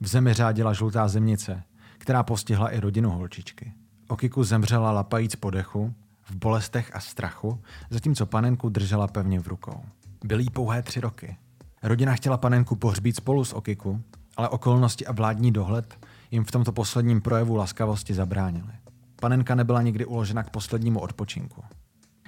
[0.01, 1.63] V zemi řádila žlutá zemnice,
[1.99, 3.73] která postihla i rodinu holčičky.
[4.09, 7.61] Okiku zemřela lapajíc po dechu, v bolestech a strachu,
[7.91, 9.85] zatímco panenku držela pevně v rukou.
[10.25, 11.37] Byly pouhé tři roky.
[11.83, 14.03] Rodina chtěla panenku pohřbít spolu s Okiku,
[14.37, 18.73] ale okolnosti a vládní dohled jim v tomto posledním projevu laskavosti zabránili.
[19.21, 21.65] Panenka nebyla nikdy uložena k poslednímu odpočinku.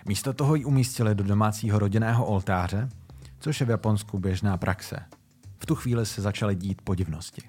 [0.06, 2.88] Místo toho ji umístili do domácího rodinného oltáře,
[3.38, 4.96] což je v Japonsku běžná praxe.
[5.58, 7.42] V tu chvíli se začaly dít podivnosti.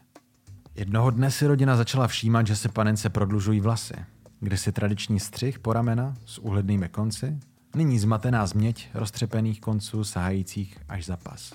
[0.76, 3.96] Jednoho dne si rodina začala všímat, že se panence prodlužují vlasy,
[4.40, 7.40] kde si tradiční střih po ramena s úhlednými konci,
[7.76, 11.54] nyní zmatená změť roztřepených konců sahajících až za pas.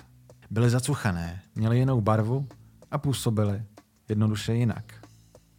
[0.49, 2.47] Byly zacuchané, měly jinou barvu
[2.91, 3.63] a působily
[4.09, 4.93] jednoduše jinak.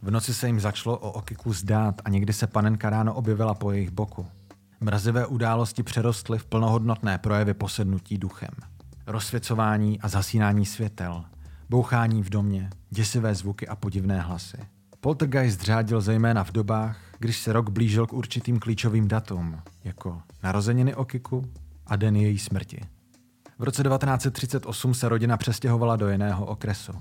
[0.01, 3.71] V noci se jim začalo o Okiku zdát a někdy se panenka ráno objevila po
[3.71, 4.25] jejich boku.
[4.79, 8.51] Mrazivé události přerostly v plnohodnotné projevy posednutí duchem.
[9.07, 11.25] Rozsvěcování a zasínání světel,
[11.69, 14.57] bouchání v domě, děsivé zvuky a podivné hlasy.
[15.03, 20.95] Poltergeist řádil zejména v dobách, když se rok blížil k určitým klíčovým datům, jako narozeniny
[20.95, 21.51] Okiku
[21.87, 22.81] a den její smrti.
[23.59, 26.91] V roce 1938 se rodina přestěhovala do jiného okresu.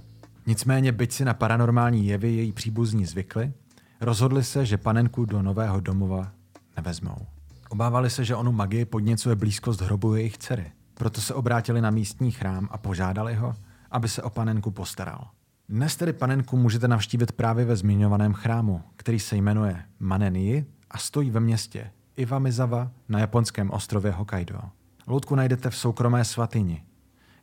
[0.47, 3.53] Nicméně, byť si na paranormální jevy její příbuzní zvykli,
[4.01, 6.33] rozhodli se, že panenku do nového domova
[6.77, 7.27] nevezmou.
[7.69, 10.73] Obávali se, že onu magii podněcuje blízkost hrobu jejich dcery.
[10.95, 13.55] Proto se obrátili na místní chrám a požádali ho,
[13.91, 15.31] aby se o panenku postaral.
[15.73, 21.31] Dnes tedy panenku můžete navštívit právě ve zmiňovaném chrámu, který se jmenuje Manenii a stojí
[21.31, 24.61] ve městě Iwamizawa na japonském ostrově Hokkaido.
[25.07, 26.85] Loutku najdete v soukromé svatyni,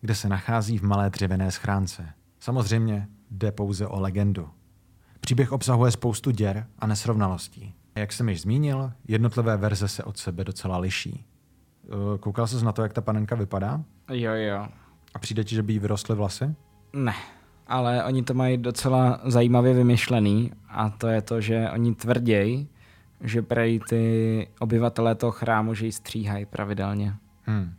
[0.01, 2.10] kde se nachází v malé dřevěné schránce.
[2.39, 4.49] Samozřejmě jde pouze o legendu.
[5.19, 7.76] Příběh obsahuje spoustu děr a nesrovnalostí.
[7.95, 11.26] A jak jsem již zmínil, jednotlivé verze se od sebe docela liší.
[11.85, 13.84] Eh, Koukal jsi na to, jak ta panenka vypadá?
[14.11, 14.68] Jo, jo.
[15.14, 16.56] A přijde ti, že by jí vyrostly vlasy?
[16.93, 17.14] Ne,
[17.69, 22.67] ale oni to mají docela zajímavě vymyšlený a to je to, že oni tvrděj,
[23.21, 27.13] že prej ty obyvatelé toho chrámu, že ji stříhají pravidelně.
[27.43, 27.73] Hmm.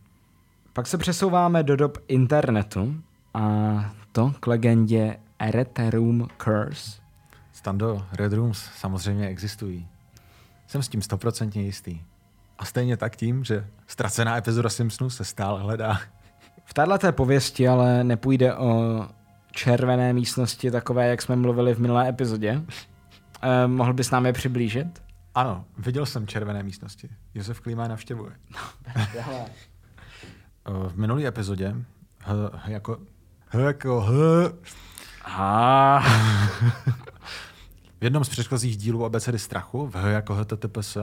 [0.72, 2.94] Pak se přesouváme do dob internetu
[3.34, 7.00] a to k legendě Red Room Curse.
[7.52, 9.88] Stando, Red Rooms samozřejmě existují.
[10.66, 12.00] Jsem s tím stoprocentně jistý.
[12.58, 16.00] A stejně tak tím, že ztracená epizoda Simpsonu se stále hledá.
[16.64, 19.00] V této pověsti ale nepůjde o
[19.52, 22.62] červené místnosti, takové, jak jsme mluvili v minulé epizodě.
[23.42, 25.02] Eh, mohl bys nám je přiblížit?
[25.34, 27.08] Ano, viděl jsem červené místnosti.
[27.34, 28.32] Josef Klíma navštěvuje.
[30.66, 31.74] Eh, v minulé epizodě
[32.18, 32.98] h, h jako
[33.46, 34.12] h jako h,
[35.24, 36.00] Aha.
[38.00, 40.96] v jednom z předchozích dílů abecedy strachu, v h jako HTTPS,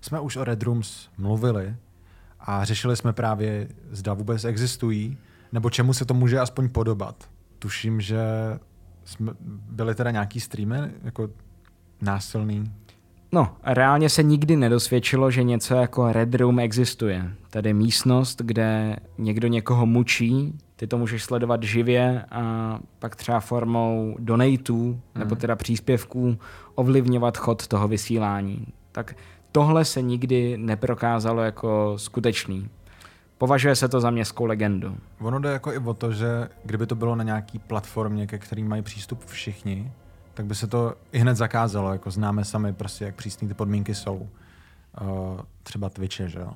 [0.00, 1.76] jsme už o Red Rooms mluvili
[2.40, 5.18] a řešili jsme právě, zda vůbec existují,
[5.52, 7.28] nebo čemu se to může aspoň podobat.
[7.64, 8.18] Tuším, že
[9.04, 9.32] jsme,
[9.70, 11.28] byly teda nějaký streamy, jako
[12.02, 12.72] násilný.
[13.32, 17.30] No, reálně se nikdy nedosvědčilo, že něco jako Red Room existuje.
[17.50, 24.16] Tedy místnost, kde někdo někoho mučí, ty to můžeš sledovat živě a pak třeba formou
[24.18, 26.38] donatů nebo teda příspěvků
[26.74, 28.66] ovlivňovat chod toho vysílání.
[28.92, 29.16] Tak
[29.52, 32.68] tohle se nikdy neprokázalo jako skutečný.
[33.44, 34.96] Považuje se to za městskou legendu.
[35.20, 38.64] Ono jde jako i o to, že kdyby to bylo na nějaký platformě, ke který
[38.64, 39.92] mají přístup všichni,
[40.34, 41.92] tak by se to i hned zakázalo.
[41.92, 44.16] Jako známe sami prostě, jak přísné ty podmínky jsou.
[44.16, 46.52] Uh, třeba Twitche, že jo.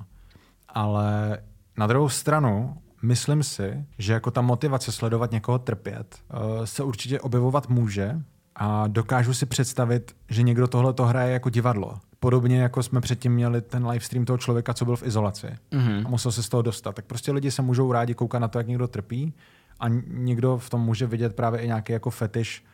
[0.69, 1.39] Ale
[1.77, 7.21] na druhou stranu, myslím si, že jako ta motivace sledovat někoho trpět uh, se určitě
[7.21, 8.21] objevovat může
[8.61, 11.97] a dokážu si představit, že někdo tohle to hraje jako divadlo.
[12.19, 16.05] Podobně jako jsme předtím měli ten livestream toho člověka, co byl v izolaci Mhm.
[16.05, 16.95] a musel se z toho dostat.
[16.95, 19.33] Tak prostě lidi se můžou rádi koukat na to, jak někdo trpí
[19.79, 22.65] a někdo v tom může vidět právě i nějaký jako fetiš,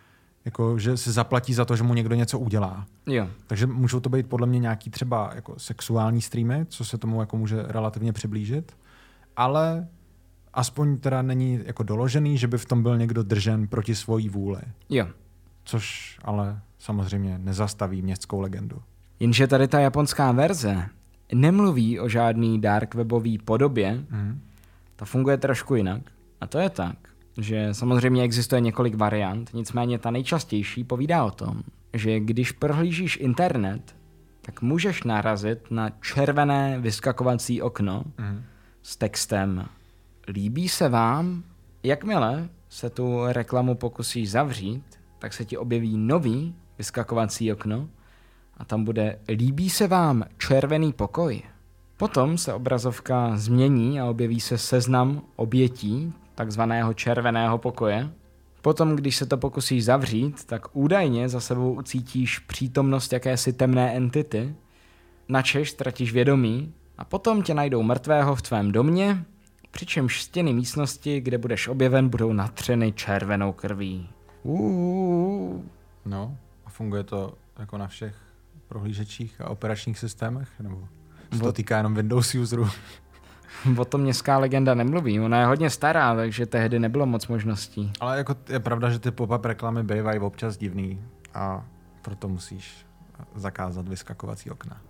[0.45, 2.85] jako že si zaplatí za to, že mu někdo něco udělá.
[3.07, 3.27] Jo.
[3.47, 7.37] Takže můžou to být podle mě nějaký třeba jako sexuální streamy, co se tomu jako
[7.37, 8.77] může relativně přiblížit,
[9.37, 9.87] ale
[10.53, 14.59] aspoň teda není jako doložený, že by v tom byl někdo držen proti svojí vůli.
[14.89, 15.07] Jo.
[15.65, 18.81] Což ale samozřejmě nezastaví městskou legendu.
[19.19, 20.85] Jenže tady ta japonská verze
[21.33, 24.41] nemluví o žádný dark webový podobě, Mhm.
[24.95, 26.01] ta funguje trošku jinak.
[26.41, 26.95] A to je tak,
[27.37, 31.61] že samozřejmě existuje několik variant, nicméně ta nejčastější povídá o tom,
[31.93, 33.95] že když prohlížíš internet,
[34.41, 38.43] tak můžeš narazit na červené vyskakovací okno Mhm.
[38.83, 39.65] s textem
[40.27, 41.43] Líbí se vám?
[41.83, 44.83] Jakmile se tu reklamu pokusíš zavřít,
[45.19, 47.89] tak se ti objeví nový vyskakovací okno
[48.57, 51.41] a tam bude Líbí se vám červený pokoj?
[51.97, 58.09] Potom se obrazovka změní a objeví se seznam obětí takzvaného červeného pokoje.
[58.61, 64.55] Potom, když se to pokusíš zavřít, tak údajně za sebou ucítíš přítomnost jakési temné entity,
[65.29, 69.25] načež ztratíš vědomí a potom tě najdou mrtvého v tvém domě,
[69.71, 74.09] přičemž stěny místnosti, kde budeš objeven, budou natřeny červenou krví.
[74.45, 75.65] Uuu.
[76.05, 78.15] No, a funguje to jako na všech
[78.67, 80.49] prohlížečích a operačních systémech?
[80.59, 80.87] Nebo
[81.33, 82.69] se to týká jenom Windows userů?
[83.77, 87.91] O tom městská legenda nemluví, ona je hodně stará, takže tehdy nebylo moc možností.
[87.99, 91.01] Ale jako je pravda, že ty pop-up reklamy bývají občas divný
[91.33, 91.65] a
[92.01, 92.85] proto musíš
[93.35, 94.81] zakázat vyskakovací okna.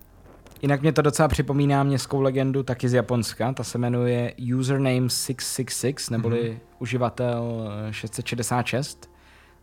[0.62, 6.10] Jinak mě to docela připomíná městskou legendu taky z Japonska, ta se jmenuje Username 666,
[6.10, 6.80] neboli mm-hmm.
[6.80, 9.15] uživatel eh, 666.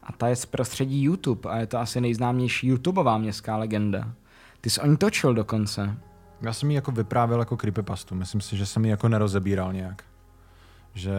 [0.02, 4.12] A ta je z prostředí YouTube a je to asi nejznámější YouTubeová městská legenda.
[4.60, 5.96] Ty jsi o ní točil dokonce.
[6.42, 8.14] Já jsem ji jako vyprávěl jako creepypastu.
[8.14, 10.02] Myslím si, že jsem ji jako nerozebíral nějak.
[10.94, 11.12] Že,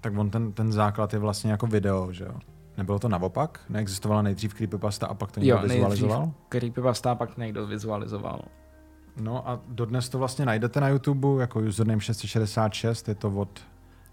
[0.00, 2.34] tak on ten, ten základ je vlastně jako video, že jo.
[2.76, 3.60] Nebylo to naopak?
[3.68, 6.32] Neexistovala nejdřív creepypasta a pak to někdo vizualizoval?
[6.48, 8.40] creepypasta a pak někdo vizualizoval.
[9.16, 13.60] No a dodnes to vlastně najdete na YouTube jako username 666, je to od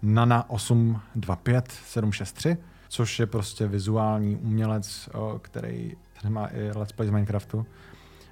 [0.04, 2.56] Nana825763,
[2.94, 5.96] což je prostě vizuální umělec, o, který
[6.28, 7.66] má i Let's Play z Minecraftu.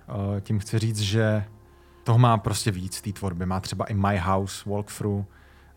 [0.09, 1.45] O, Tím chci říct, že
[2.05, 3.47] toho má prostě víc té tvorby.
[3.47, 5.25] Má třeba i My House walkthrough.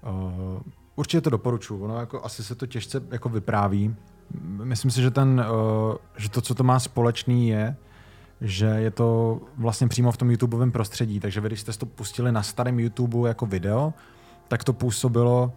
[0.03, 0.61] O,
[0.95, 1.83] Určitě to doporučuji.
[1.83, 3.95] Ono jako asi se to těžce jako vypráví.
[4.41, 5.45] Myslím si, že, ten,
[6.17, 7.75] že to, co to má společný, je,
[8.41, 12.31] že je to vlastně přímo v tom YouTubeovém prostředí, takže vy, když jste to pustili
[12.31, 13.93] na starém YouTube jako video,
[14.47, 15.53] tak to působilo,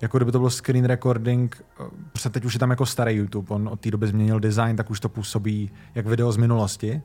[0.00, 3.54] jako kdyby to byl screen recording, eh, protože teď už je tam jako starý YouTube,
[3.54, 7.02] on od té doby změnil design, tak už to působí jak video z minulosti,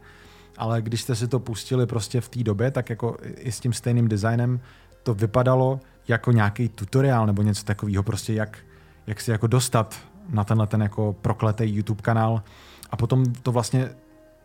[0.57, 3.73] ale když jste si to pustili prostě v té době, tak jako i s tím
[3.73, 4.59] stejným designem
[5.03, 8.57] to vypadalo jako nějaký tutoriál nebo něco takového, prostě jak,
[9.07, 9.99] jak si jako dostat
[10.29, 12.43] na tenhle ten jako prokletý YouTube kanál
[12.91, 13.89] a potom to vlastně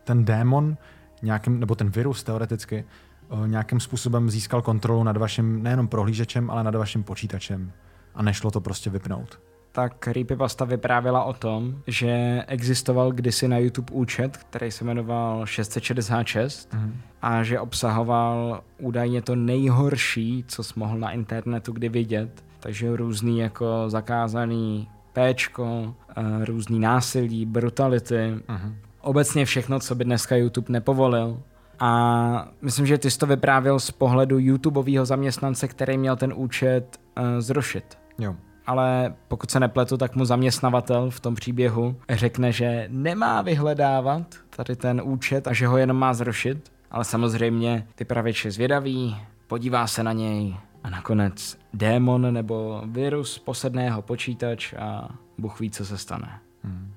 [0.03, 0.77] ten démon
[1.21, 6.63] nějakým, nebo ten virus teoreticky eh, nějakým způsobem získal kontrolu nad vaším nejenom prohlížečem, ale
[6.63, 7.71] nad vaším počítačem.
[8.17, 9.39] A nešlo to prostě vypnout.
[9.71, 16.73] Tak Creepypasta vyprávěla o tom, že existoval kdysi na YouTube účet, který se jmenoval 666
[16.73, 16.97] Mhm.
[17.21, 22.43] a že obsahoval údajně to nejhorší, co jsi mohl na internetu kdy vidět.
[22.59, 28.75] Takže různý jako zakázaný péčko, eh, různý násilí, brutality, Mhm.
[29.01, 31.39] obecně všechno, co by dneska YouTube nepovolil.
[31.79, 36.99] A myslím, že ty jsi to vyprávěl z pohledu YouTubeového zaměstnance, který měl ten účet
[37.19, 37.97] uh, zrušit.
[38.19, 38.35] Jo.
[38.65, 44.75] Ale pokud se nepletu, tak mu zaměstnavatel v tom příběhu řekne, že nemá vyhledávat tady
[44.75, 46.71] ten účet a že ho jenom má zrušit.
[46.91, 49.17] Ale samozřejmě ty pravěč je zvědavý,
[49.47, 55.85] podívá se na něj a nakonec démon nebo virus posedného počítač a Bůh ví, co
[55.85, 56.39] se stane.
[56.63, 56.93] Hmm.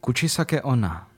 [0.00, 1.08] Kuchisake Ona.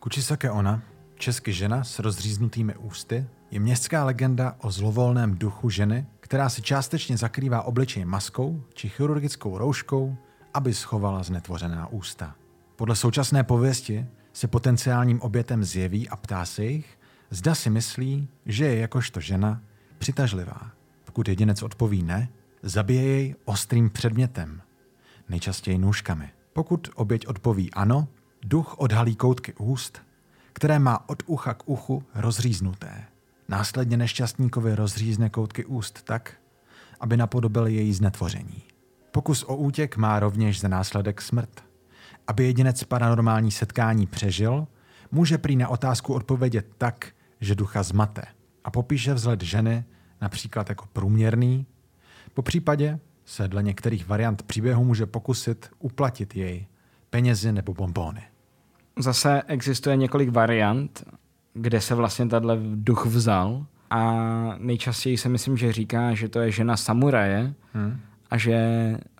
[0.00, 0.82] Kuchisake Ona,
[1.14, 7.16] česky žena s rozříznutými ústy, je městská legenda o zlovolném duchu ženy, která si částečně
[7.16, 10.16] zakrývá obličej maskou či chirurgickou rouškou,
[10.54, 12.34] aby schovala znetvořená ústa.
[12.76, 16.98] Podle současné pověsti se potenciálním obětem zjeví a ptá se jich,
[17.30, 19.60] zda si myslí, že je jakožto žena
[19.98, 20.70] přitažlivá.
[21.04, 22.28] Pokud jedinec odpoví ne,
[22.62, 24.62] zabije jej ostrým předmětem,
[25.28, 26.30] nejčastěji nůžkami.
[26.52, 28.08] Pokud oběť odpoví ano,
[28.44, 30.02] duch odhalí koutky úst,
[30.52, 33.11] které má od ucha k uchu rozříznuté.
[33.52, 36.34] Následně nešťastníkovi rozřízne koutky úst tak,
[37.00, 38.62] aby napodobil její znetvoření.
[39.10, 41.64] Pokus o útěk má rovněž za následek smrt.
[42.26, 44.66] Aby jedinec paranormální setkání přežil,
[45.10, 48.22] může prý na otázku odpovědět tak, že ducha zmate
[48.64, 49.84] a popíše vzhled ženy
[50.20, 51.66] například jako průměrný.
[52.34, 56.66] Po případě se dle některých variant příběhu může pokusit uplatit jej
[57.10, 58.22] penězi nebo bombóny.
[58.98, 61.04] Zase existuje několik variant,
[61.54, 64.14] kde se vlastně tahle duch vzal a
[64.58, 68.00] nejčastěji se myslím, že říká, že to je žena samuraje Hmm.
[68.30, 68.56] a že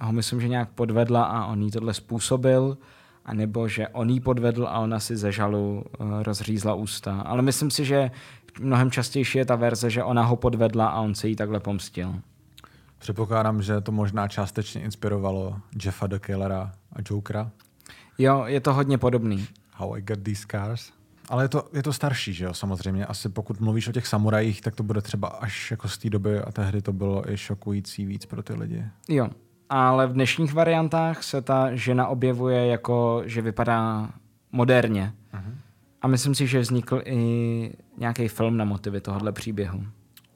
[0.00, 2.78] ho myslím, že nějak podvedla a on jí tohle způsobil,
[3.24, 7.20] anebo že on jí podvedl a ona si ze žalu uh, rozřízla ústa.
[7.20, 8.10] Ale myslím si, že
[8.60, 12.14] mnohem častější je ta verze, že ona ho podvedla a on se jí takhle pomstil.
[12.98, 17.50] Předpokládám, že to možná částečně inspirovalo Jeffa the Killera a Jokera.
[18.18, 19.46] Jo, je to hodně podobný.
[19.74, 20.92] How I Got These Scars.
[21.32, 23.06] Ale je to, je to starší, že jo, samozřejmě.
[23.06, 26.40] Asi pokud mluvíš o těch samurajích, tak to bude třeba až jako z té doby
[26.40, 28.84] a tehdy to bylo i šokující víc pro ty lidi.
[29.08, 29.28] Jo,
[29.68, 34.10] ale v dnešních variantách se ta žena objevuje jako, že vypadá
[34.52, 35.14] moderně.
[35.34, 35.54] Uh-huh.
[36.02, 39.84] A myslím si, že vznikl i nějaký film na motivy tohohle příběhu.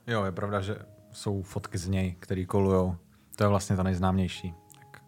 [0.07, 0.77] Jo, je pravda, že
[1.13, 2.97] jsou fotky z něj, které kolujou.
[3.37, 4.55] To je vlastně ta nejznámější.
[4.79, 5.03] Tak.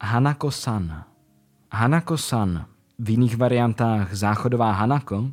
[0.00, 1.04] Hanako-san.
[1.72, 2.66] Hanako-san,
[2.98, 5.24] v jiných variantách záchodová Hanako,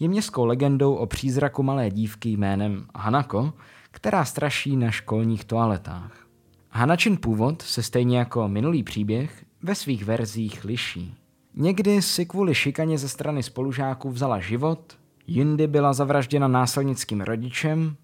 [0.00, 3.52] je městskou legendou o přízraku malé dívky jménem Hanako,
[3.90, 6.26] která straší na školních toaletách.
[6.70, 11.14] Hanačin původ se stejně jako minulý příběh ve svých verzích liší.
[11.54, 17.96] Někdy si kvůli šikaně ze strany spolužáků vzala život, jindy byla zavražděna násilnickým rodičem,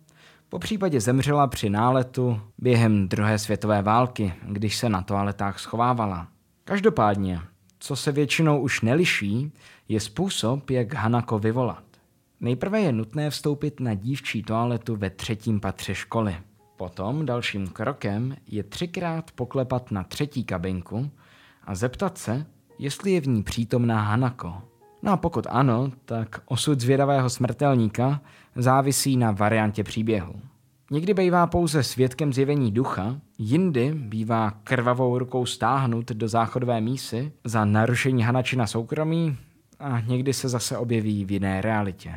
[0.48, 6.28] po případě zemřela při náletu během druhé světové války, když se na toaletách schovávala.
[6.64, 7.40] Každopádně,
[7.78, 9.52] co se většinou už neliší,
[9.88, 11.84] je způsob, jak Hanako vyvolat.
[12.40, 16.36] Nejprve je nutné vstoupit na dívčí toaletu ve třetím patře školy.
[16.76, 21.10] Potom dalším krokem je třikrát poklepat na třetí kabinku
[21.64, 22.46] a zeptat se,
[22.78, 24.62] jestli je v ní přítomná Hanako.
[25.02, 28.20] No a pokud ano, tak osud zvědavého smrtelníka
[28.56, 30.34] závisí na variantě příběhu.
[30.90, 37.65] Někdy bývá pouze svědkem zjevení ducha, jindy bývá krvavou rukou stáhnut do záchodové mísy za
[37.65, 39.36] narušení Hanačina soukromí
[39.78, 42.15] a někdy se zase objeví v jiné realitě.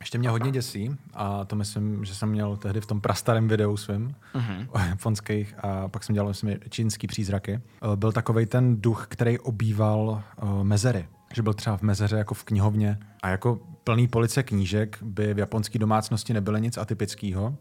[0.00, 3.76] Ještě mě hodně děsí, a to myslím, že jsem měl tehdy v tom prastarém videu
[3.76, 4.66] svým, uh-huh.
[4.72, 7.52] o japonských, a pak jsem dělal, myslím, čínský přízraky.
[7.54, 11.08] Eh, byl takový ten duch, který obýval uh, mezery.
[11.34, 15.38] Že byl třeba v mezeře jako v knihovně a jako plný police knížek by v
[15.38, 17.56] japonské domácnosti nebyly nic atypického.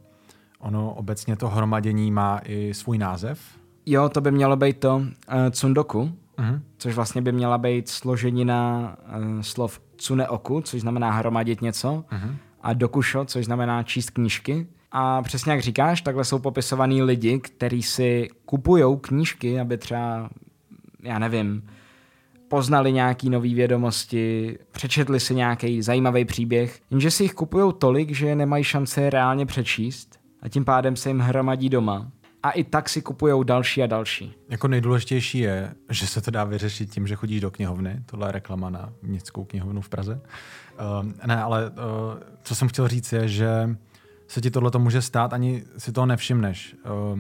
[0.60, 3.40] Ono obecně to hromadění má i svůj název.
[3.86, 5.06] Jo, to by mělo být to uh,
[5.52, 6.62] tsundoku, uh-huh.
[6.78, 12.36] což vlastně by měla být složenina uh, slov tsuneoku, což znamená hromadit něco, uh-huh.
[12.62, 14.68] a dokusho, což znamená číst knížky.
[14.92, 20.30] A přesně jak říkáš, takhle jsou popisovaný lidi, kteří si kupují knížky, aby třeba,
[21.04, 21.64] já nevím,
[22.48, 28.36] poznali nějaký nové vědomosti, přečetli si nějaký zajímavý příběh, jenže si jich kupují tolik, že
[28.36, 32.12] nemají šanci reálně přečíst a tím pádem se jim hromadí doma.
[32.44, 34.34] A i tak si kupují další a další.
[34.50, 38.04] Jako nejdůležitější je, že se to dá vyřešit tím, že chodíš do knihovny.
[38.06, 40.22] Tohle je reklama na městskou knihovnu v Praze.
[41.04, 41.76] Uh, ne, ale uh,
[42.44, 43.78] co jsem chtěl říct je, že
[44.28, 46.76] se ti tohle může stát, ani si toho nevšimneš.
[47.14, 47.20] Uh,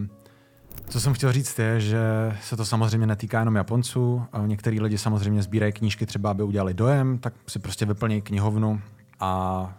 [0.89, 1.99] co jsem chtěl říct je, že
[2.41, 4.23] se to samozřejmě netýká jenom Japonců.
[4.45, 8.81] Některý lidi samozřejmě sbírají knížky třeba, aby udělali dojem, tak si prostě vyplní knihovnu
[9.19, 9.77] a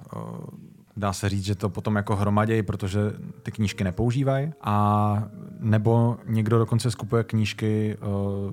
[0.99, 3.01] dá se říct, že to potom jako hromadějí, protože
[3.43, 4.53] ty knížky nepoužívají.
[4.61, 5.29] A
[5.61, 7.97] nebo někdo dokonce skupuje knížky,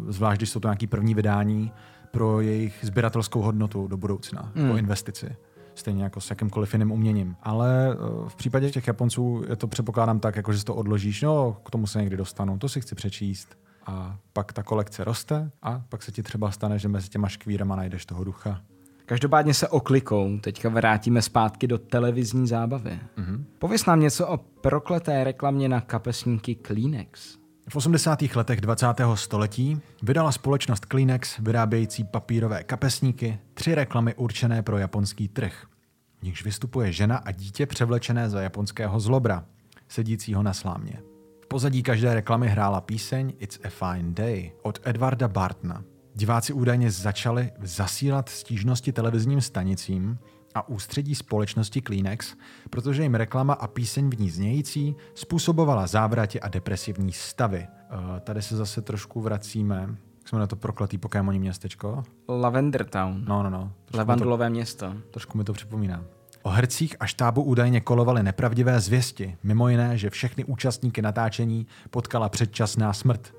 [0.07, 1.71] zvlášť když jsou to nějaký první vydání,
[2.11, 4.65] pro jejich sběratelskou hodnotu do budoucna, mm.
[4.65, 5.35] jako investici
[5.75, 7.35] stejně jako s jakýmkoliv jiným uměním.
[7.43, 7.95] Ale eh,
[8.27, 11.87] v případě těch Japonců je to předpokládám tak, jako že to odložíš, no k tomu
[11.87, 13.57] se někdy dostanu, to si chci přečíst.
[13.85, 17.75] A pak ta kolekce roste a pak se ti třeba stane, že mezi těma škvírama
[17.75, 18.61] najdeš toho ducha.
[19.05, 22.99] Každopádně se oklikou teďka vrátíme zpátky do televizní zábavy.
[23.17, 23.43] Mm-hmm.
[23.59, 27.37] Pověz nám něco o prokleté reklamě na kapesníky Kleenex.
[27.69, 28.21] V 80.
[28.35, 28.87] letech 20.
[29.15, 35.65] století vydala společnost Kleenex, vyrábějící papírové kapesníky, tři reklamy určené pro japonský trh.
[36.19, 39.45] V nichž vystupuje žena a dítě převlečené za japonského zlobra,
[39.87, 40.99] sedícího na slámě.
[41.41, 45.83] V pozadí každé reklamy hrála píseň It's a Fine Day od Edwarda Bartna.
[46.17, 50.17] Diváci údajně začali zasílat stížnosti televizním stanicím,
[50.55, 52.35] a ústředí společnosti Kleenex,
[52.69, 57.67] protože jim reklama a píseň v ní znějící způsobovala závratě a depresivní stavy.
[57.67, 59.95] Uh, tady se zase trošku vracíme.
[60.19, 62.03] Jak jsme na to prokletý Pokémoní městečko?
[62.29, 63.25] Lavender Town.
[63.27, 63.71] No, no, no.
[63.93, 64.93] Levandulové město.
[65.11, 66.03] Trošku mi to připomíná.
[66.43, 72.29] O hercích a štábu údajně kolovaly nepravdivé zvěsti, mimo jiné, že všechny účastníky natáčení potkala
[72.29, 73.33] předčasná smrt.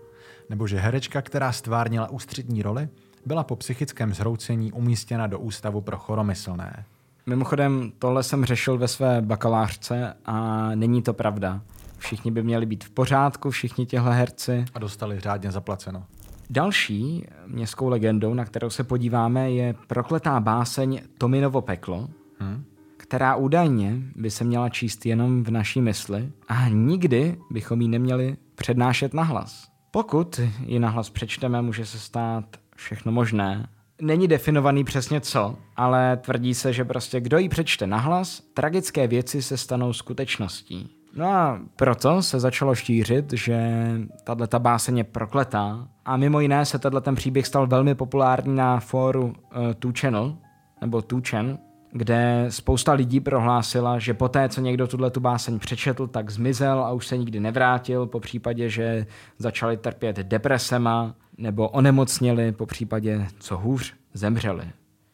[0.50, 2.88] Nebo že herečka, která stvárnila ústřední roli,
[3.26, 6.84] byla po psychickém zhroucení umístěna do ústavu pro choromyslné.
[7.26, 11.60] Mimochodem, tohle jsem řešil ve své bakalářce a není to pravda.
[11.98, 14.64] Všichni by měli být v pořádku, všichni těhle herci.
[14.74, 16.04] A dostali řádně zaplaceno.
[16.50, 22.08] Další městskou legendou, na kterou se podíváme, je prokletá báseň Tominovo peklo,
[22.38, 22.64] hmm.
[22.96, 28.36] která údajně by se měla číst jenom v naší mysli a nikdy bychom ji neměli
[28.54, 29.75] přednášet nahlas.
[29.96, 32.44] Pokud ji nahlas přečteme, může se stát
[32.76, 33.68] všechno možné.
[34.00, 39.42] Není definovaný přesně co, ale tvrdí se, že prostě kdo ji přečte nahlas, tragické věci
[39.42, 40.90] se stanou skutečností.
[41.14, 43.86] No a proto se začalo šířit, že
[44.24, 48.80] tato báseň je prokletá a mimo jiné se tenhle ten příběh stal velmi populární na
[48.80, 49.32] fóru uh,
[49.78, 50.36] Two Channel,
[50.80, 51.58] nebo Two Chan,
[51.96, 56.92] kde spousta lidí prohlásila, že poté, co někdo tuhle tu báseň přečetl, tak zmizel a
[56.92, 59.06] už se nikdy nevrátil, po případě, že
[59.38, 64.70] začali trpět depresema nebo onemocněli, po případě, co hůř, zemřeli.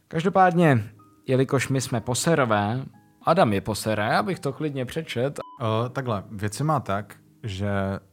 [0.08, 0.84] Každopádně,
[1.26, 2.82] jelikož my jsme poserové,
[3.22, 5.38] Adam je poseré, abych to klidně přečet.
[5.60, 7.70] Uh, takhle, věci má tak, že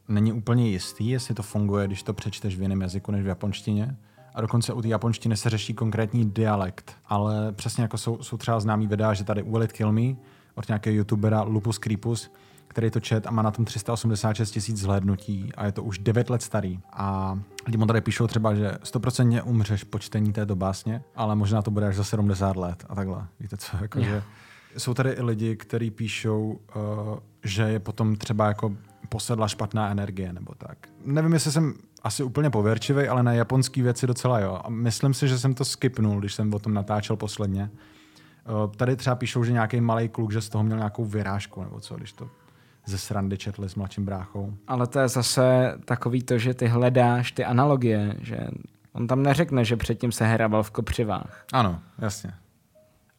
[0.08, 3.96] není úplně jistý, jestli to funguje, když to přečteš v jiném jazyku než v japonštině.
[4.40, 6.96] A dokonce u té japonštiny se řeší konkrétní dialekt.
[7.06, 10.16] Ale přesně jako jsou, jsou třeba známý videa, že tady Will It Kill Me
[10.54, 12.32] od nějakého youtubera Lupus Creepus,
[12.68, 16.30] který to čet a má na tom 386 tisíc zhlédnutí a je to už 9
[16.30, 16.80] let starý.
[16.92, 21.62] A lidi mu tady píšou třeba, že 100% umřeš po čtení této básně, ale možná
[21.62, 23.26] to bude až za 70 let a takhle.
[23.40, 24.22] Víte co, jako, že
[24.76, 28.76] jsou tady i lidi, kteří píšou, uh, že je potom třeba jako
[29.08, 30.78] posedla špatná energie nebo tak.
[31.04, 34.60] Nevím, jestli jsem asi úplně pověrčivý, ale na japonský věci docela jo.
[34.64, 37.70] A myslím si, že jsem to skipnul, když jsem o tom natáčel posledně.
[38.64, 41.80] Uh, tady třeba píšou, že nějaký malý kluk, že z toho měl nějakou vyrážku nebo
[41.80, 42.28] co, když to
[42.86, 44.54] ze srandy četli s mladším bráchou.
[44.68, 48.38] Ale to je zase takový to, že ty hledáš ty analogie, že
[48.92, 51.44] on tam neřekne, že předtím se hrával v kopřivách.
[51.52, 52.32] Ano, jasně.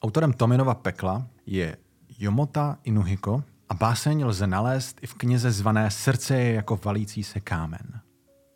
[0.02, 1.78] Autorem Tominova pekla je
[2.20, 7.40] Jomota Inuhiko a báseň lze nalézt i v knize zvané Srdce je jako valící se
[7.40, 8.02] kámen.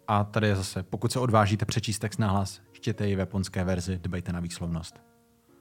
[0.07, 3.99] A tady je zase, pokud se odvážíte přečíst text nahlas, čtěte ji v japonské verzi,
[4.03, 5.01] dbejte na výslovnost.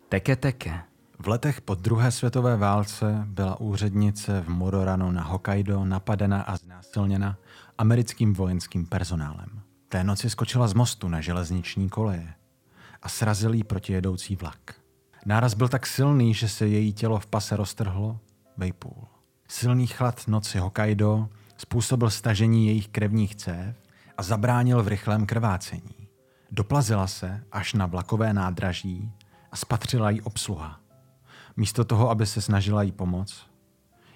[0.09, 0.81] Teke teke.
[1.19, 7.37] V letech po druhé světové válce byla úřednice v Mororanu na Hokkaido napadena a znásilněna
[7.79, 9.61] americkým vojenským personálem.
[9.89, 12.35] Té noci skočila z mostu na železniční koleje
[13.03, 14.75] a srazil jí protijedoucí vlak.
[15.27, 18.19] Náraz byl tak silný, že se její tělo v pase roztrhlo
[18.57, 19.05] vejpůl.
[19.49, 23.77] Silný chlad noci Hokkaido způsobil stažení jejich krevních cév
[24.17, 26.09] a zabránil v rychlém krvácení.
[26.51, 29.13] Doplazila se až na vlakové nádraží
[29.53, 30.81] a spatřila jí obsluha.
[31.57, 33.47] Místo toho, aby se snažila jí pomoct,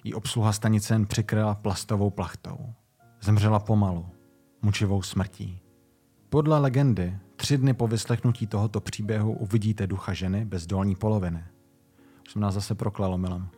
[0.03, 2.73] jí obsluha stanice jen přikryla plastovou plachtou.
[3.21, 4.05] Zemřela pomalu,
[4.61, 5.61] mučivou smrtí.
[6.29, 11.43] Podle legendy, tři dny po vyslechnutí tohoto příběhu uvidíte ducha ženy bez dolní poloviny.
[12.25, 13.49] Už jsem nás zase proklalo, milem.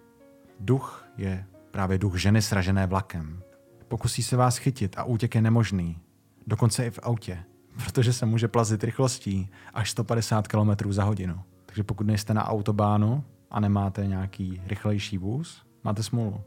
[0.59, 3.43] Duch je právě duch ženy sražené vlakem.
[3.87, 5.99] Pokusí se vás chytit a útěk je nemožný.
[6.47, 7.43] Dokonce i v autě,
[7.85, 11.41] protože se může plazit rychlostí až 150 km za hodinu.
[11.65, 16.41] Takže pokud nejste na autobánu a nemáte nějaký rychlejší vůz, máte smůlu.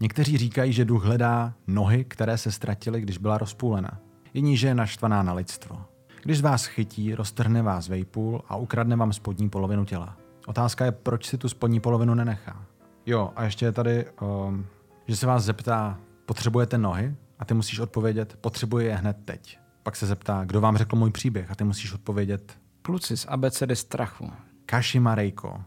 [0.00, 4.00] Někteří říkají, že duch hledá nohy, které se ztratily, když byla rozpůlena.
[4.34, 5.84] Jiní, že je naštvaná na lidstvo.
[6.22, 10.16] Když vás chytí, roztrhne vás vejpůl a ukradne vám spodní polovinu těla.
[10.46, 12.64] Otázka je, proč si tu spodní polovinu nenechá.
[13.06, 14.66] Jo, a ještě je tady, um,
[15.06, 17.14] že se vás zeptá, potřebujete nohy?
[17.42, 19.58] A ty musíš odpovědět, potřebuji je hned teď.
[19.82, 21.50] Pak se zeptá, kdo vám řekl můj příběh?
[21.50, 24.30] A ty musíš odpovědět, Kluci z abecedy strachu.
[24.66, 25.62] Kashima Reiko.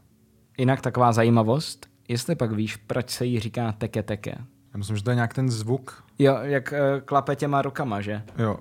[0.58, 4.32] Jinak taková zajímavost, jestli pak víš, proč se jí říká teke teke.
[4.74, 6.04] Já myslím, že to je nějak ten zvuk.
[6.20, 8.24] Jo, jak uh, klape těma rukama, že?
[8.38, 8.60] Jo.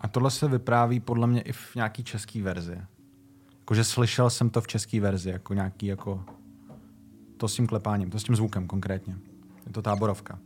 [0.00, 2.78] A tohle se vypráví podle mě i v nějaký český verzi.
[3.58, 6.24] Jakože slyšel jsem to v české verzi, jako nějaký jako
[7.36, 9.16] to s tím klepáním, to s tím zvukem konkrétně.
[9.66, 10.38] Je to táborovka.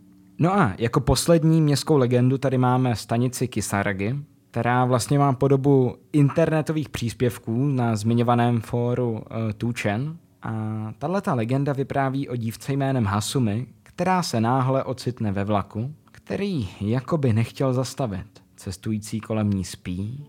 [0.42, 4.16] No a jako poslední městskou legendu tady máme stanici Kisaragi,
[4.50, 9.20] která vlastně má podobu internetových příspěvků na zmiňovaném fóru uh,
[9.56, 10.16] Tuchen.
[10.42, 10.52] A
[10.98, 17.32] tato legenda vypráví o dívce jménem Hasumi, která se náhle ocitne ve vlaku, který jakoby
[17.32, 18.42] nechtěl zastavit.
[18.56, 20.26] Cestující kolem ní spí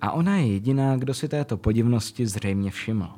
[0.00, 3.08] a ona je jediná, kdo si této podivnosti zřejmě všiml.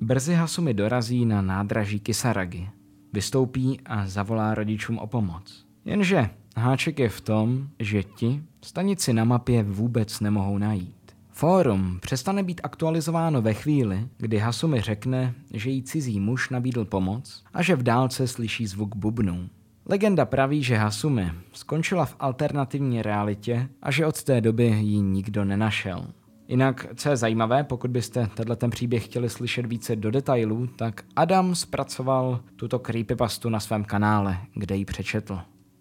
[0.00, 2.68] Brzy Hasumi dorazí na nádraží Kisaragi,
[3.12, 5.69] vystoupí a zavolá rodičům o pomoc.
[5.84, 11.16] Jenže háček je v tom, že ti stanici na mapě vůbec nemohou najít.
[11.30, 17.44] Fórum přestane být aktualizováno ve chvíli, kdy Hasumi řekne, že jí cizí muž nabídl pomoc
[17.54, 19.48] a že v dálce slyší zvuk bubnů.
[19.86, 25.44] Legenda praví, že Hasumi skončila v alternativní realitě a že od té doby ji nikdo
[25.44, 26.06] nenašel.
[26.48, 31.04] Jinak, co je zajímavé, pokud byste tenhle ten příběh chtěli slyšet více do detailů, tak
[31.16, 35.40] Adam zpracoval tuto creepypastu na svém kanále, kde ji přečetl.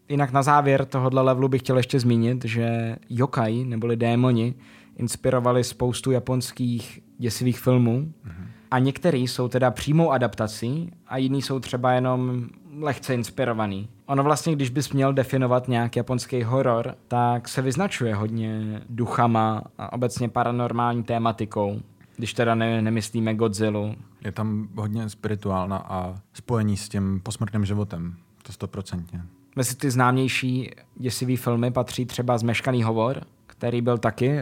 [0.09, 4.55] Jinak na závěr tohohle levelu bych chtěl ještě zmínit, že yokai, neboli démoni,
[4.95, 8.13] inspirovali spoustu japonských děsivých filmů.
[8.25, 8.45] Mm-hmm.
[8.71, 12.47] A některý jsou teda přímou adaptací a jiný jsou třeba jenom
[12.79, 13.89] lehce inspirovaný.
[14.05, 19.93] Ono vlastně, když bys měl definovat nějaký japonský horor, tak se vyznačuje hodně duchama a
[19.93, 21.81] obecně paranormální tématikou.
[22.15, 23.95] Když teda ne, nemyslíme Godzilla.
[24.21, 28.15] Je tam hodně spirituálna a spojení s tím posmrtným životem.
[28.43, 29.21] To stoprocentně.
[29.59, 34.39] Mezi ty známější děsivý filmy patří třeba Zmeškaný hovor, který byl taky uh,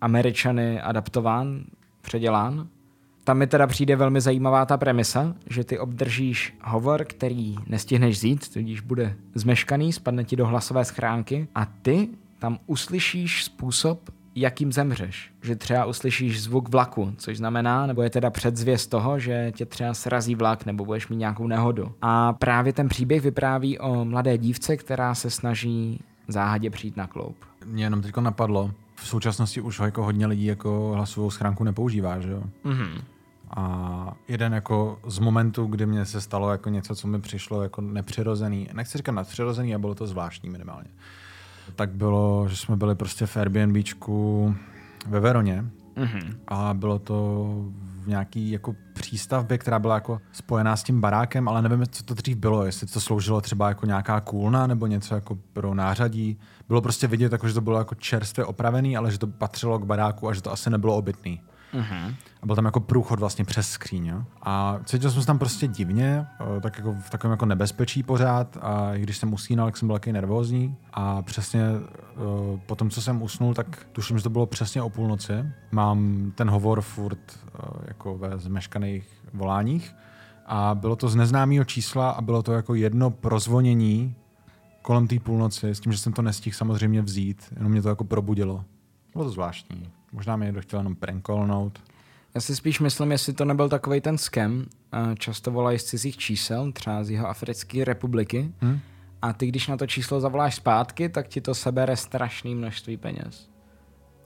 [0.00, 1.64] Američany adaptován,
[2.00, 2.68] předělán.
[3.24, 8.52] Tam mi teda přijde velmi zajímavá ta premisa, že ty obdržíš hovor, který nestihneš vzít,
[8.52, 15.30] tudíž bude zmeškaný, spadne ti do hlasové schránky a ty tam uslyšíš způsob, jakým zemřeš.
[15.42, 19.94] Že třeba uslyšíš zvuk vlaku, což znamená, nebo je teda předzvěst toho, že tě třeba
[19.94, 21.92] srazí vlak nebo budeš mít nějakou nehodu.
[22.02, 27.36] A právě ten příběh vypráví o mladé dívce, která se snaží záhadě přijít na kloup.
[27.64, 32.30] Mě jenom teď napadlo, v současnosti už jako hodně lidí jako hlasovou schránku nepoužívá, že
[32.30, 32.42] jo?
[32.64, 33.00] Mm-hmm.
[33.50, 37.80] A jeden jako z momentů, kdy mě se stalo jako něco, co mi přišlo jako
[37.80, 40.88] nepřirozený, nechci říkat nadpřirozený, a bylo to zvláštní minimálně,
[41.74, 44.54] tak bylo, že jsme byli prostě v Airbnbčku
[45.06, 45.64] ve Veroně
[45.96, 46.36] mm-hmm.
[46.48, 47.46] a bylo to
[48.04, 52.14] v nějaký jako přístavbě, která byla jako spojená s tím barákem, ale nevím, co to
[52.14, 56.38] dřív bylo, jestli to sloužilo třeba jako nějaká kůlna nebo něco jako pro nářadí.
[56.68, 59.84] Bylo prostě vidět, jako, že to bylo jako čerstvě opravený, ale že to patřilo k
[59.84, 61.40] baráku a že to asi nebylo obytný.
[61.74, 62.14] Uh-huh.
[62.42, 64.06] A byl tam jako průchod vlastně přes skříň.
[64.06, 64.24] Jo?
[64.42, 66.26] A cítil jsem se tam prostě divně,
[66.56, 69.88] eh, tak jako v takovém jako nebezpečí pořád a i když jsem usínal, tak jsem
[69.88, 74.30] byl taky nervózní a přesně uh, po tom, co jsem usnul, tak tuším, že to
[74.30, 75.32] bylo přesně o půlnoci.
[75.72, 79.94] Mám ten hovor furt uh, jako ve zmeškaných voláních
[80.46, 84.14] a bylo to z neznámého čísla a bylo to jako jedno prozvonění
[84.82, 88.04] kolem té půlnoci, s tím, že jsem to nestihl samozřejmě vzít, jenom mě to jako
[88.04, 88.64] probudilo.
[89.12, 89.97] Bylo to zvláštní.
[90.12, 91.82] Možná mě někdo chtěl jenom prankolnout.
[92.34, 94.64] Já si spíš myslím, jestli to nebyl takový ten scam.
[95.18, 98.52] Často volají z cizích čísel, třeba z jeho Africké republiky.
[98.60, 98.80] Hmm?
[99.22, 103.48] A ty, když na to číslo zavoláš zpátky, tak ti to sebere strašné množství peněz.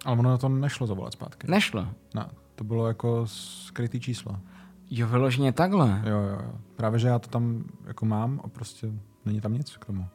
[0.05, 1.47] Ale ono na to nešlo zavolat zpátky.
[1.51, 1.89] Nešlo?
[2.15, 4.37] Ne, to bylo jako skrytý číslo.
[4.91, 6.03] Jo, vyloženě takhle.
[6.05, 6.53] Jo, jo, jo.
[6.77, 8.87] Právě, že já to tam jako mám a prostě
[9.25, 10.07] není tam nic k tomu.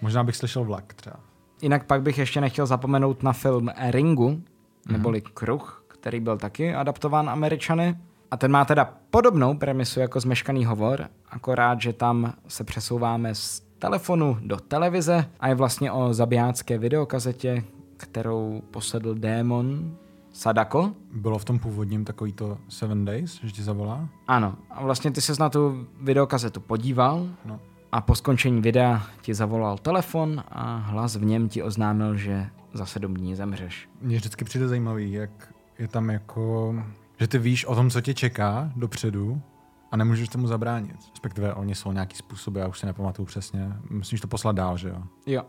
[0.00, 1.16] Možná bych slyšel vlak třeba.
[1.62, 4.42] Jinak pak bych ještě nechtěl zapomenout na film Ringu,
[4.86, 4.92] mm-hmm.
[4.92, 7.96] neboli Kruh, který byl taky adaptován Američany.
[8.30, 13.62] A ten má teda podobnou premisu jako zmeškaný hovor, akorát, že tam se přesouváme z
[13.78, 17.64] telefonu do televize a je vlastně o zabijácké videokazetě,
[17.96, 19.96] kterou posedl démon
[20.32, 20.92] Sadako.
[21.12, 24.08] Bylo v tom původním takový to Seven Days, že ti zavolá?
[24.26, 24.54] Ano.
[24.70, 27.60] A vlastně ty se na tu videokazetu podíval no.
[27.92, 32.86] a po skončení videa ti zavolal telefon a hlas v něm ti oznámil, že za
[32.86, 33.88] sedm dní zemřeš.
[34.00, 36.74] Mně vždycky přijde zajímavý, jak je tam jako,
[37.20, 39.42] že ty víš o tom, co tě čeká dopředu
[39.90, 40.96] a nemůžeš tomu zabránit.
[41.10, 43.72] Respektive oni jsou nějaký způsoby, já už si nepamatuju přesně.
[43.90, 45.02] Musíš to poslat dál, že jo?
[45.26, 45.42] Jo.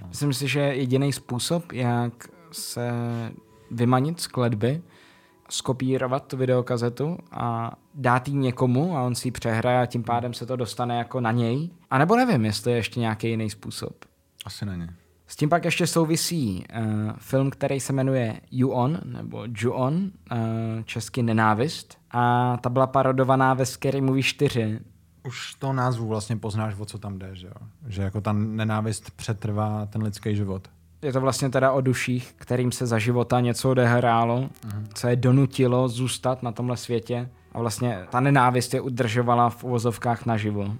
[0.00, 0.08] No.
[0.08, 2.92] Myslím si, že jediný způsob, jak se
[3.70, 4.82] vymanit z kledby,
[5.48, 10.34] skopírovat tu videokazetu a dát ji někomu a on si ji přehraje a tím pádem
[10.34, 11.70] se to dostane jako na něj.
[11.90, 14.04] A nebo nevím, jestli je ještě nějaký jiný způsob.
[14.44, 14.88] Asi není.
[15.26, 20.38] S tím pak ještě souvisí uh, film, který se jmenuje Ju-On, nebo Ju-On, uh,
[20.84, 21.98] český Nenávist.
[22.10, 24.80] A ta byla parodovaná ve Scary Movie 4.
[25.26, 27.68] Už to názvu vlastně poznáš, o co tam jde, že jo?
[27.86, 30.68] Že jako ta nenávist přetrvá ten lidský život.
[31.02, 34.86] Je to vlastně teda o duších, kterým se za života něco odehrálo, uh-huh.
[34.94, 37.30] co je donutilo zůstat na tomhle světě.
[37.52, 40.74] A vlastně ta nenávist je udržovala v uvozovkách naživo.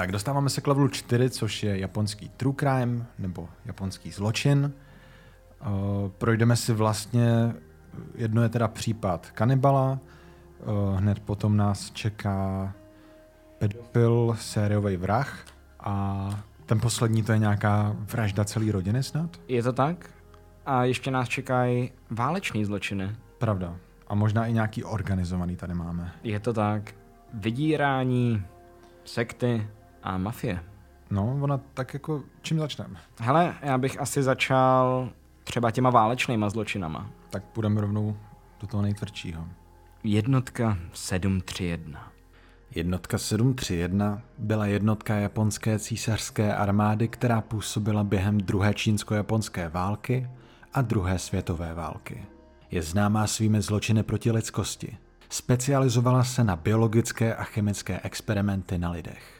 [0.00, 4.72] Tak dostáváme se k levelu 4, což je japonský true crime nebo japonský zločin.
[5.66, 7.54] Uh, projdeme si vlastně,
[8.14, 12.72] jedno je teda případ kanibala, uh, hned potom nás čeká
[13.58, 15.44] pedofil, sériový vrah
[15.80, 16.28] a
[16.66, 19.40] ten poslední to je nějaká vražda celé rodiny snad?
[19.48, 20.10] Je to tak?
[20.66, 23.16] A ještě nás čekají váleční zločiny.
[23.38, 23.76] Pravda.
[24.08, 26.12] A možná i nějaký organizovaný tady máme.
[26.22, 26.94] Je to tak.
[27.34, 28.42] Vydírání,
[29.04, 29.66] sekty,
[30.02, 30.64] a mafie.
[31.10, 33.00] No, ona tak jako, čím začneme?
[33.20, 35.08] Hele, já bych asi začal
[35.44, 37.10] třeba těma válečnýma zločinama.
[37.30, 38.16] Tak půjdeme rovnou
[38.60, 39.44] do toho nejtvrdšího.
[40.04, 42.12] Jednotka 731.
[42.74, 50.30] Jednotka 731 byla jednotka japonské císařské armády, která působila během druhé čínsko-japonské války
[50.74, 52.26] a druhé světové války.
[52.70, 54.96] Je známá svými zločiny proti lidskosti.
[55.28, 59.39] Specializovala se na biologické a chemické experimenty na lidech.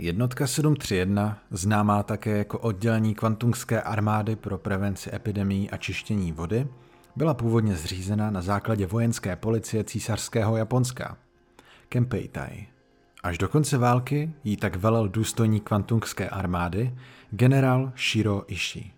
[0.00, 6.66] Jednotka 731, známá také jako oddělení kvantungské armády pro prevenci epidemí a čištění vody,
[7.18, 11.16] Byla původně zřízena na základě vojenské policie císařského Japonska,
[11.88, 12.66] Kempeitai.
[13.22, 16.94] Až do konce války jí tak velel důstojník kvantungské armády
[17.30, 18.90] generál Shiro Ishii.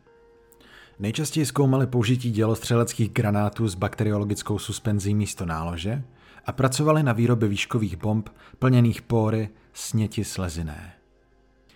[0.99, 6.03] Nejčastěji zkoumali použití dělostřeleckých granátů s bakteriologickou suspenzí místo nálože
[6.47, 8.29] a pracovali na výrobě výškových bomb
[8.59, 10.93] plněných póry sněti sleziné.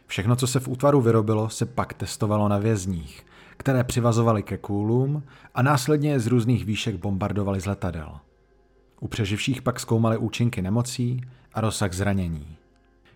[0.06, 3.26] Všechno, co se v útvaru vyrobilo, se pak testovalo na vězních,
[3.56, 5.22] které přivazovali ke kůlům
[5.54, 8.20] a následně z různých výšek bombardovali z letadel.
[9.00, 11.20] U přeživších pak zkoumali účinky nemocí
[11.52, 12.56] a rozsah zranění.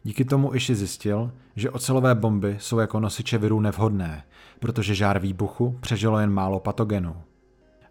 [0.02, 4.24] Díky tomu Iši zjistil, že ocelové bomby jsou jako nosiče virů nevhodné,
[4.60, 7.16] protože žár výbuchu přežilo jen málo patogenů.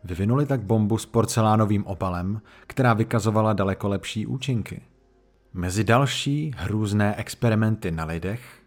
[0.04, 4.82] Vyvinuli tak bombu s porcelánovým opalem, která vykazovala daleko lepší účinky.
[5.58, 8.62] Mezi další hrůzné experimenty na lidech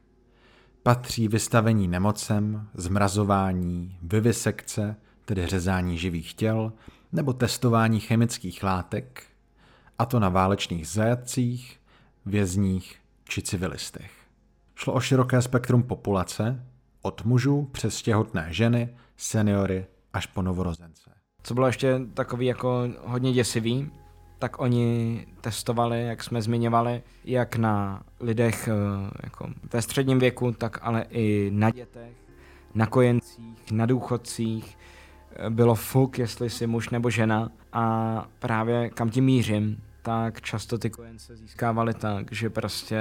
[0.82, 6.72] patří vystavení nemocem, zmrazování, vyvisekce, tedy řezání živých těl,
[7.12, 9.22] nebo testování chemických látek,
[9.98, 11.80] a to na válečných zajatcích,
[12.26, 14.12] vězních či civilistech.
[14.74, 16.66] Šlo o široké spektrum populace,
[17.02, 21.10] od mužů přes těhotné ženy, seniory až po novorozence.
[21.42, 23.90] Co bylo ještě takový jako hodně děsivý,
[24.40, 30.78] tak oni testovali, jak jsme zmiňovali, jak na lidech eh, jako ve středním věku, tak
[30.82, 32.12] ale i na dětech,
[32.74, 34.78] na kojencích, na důchodcích.
[35.32, 40.78] Eh, bylo fuk, jestli jsi muž nebo žena a právě kam tím mířím, tak často
[40.78, 43.00] ty kojence získávali tak, že prostě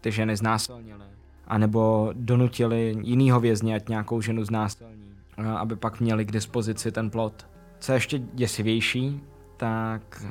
[0.00, 1.04] ty ženy znásilnily.
[1.46, 5.14] A nebo donutili jinýho vězně, ať nějakou ženu znásilní,
[5.56, 7.46] aby pak měli k dispozici ten plot.
[7.78, 9.20] Co je ještě děsivější,
[9.56, 10.28] tak eh,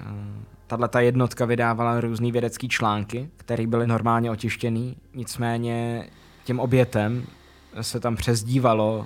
[0.67, 6.07] tahle ta jednotka vydávala různé vědecké články, které byly normálně otištěný, nicméně
[6.43, 7.27] těm obětem
[7.81, 9.05] se tam přezdívalo uh,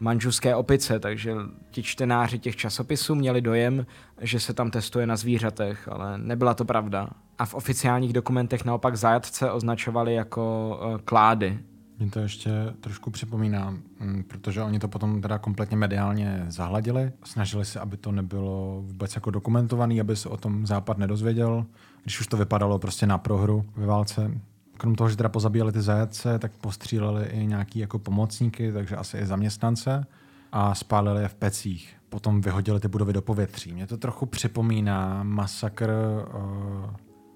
[0.00, 1.34] manžuské opice, takže
[1.70, 3.86] ti čtenáři těch časopisů měli dojem,
[4.20, 7.08] že se tam testuje na zvířatech, ale nebyla to pravda.
[7.38, 11.58] A v oficiálních dokumentech naopak zajatce označovali jako uh, klády.
[11.98, 12.50] Mě to ještě
[12.80, 13.70] trošku připomíná,
[14.00, 17.12] mm, protože oni to potom teda kompletně mediálně zahladili.
[17.24, 21.66] Snažili se, aby to nebylo vůbec jako dokumentovaný, aby se o tom Západ nedozvěděl.
[22.02, 24.30] Když už to vypadalo prostě na prohru ve válce,
[24.76, 29.18] krom toho, že teda pozabíjeli ty zajatce, tak postříleli i nějaký jako pomocníky, takže asi
[29.18, 30.06] i zaměstnance
[30.52, 31.96] a spálili je v pecích.
[32.08, 33.72] Potom vyhodili ty budovy do povětří.
[33.72, 36.90] Mě to trochu připomíná masakr uh,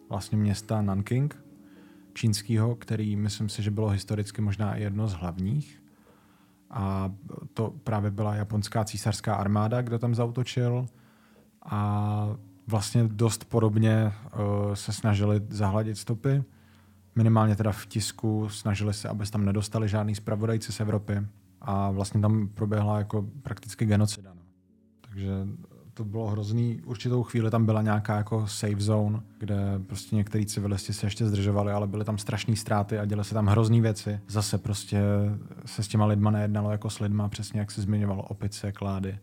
[0.09, 1.45] vlastně města Nanking,
[2.15, 5.83] čínského, který myslím si, že bylo historicky možná jedno z hlavních.
[6.71, 7.13] A
[7.55, 10.87] to právě byla japonská císařská armáda, kdo tam zautočil.
[11.63, 16.45] A vlastně dost podobně uh, se snažili zahladit stopy
[17.15, 21.27] minimálně teda v tisku snažili se, aby se tam nedostali žádný zpravodajci z Evropy
[21.61, 24.35] a vlastně tam proběhla jako prakticky genocida.
[24.35, 24.43] No.
[25.01, 25.31] Takže
[25.95, 26.81] to bylo hrozný.
[26.85, 31.73] Určitou chvíli tam byla nějaká jako safe zone, kde prostě některý civilisti se ještě zdržovali,
[31.73, 34.21] ale byly tam strašné ztráty a děly se tam hrozný věci.
[34.29, 35.01] Zase prostě
[35.65, 39.19] se s těma lidma nejednalo jako s lidma, přesně jak se zmiňovalo opice, klády.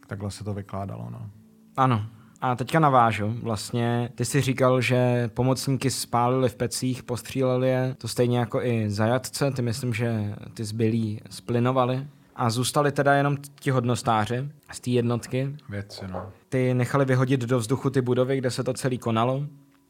[0.00, 1.08] Tak takhle se to vykládalo.
[1.10, 1.30] No.
[1.76, 2.06] Ano,
[2.40, 3.34] a teďka navážu.
[3.42, 8.90] Vlastně ty si říkal, že pomocníky spálili v pecích, postříleli je, to stejně jako i
[8.90, 12.06] zajatce, ty myslím, že ty zbylí splinovali.
[12.36, 15.56] A zůstali teda jenom ti hodnostáři z té jednotky.
[15.68, 16.32] Věci, no.
[16.48, 19.46] Ty nechali vyhodit do vzduchu ty budovy, kde se to celé konalo,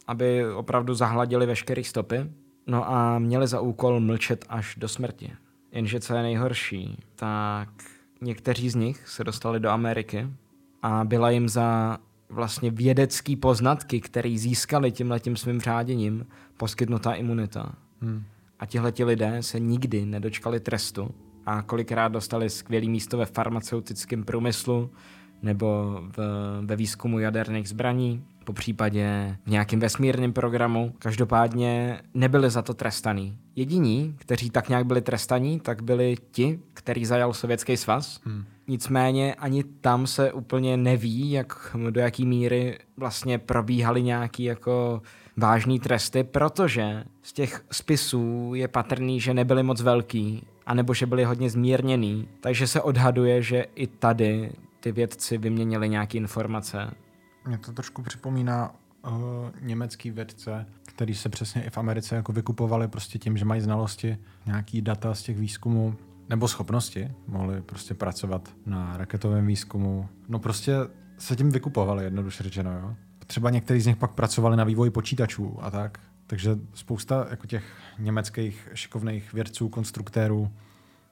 [0.07, 2.31] aby opravdu zahladili veškeré stopy.
[2.67, 5.33] No a měli za úkol mlčet až do smrti.
[5.73, 7.69] Jenže co je nejhorší, tak
[8.21, 10.29] někteří z nich se dostali do Ameriky
[10.83, 11.99] a byla jim za
[12.29, 16.27] vlastně vědecký poznatky, který získali tímhletím svým řáděním,
[16.57, 17.75] poskytnutá imunita.
[18.01, 18.25] Hmm.
[18.59, 21.15] A tihleti lidé se nikdy nedočkali trestu
[21.47, 24.91] a kolikrát dostali skvělý místo ve farmaceutickém průmyslu
[25.43, 26.19] nebo v,
[26.63, 30.95] ve výzkumu jaderných zbraní, po případě v nějakém vesmírném programu.
[30.99, 33.39] Každopádně nebyli za to trestaní.
[33.57, 38.21] Jediní, kteří tak nějak byli trestaní, tak byli ti, který zajal Sovětský svaz.
[38.25, 38.45] Hmm.
[38.69, 45.03] Nicméně ani tam se úplně neví, jak, do jaký míry vlastně probíhaly nějaký jako
[45.37, 51.25] vážný tresty, protože z těch spisů je patrný, že nebyly moc velký, anebo že byly
[51.25, 56.91] hodně zmírněný, takže se odhaduje, že i tady ty vědci vyměnili nějaké informace.
[57.47, 59.13] Mě to trošku připomíná uh,
[59.61, 64.19] německý vědce, který se přesně i v Americe jako vykupovali prostě tím, že mají znalosti,
[64.47, 65.97] nějaký data z těch výzkumů
[66.29, 70.09] nebo schopnosti, mohli prostě pracovat na raketovém výzkumu.
[70.29, 70.75] No prostě
[71.19, 72.73] se tím vykupovali, jednoduše řečeno.
[72.73, 72.95] Jo?
[73.27, 75.99] Třeba někteří z nich pak pracovali na vývoji počítačů a tak.
[76.27, 77.65] Takže spousta jako těch
[77.99, 80.51] německých šikovných vědců, konstruktérů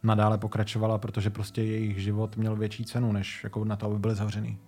[0.03, 4.15] nadále pokračovala, protože prostě jejich život měl větší cenu, než jako na to, aby byli
[4.15, 4.59] zavřený.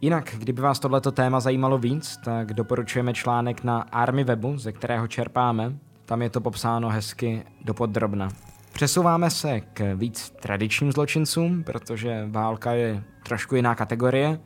[0.00, 5.08] Jinak, kdyby vás tohleto téma zajímalo víc, tak doporučujeme článek na Army webu, ze kterého
[5.08, 5.72] čerpáme.
[6.04, 8.28] Tam je to popsáno hezky do podrobna.
[8.72, 14.40] Přesouváme se k víc tradičním zločincům, protože válka je trošku jiná kategorie,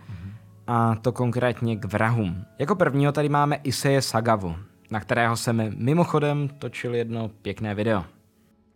[0.66, 2.44] a to konkrétně k vrahům.
[2.59, 4.56] Jako prvního tady máme Iseje Sagavu,
[4.90, 8.04] na kterého jsem mimochodem točil jedno pěkné video.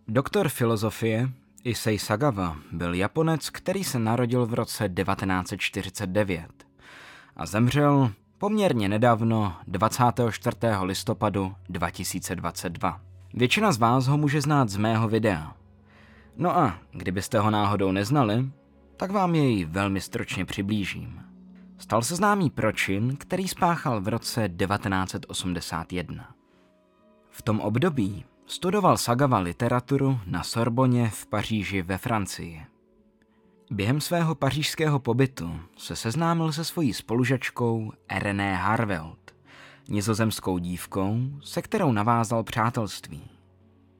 [0.08, 1.28] Doktor filozofie
[1.64, 6.46] Issei Sagawa byl Japonec, který se narodil v roce 1949
[7.36, 10.56] a zemřel poměrně nedávno 24.
[10.82, 13.00] listopadu 2022.
[13.34, 15.56] Většina z vás ho může znát z mého videa.
[16.36, 18.50] No a kdybyste ho náhodou neznali,
[18.96, 21.29] tak vám jej velmi stručně přiblížím.
[21.80, 26.34] Stal se známý pročin, který spáchal v roce 1981.
[27.30, 32.66] V tom období studoval Sagawa literaturu na Sorboně v Paříži ve Francii.
[33.70, 39.34] Během svého pařížského pobytu se seznámil se svojí spolužačkou René Harveld,
[39.88, 43.22] nizozemskou dívkou, se kterou navázal přátelství.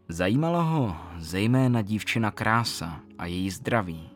[0.09, 4.10] Zajímalo ho zejména dívčina krása a její zdraví,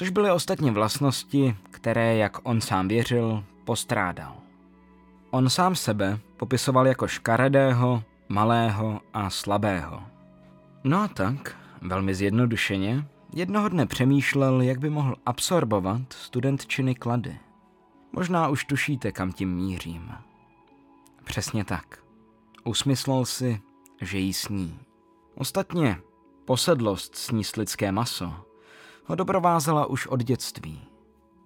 [0.00, 4.36] což byly ostatně vlastnosti, které, jak on sám věřil, postrádal.
[5.30, 10.02] On sám sebe popisoval jako škaredého, malého a slabého.
[10.84, 13.04] No a tak, velmi zjednodušeně,
[13.34, 17.38] jednoho dne přemýšlel, jak by mohl absorbovat studentčiny klady.
[18.12, 20.12] Možná už tušíte, kam tím mířím.
[21.24, 21.98] Přesně tak.
[22.64, 23.60] Usmyslel si,
[24.00, 24.78] že jí sní.
[25.34, 25.98] Ostatně,
[26.44, 28.49] posedlost sníst lidské maso
[29.04, 30.80] ho doprovázela už od dětství.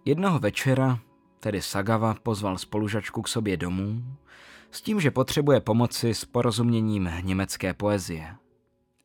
[0.04, 0.98] Jednoho večera
[1.40, 4.02] tedy Sagava pozval spolužačku k sobě domů
[4.70, 8.34] s tím, že potřebuje pomoci s porozuměním německé poezie.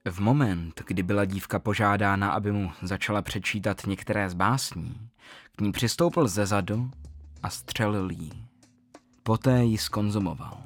[0.06, 5.10] V moment, kdy byla dívka požádána, aby mu začala přečítat některé z básní,
[5.56, 6.92] k ní přistoupil ze zadu
[7.44, 8.48] a střelil jí.
[9.24, 10.58] Poté ji skonzumoval.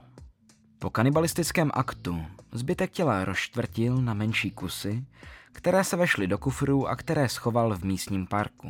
[0.80, 5.06] Po kanibalistickém aktu zbytek těla rozštvrtil na menší kusy,
[5.54, 8.70] které se vešly do kufru a které schoval v místním parku.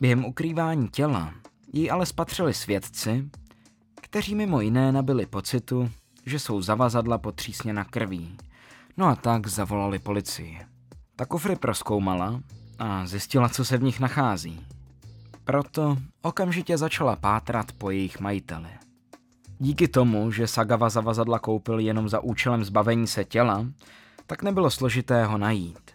[0.00, 1.34] Během ukrývání těla
[1.72, 3.30] ji ale spatřili svědci,
[4.02, 5.90] kteří mimo jiné nabili pocitu,
[6.26, 8.36] že jsou zavazadla potřísněna krví.
[8.96, 10.58] No a tak zavolali policii.
[11.16, 12.40] Ta kufry proskoumala
[12.78, 14.66] a zjistila, co se v nich nachází.
[15.44, 18.68] Proto okamžitě začala pátrat po jejich majiteli.
[19.58, 23.66] Díky tomu, že Sagava zavazadla koupil jenom za účelem zbavení se těla,
[24.26, 25.85] tak nebylo složité ho najít.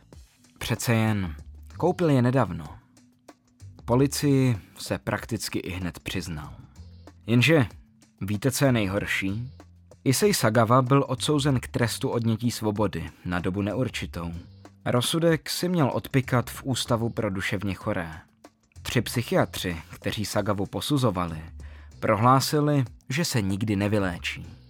[0.62, 1.36] Přece jen
[1.78, 2.66] koupil je nedávno.
[3.86, 6.54] Policii se prakticky i hned přiznal.
[7.28, 7.66] Jenže
[8.22, 9.52] víte, co je nejhorší?
[10.04, 14.32] Isej Sagawa byl odsouzen k trestu odnětí svobody na dobu neurčitou.
[14.86, 18.12] Rozsudek si měl odpikat v Ústavu pro duševně choré.
[18.82, 21.42] Tři psychiatři, kteří Sagavu posuzovali,
[22.00, 24.61] prohlásili, že se nikdy nevyléčí.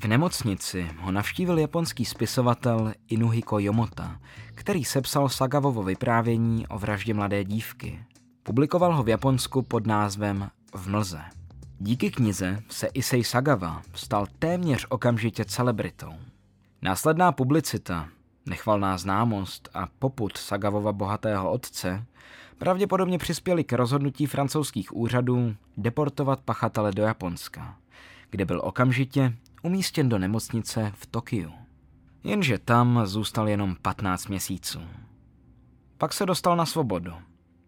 [0.00, 4.20] V nemocnici ho navštívil japonský spisovatel Inuhiko Yomota,
[4.54, 8.04] který sepsal Sagavovo vyprávění o vraždě mladé dívky.
[8.42, 11.20] Publikoval ho v Japonsku pod názvem V mlze.
[11.78, 16.12] Díky knize se Issei Sagawa stal téměř okamžitě celebritou.
[16.82, 18.08] Následná publicita,
[18.46, 22.04] nechvalná známost a poput Sagavova bohatého otce
[22.58, 27.76] pravděpodobně přispěli k rozhodnutí francouzských úřadů deportovat pachatele do Japonska,
[28.30, 31.52] kde byl okamžitě umístěn do nemocnice v Tokiu.
[32.24, 34.80] Jenže tam zůstal jenom 15 měsíců.
[35.98, 37.12] Pak se dostal na svobodu.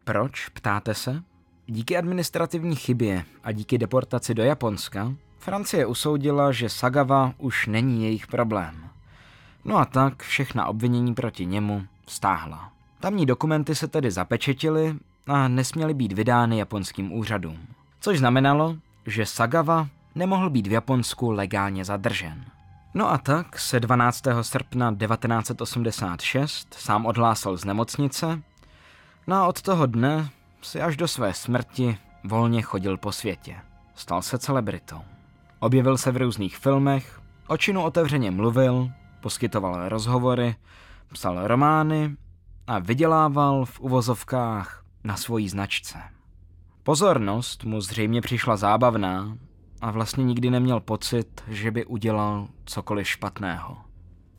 [0.04, 1.22] Proč, ptáte se?
[1.66, 8.26] Díky administrativní chybě a díky deportaci do Japonska Francie usoudila, že Sagawa už není jejich
[8.26, 8.88] problém.
[9.64, 12.72] No a tak všechna obvinění proti němu stáhla.
[13.00, 14.96] Tamní dokumenty se tedy zapečetily
[15.26, 17.58] a nesměly být vydány japonským úřadům.
[18.00, 18.76] Což znamenalo,
[19.06, 22.44] že Sagawa nemohl být v Japonsku legálně zadržen.
[22.94, 24.24] No a tak se 12.
[24.42, 28.42] srpna 1986 sám odhlásal z nemocnice,
[29.26, 30.28] no a od toho dne
[30.62, 33.56] si až do své smrti volně chodil po světě.
[33.94, 35.00] Stal se celebritou.
[35.58, 40.56] Objevil se v různých filmech, o činu otevřeně mluvil, poskytoval rozhovory,
[41.12, 42.16] psal romány
[42.66, 45.98] a vydělával v uvozovkách na svojí značce.
[46.82, 49.36] Pozornost mu zřejmě přišla zábavná
[49.80, 53.76] a vlastně nikdy neměl pocit, že by udělal cokoliv špatného.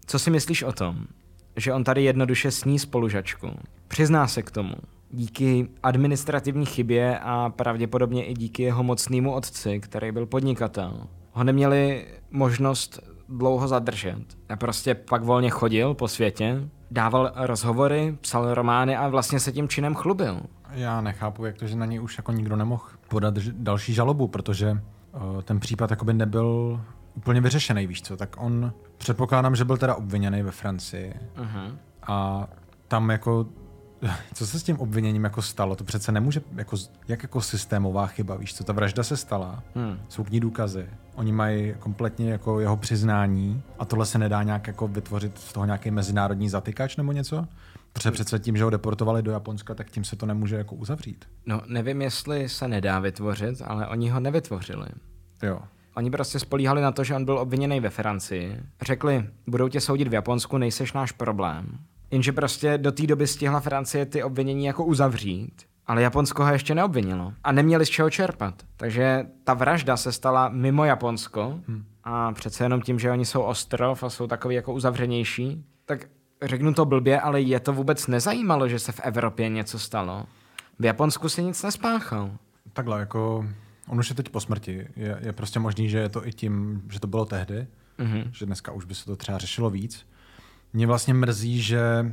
[0.06, 1.06] Co si myslíš o tom,
[1.56, 3.48] že on tady jednoduše sní spolužačku?
[3.88, 4.74] Přizná se k tomu.
[5.12, 12.08] Díky administrativní chybě a pravděpodobně i díky jeho mocnému otci, který byl podnikatel, ho neměli
[12.32, 13.00] možnost
[13.30, 14.26] dlouho zadržet.
[14.50, 19.68] A prostě pak volně chodil po světě, Dával rozhovory, psal romány a vlastně se tím
[19.68, 20.42] činem chlubil.
[20.72, 24.78] Já nechápu, jak to, že na něj už jako nikdo nemohl podat další žalobu, protože
[25.44, 26.82] ten případ jakoby nebyl
[27.16, 31.76] úplně vyřešený, víš co, tak on, předpokládám, že byl teda obviněný ve Francii uh-huh.
[32.08, 32.48] a
[32.88, 33.46] tam jako
[34.34, 35.76] co se s tím obviněním jako stalo?
[35.76, 36.78] To přece nemůže, jako,
[37.08, 40.00] jak jako systémová chyba, víš co, ta vražda se stala, hmm.
[40.10, 44.68] jsou k ní důkazy, oni mají kompletně jako jeho přiznání a tohle se nedá nějak
[44.68, 47.48] jako vytvořit z toho nějaký mezinárodní zatykač nebo něco?
[47.94, 51.26] Protože přece tím, že ho deportovali do Japonska, tak tím se to nemůže jako uzavřít.
[51.46, 54.88] No, nevím, jestli se nedá vytvořit, ale oni ho nevytvořili.
[55.44, 55.60] Jo.
[55.96, 58.60] Oni prostě spolíhali na to, že on byl obviněný ve Francii.
[58.82, 61.80] Řekli, budou tě soudit v Japonsku, nejseš náš problém.
[62.12, 66.76] Jenže prostě do té doby stihla Francie ty obvinění jako uzavřít, ale Japonsko ho ještě
[66.76, 68.64] neobvinilo a neměli z čeho čerpat.
[68.78, 71.86] Takže ta vražda se stala mimo Japonsko hmm.
[72.04, 76.08] a přece jenom tím, že oni jsou ostrov a jsou takový jako uzavřenější, tak
[76.44, 80.26] řeknu to blbě, ale je to vůbec nezajímalo, že se v Evropě něco stalo.
[80.80, 82.32] V Japonsku si nic nespáchal.
[82.74, 83.46] Takhle, jako
[83.88, 84.88] on už je teď po smrti.
[84.96, 87.68] Je, je prostě možný, že je to i tím, že to bylo tehdy,
[88.00, 88.30] mm-hmm.
[88.32, 90.06] že dneska už by se to třeba řešilo víc.
[90.74, 92.12] Mě vlastně mrzí, že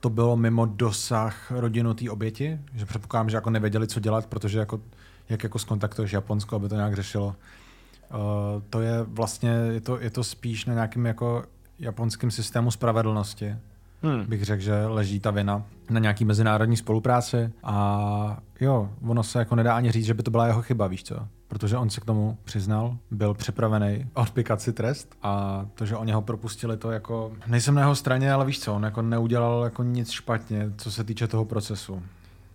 [0.00, 4.58] to bylo mimo dosah rodinu té oběti, že předpokládám, že jako nevěděli, co dělat, protože
[4.58, 4.80] jako,
[5.28, 7.26] jak jako skontaktuješ Japonsko, aby to nějak řešilo.
[7.26, 11.44] Uh, to je vlastně, je to, je to spíš na nějakém jako
[11.82, 13.56] japonském systému spravedlnosti,
[14.02, 14.24] hmm.
[14.26, 19.56] bych řekl, že leží ta vina na nějaký mezinárodní spolupráci a jo, ono se jako
[19.56, 21.28] nedá ani říct, že by to byla jeho chyba, víš co?
[21.48, 26.12] Protože on se k tomu přiznal, byl připravený odpikat si trest a to, že oni
[26.12, 29.82] ho propustili, to jako, nejsem na jeho straně, ale víš co, on jako neudělal jako
[29.82, 32.02] nic špatně, co se týče toho procesu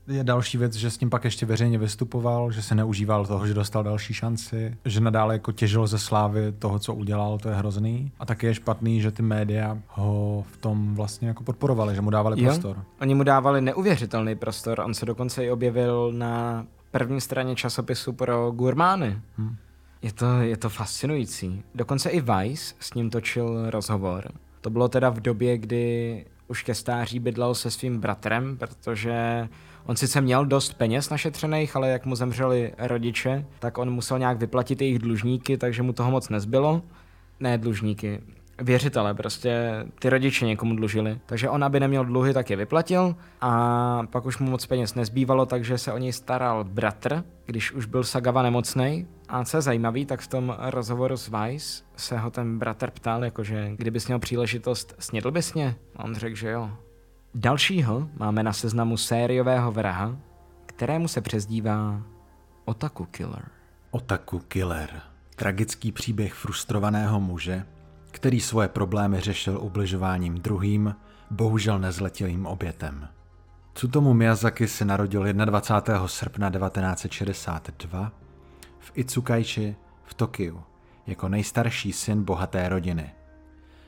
[0.08, 3.54] je další věc, že s tím pak ještě veřejně vystupoval, že se neužíval toho, že
[3.54, 8.12] dostal další šanci, že nadále jako těžil ze slávy toho, co udělal, to je hrozný.
[8.20, 12.10] A taky je špatný, že ty média ho v tom vlastně jako podporovali, že mu
[12.10, 12.50] dávali jo.
[12.50, 12.84] prostor.
[13.02, 18.52] Oni mu dávali neuvěřitelný prostor, on se dokonce i objevil na první straně časopisu pro
[18.52, 19.18] gurmány.
[19.38, 19.56] Hmm.
[20.02, 21.64] Je to, je to fascinující.
[21.76, 24.32] Dokonce i Vice s ním točil rozhovor.
[24.62, 29.48] To bylo teda v době, kdy už ke stáří bydlel se svým bratrem, protože
[29.88, 34.38] On sice měl dost peněz našetřených, ale jak mu zemřeli rodiče, tak on musel nějak
[34.38, 36.82] vyplatit jejich dlužníky, takže mu toho moc nezbylo.
[37.40, 38.22] Ne dlužníky,
[38.62, 41.20] věřitele, prostě ty rodiče někomu dlužili.
[41.26, 45.46] Takže on, aby neměl dluhy, tak je vyplatil a pak už mu moc peněz nezbývalo,
[45.46, 49.08] takže se o něj staral bratr, když už byl Sagava nemocný.
[49.30, 53.24] A co je zajímavý, tak v tom rozhovoru s Vice se ho ten bratr ptal,
[53.24, 55.76] jakože kdybys měl příležitost, snědl bys mě?
[55.96, 56.72] A on řekl, že jo.
[57.40, 60.18] Dalšího máme na seznamu sériového vraha,
[60.66, 62.02] kterému se přezdívá
[62.66, 63.46] Otaku Killer.
[63.92, 65.02] Otaku Killer.
[65.36, 67.66] Tragický příběh frustrovaného muže,
[68.12, 70.96] který svoje problémy řešil ubližováním druhým,
[71.32, 73.08] bohužel nezletilým obětem.
[73.74, 76.08] Tsutomu Miyazaki se narodil 21.
[76.08, 78.12] srpna 1962
[78.80, 80.64] v Itsukaichi v Tokiu
[81.08, 83.12] jako nejstarší syn bohaté rodiny.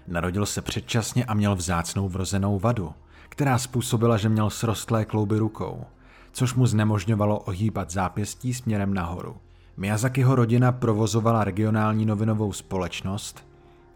[0.08, 2.94] Narodil se předčasně a měl vzácnou vrozenou vadu–
[3.30, 5.85] která způsobila, že měl srostlé klouby rukou,
[6.31, 9.38] což mu znemožňovalo ohýbat zápěstí směrem nahoru.
[9.77, 13.47] Miyazakiho rodina provozovala regionální novinovou společnost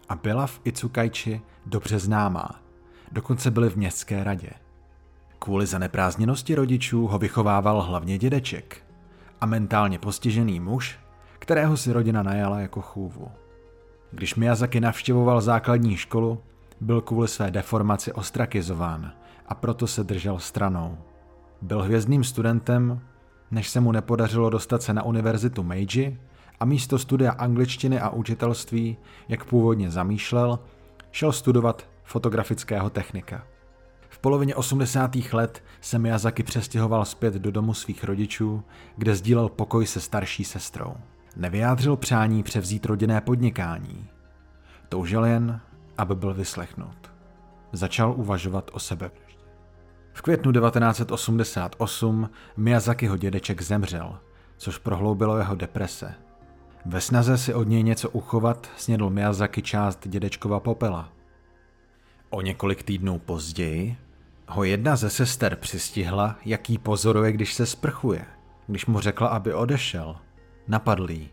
[0.10, 2.50] a byla v Itsukaichi dobře známá.
[3.12, 4.50] Dokonce byli v městské radě.
[5.40, 8.84] Kvůli zaneprázdněnosti rodičů ho vychovával hlavně dědeček
[9.42, 11.00] a mentálně postižený muž,
[11.40, 13.28] kterého si rodina najala jako chůvu.
[14.12, 16.42] Když Miyazaki navštěvoval základní školu,
[16.82, 19.12] byl kvůli své deformaci ostrakizován
[19.54, 20.98] a proto se držel stranou.
[21.62, 23.02] Byl hvězdným studentem,
[23.52, 26.20] než se mu nepodařilo dostat se na univerzitu Meiji
[26.60, 28.98] a místo studia angličtiny a učitelství,
[29.30, 30.60] jak původně zamýšlel,
[31.12, 33.44] šel studovat fotografického technika.
[34.10, 35.16] V polovině 80.
[35.34, 38.64] let se Miyazaki přestěhoval zpět do domu svých rodičů,
[38.98, 40.94] kde sdílel pokoj se starší sestrou.
[41.36, 44.08] Nevyjádřil přání převzít rodinné podnikání.
[44.90, 45.62] Toužil jen,
[45.98, 47.14] aby byl vyslechnut.
[47.72, 49.12] Začal uvažovat o sebe.
[50.14, 54.20] V květnu 1988 Miyazakiho dědeček zemřel,
[54.58, 56.14] což prohloubilo jeho deprese.
[56.86, 61.10] Ve snaze si od něj něco uchovat snědl Miyazaki část dědečkova popela.
[62.30, 63.98] O několik týdnů později
[64.48, 68.26] ho jedna ze sester přistihla, jaký pozoruje, když se sprchuje.
[68.68, 70.16] Když mu řekla, aby odešel,
[70.68, 71.30] napadl jí.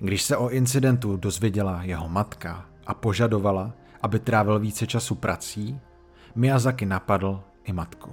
[0.00, 3.72] Když se o incidentu dozvěděla jeho matka a požadovala,
[4.02, 5.80] aby trávil více času prací,
[6.34, 8.10] Miyazaki napadl i matku.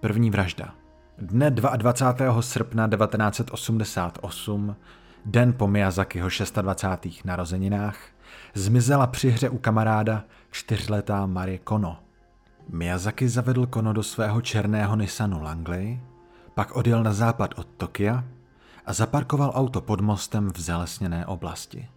[0.00, 0.74] První vražda.
[1.18, 2.42] Dne 22.
[2.42, 4.76] srpna 1988,
[5.24, 6.28] den po Miyazakiho
[6.62, 7.24] 26.
[7.24, 7.98] narozeninách,
[8.54, 11.98] zmizela při hře u kamaráda čtyřletá Marie Kono.
[12.68, 16.00] Miyazaki zavedl Kono do svého černého Nissanu Langley,
[16.54, 18.24] pak odjel na západ od Tokia
[18.86, 21.88] a zaparkoval auto pod mostem v zalesněné oblasti.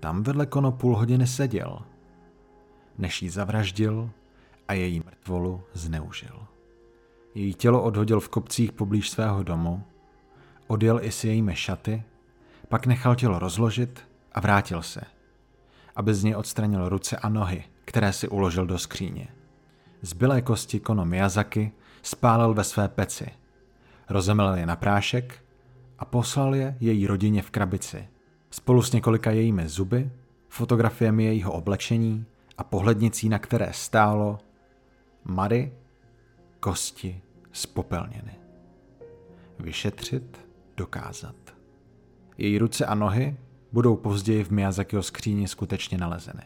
[0.00, 1.78] Tam vedle Kono půl hodiny seděl,
[2.98, 4.10] než ji zavraždil
[4.68, 6.46] a její mrtvolu zneužil.
[7.34, 9.84] Její tělo odhodil v kopcích poblíž svého domu,
[10.66, 12.02] odjel i s jejími šaty,
[12.68, 15.00] pak nechal tělo rozložit a vrátil se,
[15.96, 19.28] aby z něj odstranil ruce a nohy, které si uložil do skříně.
[20.02, 21.72] Zbylé kosti Kono Miyazaki
[22.02, 23.26] spálil ve své peci,
[24.08, 25.44] rozemlel je na prášek
[25.98, 28.08] a poslal je její rodině v krabici,
[28.50, 30.10] spolu s několika jejími zuby,
[30.48, 32.26] fotografiemi jejího oblečení
[32.58, 34.38] a pohlednicí, na které stálo
[35.24, 35.72] Mary,
[36.60, 37.22] kosti
[37.52, 38.32] spopelněny.
[39.58, 40.38] Vyšetřit,
[40.76, 41.34] dokázat.
[42.38, 43.36] Její ruce a nohy
[43.72, 46.42] budou později v Miyazakiho skříni skutečně nalezeny.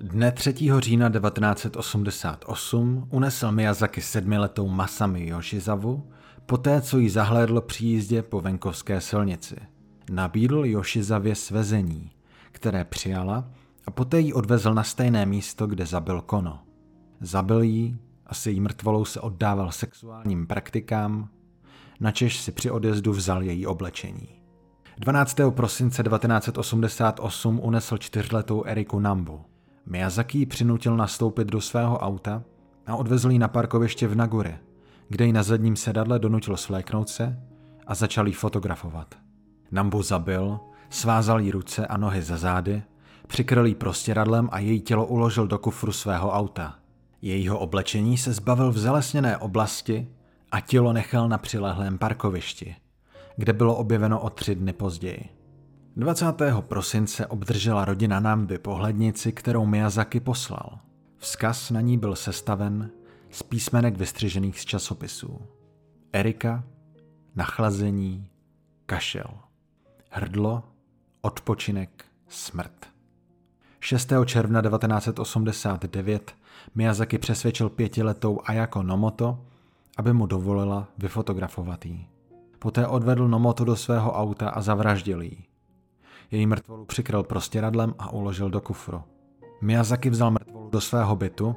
[0.00, 0.54] Dne 3.
[0.78, 6.10] října 1988 unesl Miyazaki sedmiletou Masami Yoshizavu,
[6.46, 9.56] poté co ji zahlédl při jízdě po venkovské silnici.
[10.10, 12.10] Nabídl Yoshizavě svezení,
[12.52, 13.50] které přijala
[13.86, 16.60] a poté ji odvezl na stejné místo, kde zabil Kono.
[17.24, 17.96] Zabil ji
[18.26, 21.28] a s její mrtvolou se oddával sexuálním praktikám,
[22.00, 24.28] načež si při odjezdu vzal její oblečení.
[24.98, 25.36] 12.
[25.50, 29.40] prosince 1988 unesl čtyřletou Eriku Nambu.
[29.86, 32.42] Miyazaki ji přinutil nastoupit do svého auta
[32.86, 34.58] a odvezl ji na parkoviště v Nagure,
[35.08, 37.38] kde ji na zadním sedadle donutil svléknout se
[37.86, 39.14] a začal ji fotografovat.
[39.70, 40.60] Nambu zabil,
[40.90, 42.82] svázal jí ruce a nohy za zády,
[43.26, 46.83] přikryl jí prostěradlem a její tělo uložil do kufru svého auta.
[47.24, 50.08] Jejího oblečení se zbavil v zalesněné oblasti
[50.52, 52.76] a tělo nechal na přilehlém parkovišti,
[53.36, 55.28] kde bylo objeveno o tři dny později.
[55.96, 56.26] 20.
[56.60, 60.78] prosince obdržela rodina Namby pohlednici, kterou Miyazaki poslal.
[61.16, 62.90] Vzkaz na ní byl sestaven
[63.30, 65.40] z písmenek vystřižených z časopisů.
[66.12, 66.64] Erika,
[67.34, 68.28] nachlazení,
[68.86, 69.30] kašel.
[70.10, 70.62] Hrdlo,
[71.20, 72.86] odpočinek, smrt.
[73.80, 74.12] 6.
[74.24, 76.43] června 1989
[76.74, 79.38] Miyazaki přesvědčil pětiletou Ayako Nomoto,
[79.96, 82.06] aby mu dovolila vyfotografovat jí.
[82.58, 85.44] Poté odvedl Nomoto do svého auta a zavraždil ji.
[86.30, 89.02] Její mrtvolu přikryl prostěradlem a uložil do kufru.
[89.60, 91.56] Miyazaki vzal mrtvolu do svého bytu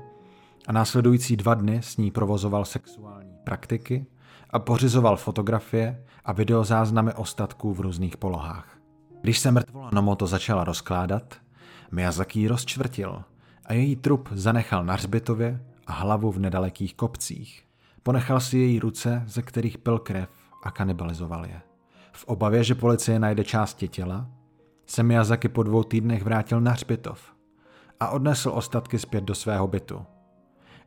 [0.67, 4.05] a následující dva dny s ní provozoval sexuální praktiky
[4.49, 8.77] a pořizoval fotografie a videozáznamy ostatků v různých polohách.
[9.21, 11.35] Když se mrtvola Nomoto začala rozkládat,
[11.91, 13.23] Miyazaki ji rozčtvrtil
[13.67, 17.63] a její trup zanechal na hřbitově a hlavu v nedalekých kopcích.
[18.03, 20.29] Ponechal si její ruce, ze kterých pil krev
[20.63, 21.61] a kanibalizoval je.
[22.11, 24.29] V obavě, že policie najde části těla,
[24.85, 27.33] se Miyazaki po dvou týdnech vrátil na hřbitov
[27.99, 30.05] a odnesl ostatky zpět do svého bytu,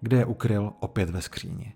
[0.00, 1.74] kde je ukryl opět ve skříni.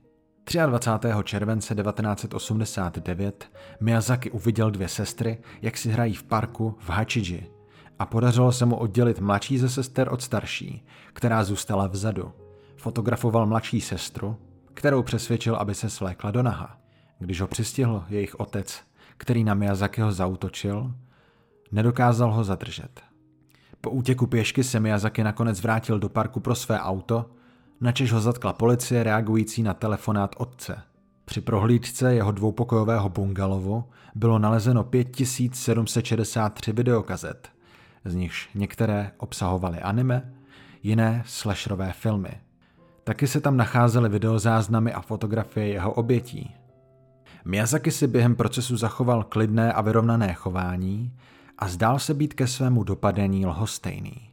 [0.67, 1.09] 23.
[1.25, 3.51] července 1989
[3.81, 7.54] Miyazaki uviděl dvě sestry, jak si hrají v parku v Hachiji
[7.99, 12.33] a podařilo se mu oddělit mladší ze sester od starší, která zůstala vzadu.
[12.77, 14.37] Fotografoval mladší sestru,
[14.75, 16.79] kterou přesvědčil, aby se svlékla do naha.
[17.19, 18.83] Když ho přistihl jejich otec,
[19.17, 20.95] který na Miyazakiho zautočil,
[21.73, 23.01] nedokázal ho zadržet.
[23.81, 27.31] Po útěku pěšky se Miyazaki nakonec vrátil do parku pro své auto,
[27.81, 30.83] načež ho zatkla policie reagující na telefonát otce.
[31.25, 33.85] Při prohlídce jeho dvoupokojového bungalovu
[34.15, 37.49] bylo nalezeno 5763 videokazet,
[38.05, 40.35] z nichž některé obsahovaly anime,
[40.83, 42.31] jiné slasherové filmy.
[43.05, 46.55] Taky se tam nacházely videozáznamy a fotografie jeho obětí.
[47.45, 51.13] Miyazaki si během procesu zachoval klidné a vyrovnané chování
[51.59, 54.31] a zdál se být ke svému dopadení lhostejný.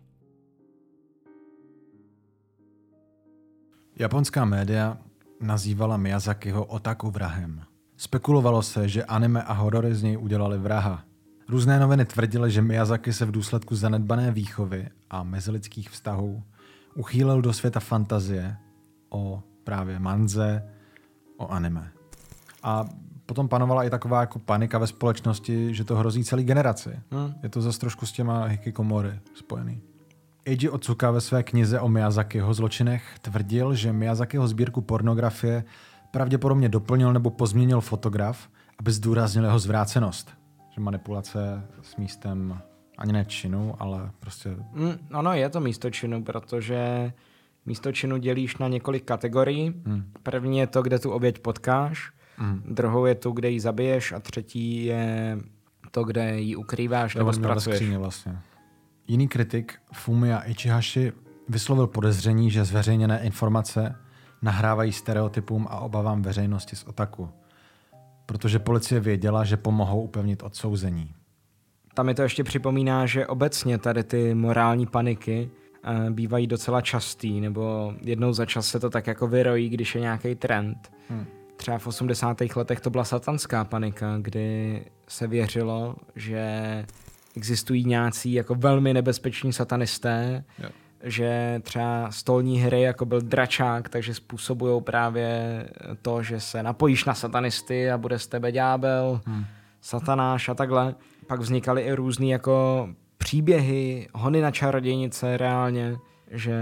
[3.95, 4.97] Japonská média
[5.41, 7.61] nazývala Miyazakiho otaku vrahem.
[7.97, 11.03] Spekulovalo se, že anime a horory z něj udělali vraha.
[11.51, 16.43] Různé noviny tvrdily, že Miyazaki se v důsledku zanedbané výchovy a mezilidských vztahů
[16.95, 18.57] uchýlil do světa fantazie
[19.09, 20.63] o právě manze,
[21.37, 21.91] o anime.
[22.63, 22.85] A
[23.25, 26.99] potom panovala i taková jako panika ve společnosti, že to hrozí celý generaci.
[27.11, 27.33] Hmm.
[27.43, 29.81] Je to zase trošku s těma hikikomory spojený.
[30.45, 35.63] Eiji Otsuka ve své knize o Miyazakiho zločinech tvrdil, že Miyazakiho sbírku pornografie
[36.11, 38.49] pravděpodobně doplnil nebo pozměnil fotograf,
[38.79, 40.40] aby zdůraznil jeho zvrácenost.
[40.71, 42.61] Že manipulace s místem
[42.97, 44.49] ani ne činu, ale prostě...
[44.71, 47.11] Mm, ano, je to místo činu, protože
[47.65, 49.73] místo činu dělíš na několik kategorií.
[49.85, 50.11] Hmm.
[50.23, 52.63] První je to, kde tu oběť potkáš, hmm.
[52.65, 55.37] druhou je tu, kde ji zabiješ a třetí je
[55.91, 57.89] to, kde ji ukrýváš nebo zpracuješ.
[57.89, 58.39] vlastně.
[59.07, 61.11] Jiný kritik, Fumia Ichihashi,
[61.49, 63.95] vyslovil podezření, že zveřejněné informace
[64.41, 67.29] nahrávají stereotypům a obavám veřejnosti z otaku.
[68.31, 71.13] Protože policie věděla, že pomohou upevnit odsouzení.
[71.93, 75.49] Tam mi to ještě připomíná, že obecně tady ty morální paniky
[75.83, 80.01] eh, bývají docela častý, nebo jednou za čas se to tak jako vyrojí, když je
[80.01, 80.91] nějaký trend.
[81.09, 81.25] Hmm.
[81.55, 82.37] Třeba v 80.
[82.55, 86.85] letech to byla satanská panika, kdy se věřilo, že
[87.35, 90.69] existují nějací jako velmi nebezpeční satanisté, jo.
[91.03, 95.65] Že třeba stolní hry, jako byl dračák, takže způsobují právě
[96.01, 99.45] to, že se napojíš na satanisty a bude z tebe ďábel, hmm.
[99.81, 100.95] satanáš a takhle.
[101.27, 105.97] Pak vznikaly i různé jako příběhy, hony na čarodějnice reálně,
[106.31, 106.55] že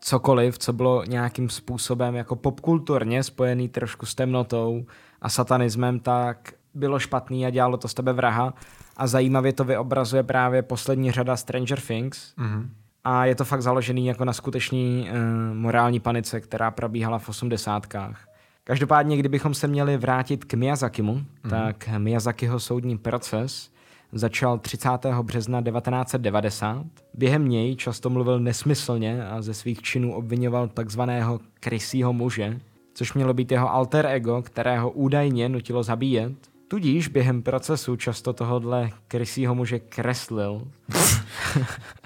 [0.00, 4.84] cokoliv, co bylo nějakým způsobem jako popkulturně spojený trošku s temnotou
[5.22, 8.54] a satanismem, tak bylo špatný a dělalo to z tebe vraha.
[8.96, 12.34] A zajímavě to vyobrazuje právě poslední řada Stranger Things.
[12.38, 12.68] Mm-hmm.
[13.04, 15.16] A je to fakt založený jako na skutečný uh,
[15.56, 18.28] morální panice, která probíhala v osmdesátkách.
[18.64, 21.50] Každopádně, kdybychom se měli vrátit k Miyazakimu, mm-hmm.
[21.50, 23.70] tak Miyazakiho soudní proces
[24.12, 24.88] začal 30.
[25.22, 26.86] března 1990.
[27.14, 32.60] Během něj často mluvil nesmyslně a ze svých činů obvinoval takzvaného krysího muže,
[32.94, 36.32] což mělo být jeho alter ego, kterého údajně nutilo zabíjet.
[36.68, 40.68] Tudíž během procesu často tohodle krysího muže kreslil.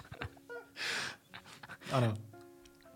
[1.94, 2.14] ano.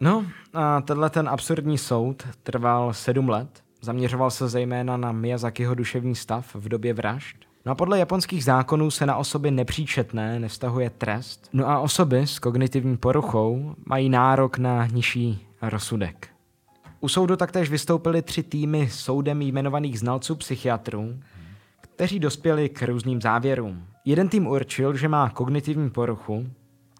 [0.00, 3.62] No a tenhle ten absurdní soud trval sedm let.
[3.82, 8.90] Zaměřoval se zejména na Miyazakiho duševní stav v době vražd No a podle japonských zákonů
[8.90, 14.86] se na osoby nepříčetné nevztahuje trest, no a osoby s kognitivní poruchou mají nárok na
[14.86, 16.28] nižší rozsudek.
[17.00, 21.18] U soudu taktéž vystoupily tři týmy soudem jmenovaných znalců psychiatrů,
[21.80, 23.84] kteří dospěli k různým závěrům.
[24.04, 26.46] Jeden tým určil, že má kognitivní poruchu,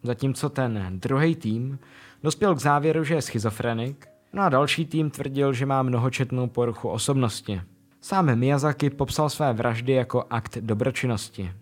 [0.03, 1.79] zatímco ten druhý tým
[2.23, 6.89] dospěl k závěru, že je schizofrenik, no a další tým tvrdil, že má mnohočetnou poruchu
[6.89, 7.61] osobnosti.
[8.01, 11.53] Sám Miyazaki popsal své vraždy jako akt dobročinnosti.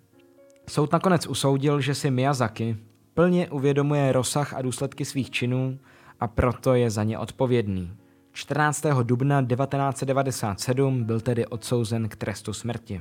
[0.68, 2.76] Soud nakonec usoudil, že si Miyazaki
[3.14, 5.78] plně uvědomuje rozsah a důsledky svých činů
[6.20, 7.96] a proto je za ně odpovědný.
[8.32, 8.86] 14.
[9.02, 13.00] dubna 1997 byl tedy odsouzen k trestu smrti.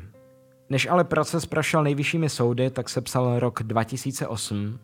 [0.70, 4.80] Než ale proces prošel nejvyššími soudy, tak se psal rok 2008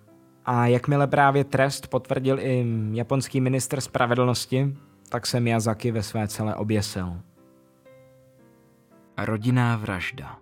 [0.45, 4.77] a jakmile právě trest potvrdil i japonský minister spravedlnosti,
[5.09, 7.21] tak se Miyazaki ve své celé oběsil.
[9.17, 10.37] Rodinná vražda.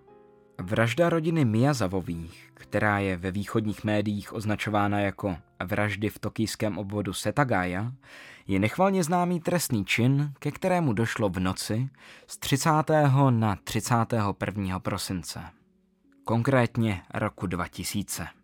[0.62, 7.92] Vražda rodiny Miyazavových, která je ve východních médiích označována jako vraždy v tokijském obvodu Setagaya,
[8.46, 11.88] je nechvalně známý trestný čin, ke kterému došlo v noci
[12.26, 12.70] z 30.
[13.30, 14.78] na 31.
[14.78, 15.40] prosince.
[16.24, 18.39] Konkrétně roku 2000.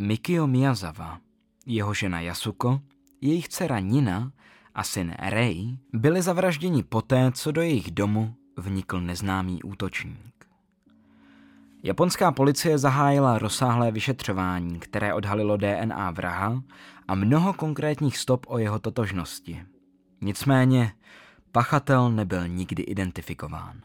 [0.00, 1.18] Mikio Miyazawa,
[1.66, 2.80] jeho žena Yasuko,
[3.20, 4.32] jejich dcera Nina
[4.74, 10.46] a syn Rei byli zavražděni poté, co do jejich domu vnikl neznámý útočník.
[11.82, 16.62] Japonská policie zahájila rozsáhlé vyšetřování, které odhalilo DNA vraha
[17.08, 19.62] a mnoho konkrétních stop o jeho totožnosti.
[20.20, 20.92] Nicméně
[21.52, 23.80] pachatel nebyl nikdy identifikován.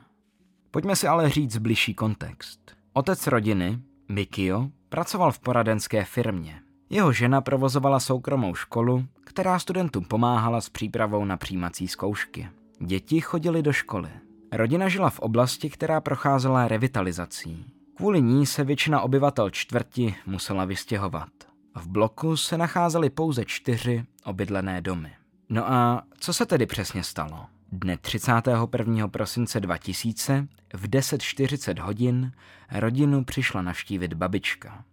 [0.71, 2.75] Pojďme si ale říct bližší kontext.
[2.93, 3.79] Otec rodiny,
[4.09, 6.61] Mikio, pracoval v poradenské firmě.
[6.89, 12.49] Jeho žena provozovala soukromou školu, která studentům pomáhala s přípravou na přijímací zkoušky.
[12.79, 14.09] Děti chodili do školy.
[14.51, 17.65] Rodina žila v oblasti, která procházela revitalizací.
[17.95, 21.29] Kvůli ní se většina obyvatel čtvrti musela vystěhovat.
[21.75, 25.13] V bloku se nacházely pouze čtyři obydlené domy.
[25.49, 27.45] No a co se tedy přesně stalo?
[27.75, 29.07] Dne 31.
[29.07, 32.31] prosince 2000 v 10.40 hodin
[32.71, 34.85] rodinu přišla navštívit babička.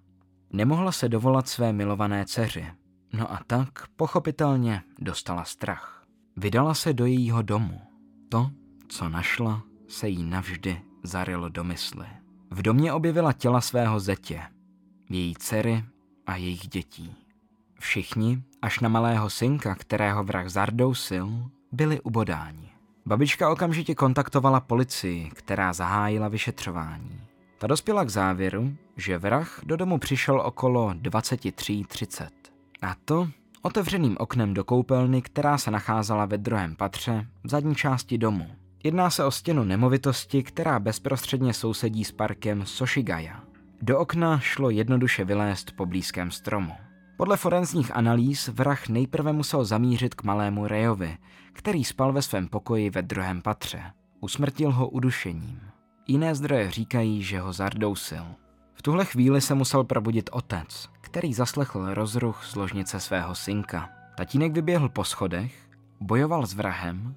[0.53, 2.67] Nemohla se dovolat své milované dceři,
[3.13, 6.05] no a tak pochopitelně dostala strach.
[6.37, 7.81] Vydala se do jejího domu.
[8.29, 8.51] To
[8.89, 12.07] co našla, se jí navždy zarylo do mysli.
[12.51, 14.43] V domě objevila těla svého zetě,
[15.09, 15.85] její dcery
[16.27, 17.15] a jejich dětí.
[17.79, 22.70] Všichni, až na malého synka, kterého vrah zardousil, byli ubodáni.
[23.07, 27.21] Babička okamžitě kontaktovala policii, která zahájila vyšetřování.
[27.59, 32.29] Ta dospěla k závěru, že vrah do domu přišel okolo 23.30.
[32.83, 33.29] A to
[33.63, 38.47] otevřeným oknem do koupelny, která se nacházela ve druhém patře v zadní části domu.
[38.85, 43.41] Jedná se o stěnu nemovitosti, která bezprostředně sousedí s parkem Soshigaya.
[43.83, 46.73] Do okna šlo jednoduše vylézt po blízkém stromu.
[47.21, 51.19] Podle forenzních analýz vrah nejprve musel zamířit k malému Rejovi,
[51.53, 53.83] který spal ve svém pokoji ve druhém patře.
[54.21, 55.61] Usmrtil ho udušením.
[56.07, 58.27] Jiné zdroje říkají, že ho zardousil.
[58.75, 63.89] V tuhle chvíli se musel probudit otec, který zaslechl rozruch z ložnice svého synka.
[64.17, 65.55] Tatínek vyběhl po schodech
[66.01, 67.15] bojoval s vrahem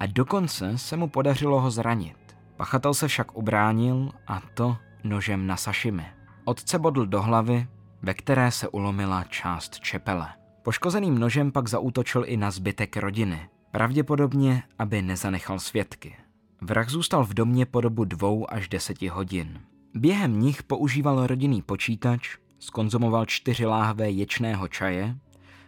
[0.00, 2.36] a dokonce se mu podařilo ho zranit.
[2.56, 6.06] Pachatel se však ubránil a to nožem na sašimi.
[6.44, 7.66] Otce bodl do hlavy,
[8.04, 10.28] ve které se ulomila část čepele.
[10.62, 16.16] Poškozeným nožem pak zaútočil i na zbytek rodiny, pravděpodobně, aby nezanechal svědky.
[16.60, 19.60] Vrah zůstal v domě po dobu dvou až deseti hodin.
[19.94, 25.16] Během nich používal rodinný počítač, skonzumoval čtyři láhve ječného čaje,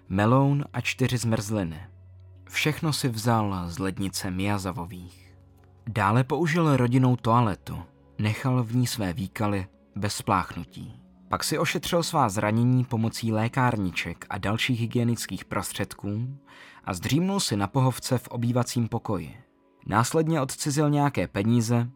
[0.08, 1.80] meloun a čtyři zmrzliny.
[2.48, 5.34] Všechno si vzal z lednice Miazavových.
[5.88, 7.82] Dále použil rodinnou toaletu,
[8.18, 11.05] nechal v ní své výkaly bez spláchnutí.
[11.28, 16.38] Pak si ošetřil svá zranění pomocí lékárniček a dalších hygienických prostředků
[16.84, 19.36] a zdřímnul si na pohovce v obývacím pokoji.
[19.86, 21.90] Následně odcizil nějaké peníze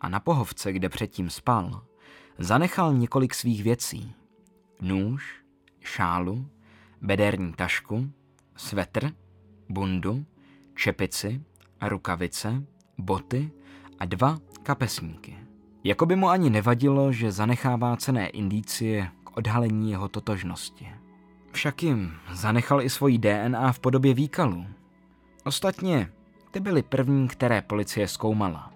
[0.00, 1.82] a na pohovce, kde předtím spal,
[2.38, 4.14] zanechal několik svých věcí.
[4.80, 5.42] Nůž,
[5.80, 6.48] šálu,
[7.00, 8.10] bederní tašku,
[8.56, 9.10] svetr,
[9.68, 10.24] bundu,
[10.74, 11.42] čepici,
[11.82, 12.64] rukavice,
[12.98, 13.50] boty
[13.98, 15.41] a dva kapesníky.
[15.84, 20.88] Jako by mu ani nevadilo, že zanechává cené indicie k odhalení jeho totožnosti.
[21.52, 24.66] Však jim zanechal i svoji DNA v podobě výkalů.
[25.44, 26.10] Ostatně,
[26.50, 28.72] ty byly první, které policie zkoumala.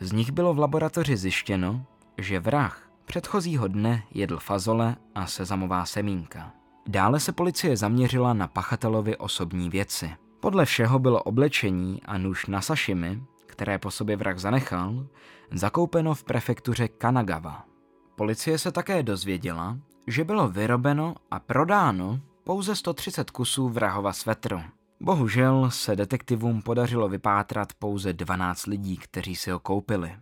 [0.00, 1.84] Z nich bylo v laboratoři zjištěno,
[2.18, 6.52] že vrah předchozího dne jedl fazole a sezamová semínka.
[6.86, 10.10] Dále se policie zaměřila na pachatelovi osobní věci.
[10.40, 13.22] Podle všeho bylo oblečení a nůž na sašimi,
[13.58, 15.06] které po sobě vrah zanechal,
[15.52, 17.64] zakoupeno v prefektuře Kanagawa.
[18.16, 24.62] Policie se také dozvěděla, že bylo vyrobeno a prodáno pouze 130 kusů vrahova svetru.
[25.00, 30.16] Bohužel se detektivům podařilo vypátrat pouze 12 lidí, kteří si ho koupili.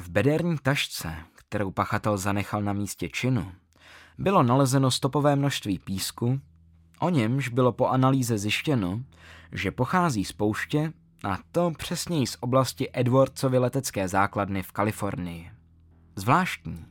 [0.00, 3.52] V bederní tašce, kterou pachatel zanechal na místě činu,
[4.18, 6.40] bylo nalezeno stopové množství písku,
[7.00, 9.00] o němž bylo po analýze zjištěno,
[9.52, 10.92] že pochází z pouště
[11.24, 15.50] a to přesněji z oblasti Edwardsovy letecké základny v Kalifornii.
[16.16, 16.86] Zvláštní.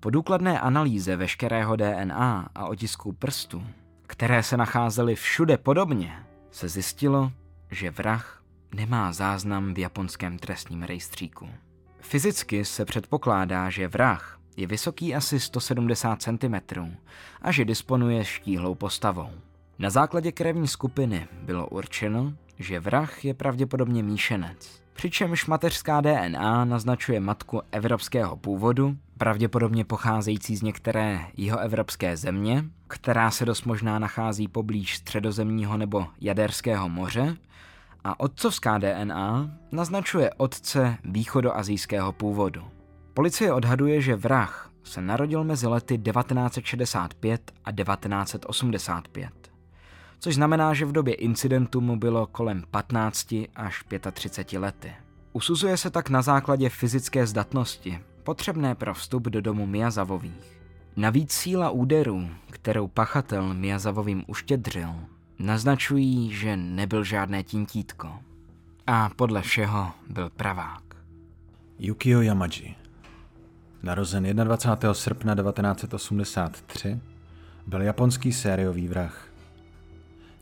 [0.00, 3.66] Po důkladné analýze veškerého DNA a otisků prstů,
[4.06, 7.32] které se nacházely všude podobně, se zjistilo,
[7.70, 8.42] že vrah
[8.74, 11.48] nemá záznam v japonském trestním rejstříku.
[12.00, 16.54] Fyzicky se předpokládá, že vrah je vysoký asi 170 cm
[17.42, 19.30] a že disponuje štíhlou postavou.
[19.78, 24.82] Na základě krevní skupiny bylo určeno, že vrah je pravděpodobně míšenec.
[24.92, 31.20] Přičemž mateřská DNA naznačuje matku evropského původu, pravděpodobně pocházející z některé
[31.58, 37.36] evropské země, která se dost možná nachází poblíž středozemního nebo jaderského moře,
[38.04, 42.62] a otcovská DNA naznačuje otce východoazijského původu.
[43.14, 49.47] Policie odhaduje, že vrah se narodil mezi lety 1965 a 1985
[50.18, 54.92] což znamená, že v době incidentu mu bylo kolem 15 až 35 lety.
[55.32, 60.58] Usuzuje se tak na základě fyzické zdatnosti, potřebné pro vstup do domu Miazavových.
[60.96, 64.94] Navíc síla úderů, kterou pachatel Miazavovým uštědřil,
[65.38, 68.12] naznačují, že nebyl žádné tintítko.
[68.86, 70.82] A podle všeho byl pravák.
[71.78, 72.74] Yukio Yamaji,
[73.82, 74.94] narozen 21.
[74.94, 77.00] srpna 1983,
[77.66, 79.27] byl japonský sériový vrah.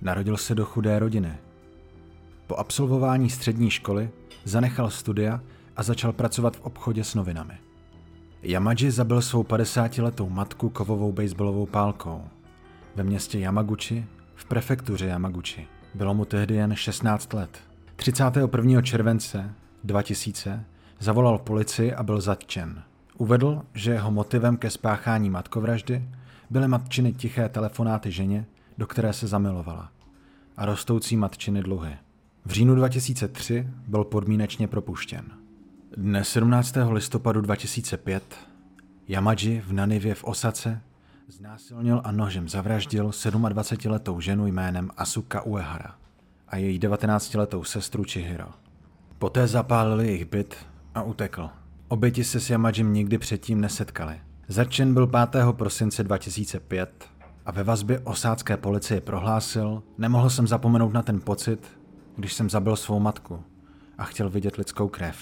[0.07, 1.35] Narodil se do chudé rodiny.
[2.47, 4.11] Po absolvování střední školy
[4.45, 5.41] zanechal studia
[5.77, 7.55] a začal pracovat v obchodě s novinami.
[8.43, 12.25] Yamaji zabil svou 50-letou matku kovovou baseballovou pálkou.
[12.97, 15.67] Ve městě Yamaguchi, v prefektuře Yamaguchi.
[15.95, 17.59] Bylo mu tehdy jen 16 let.
[17.97, 18.83] 31.
[18.83, 19.55] července
[19.85, 20.65] 2000
[20.99, 22.83] zavolal policii a byl zatčen.
[23.19, 26.09] Uvedl, že jeho motivem ke spáchání matkovraždy
[26.51, 28.47] byly matčiny tiché telefonáty ženě,
[28.79, 29.96] do které se zamilovala,
[30.57, 31.97] a rostoucí matčiny dluhy.
[32.45, 35.25] V říjnu 2003 byl podmínečně propuštěn.
[35.97, 36.75] Dne 17.
[36.91, 38.37] listopadu 2005
[39.09, 40.81] Yamaji v Nanivě v Osace
[41.29, 45.95] znásilnil a nožem zavraždil 27-letou ženu jménem Asuka Uehara
[46.49, 48.49] a její 19-letou sestru Chihiro.
[49.19, 50.57] Poté zapálil jejich byt
[50.95, 51.51] a utekl.
[51.89, 54.21] Oběti se s Yamajim nikdy předtím nesetkali.
[54.49, 55.45] Začen byl 5.
[55.53, 57.09] prosince 2005
[57.47, 61.79] a ve vazbě osádské policie prohlásil, nemohl jsem zapomenout na ten pocit,
[62.17, 63.43] když jsem zabil svou matku
[63.99, 65.17] a chtěl vidět lidskou krev.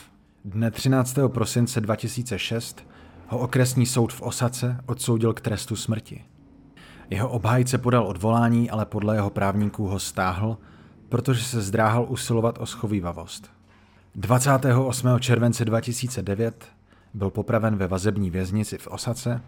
[0.45, 1.19] Dne 13.
[1.29, 2.87] prosince 2006
[3.29, 6.25] ho okresní soud v Osace odsoudil k trestu smrti.
[7.11, 10.59] Jeho obhájce podal odvolání, ale podle jeho právníků ho stáhl,
[11.09, 13.51] protože se zdráhal usilovat o schovývavost.
[14.15, 15.19] 28.
[15.21, 16.65] července 2009
[17.15, 19.41] byl popraven ve vazební věznici v Osace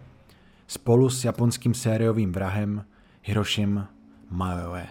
[0.66, 2.84] spolu s japonským sériovým vrahem
[3.22, 3.86] Hiroshim
[4.30, 4.86] Maoe.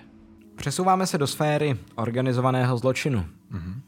[0.56, 3.26] Přesouváme se do sféry organizovaného zločinu.
[3.52, 3.82] Mm-hmm.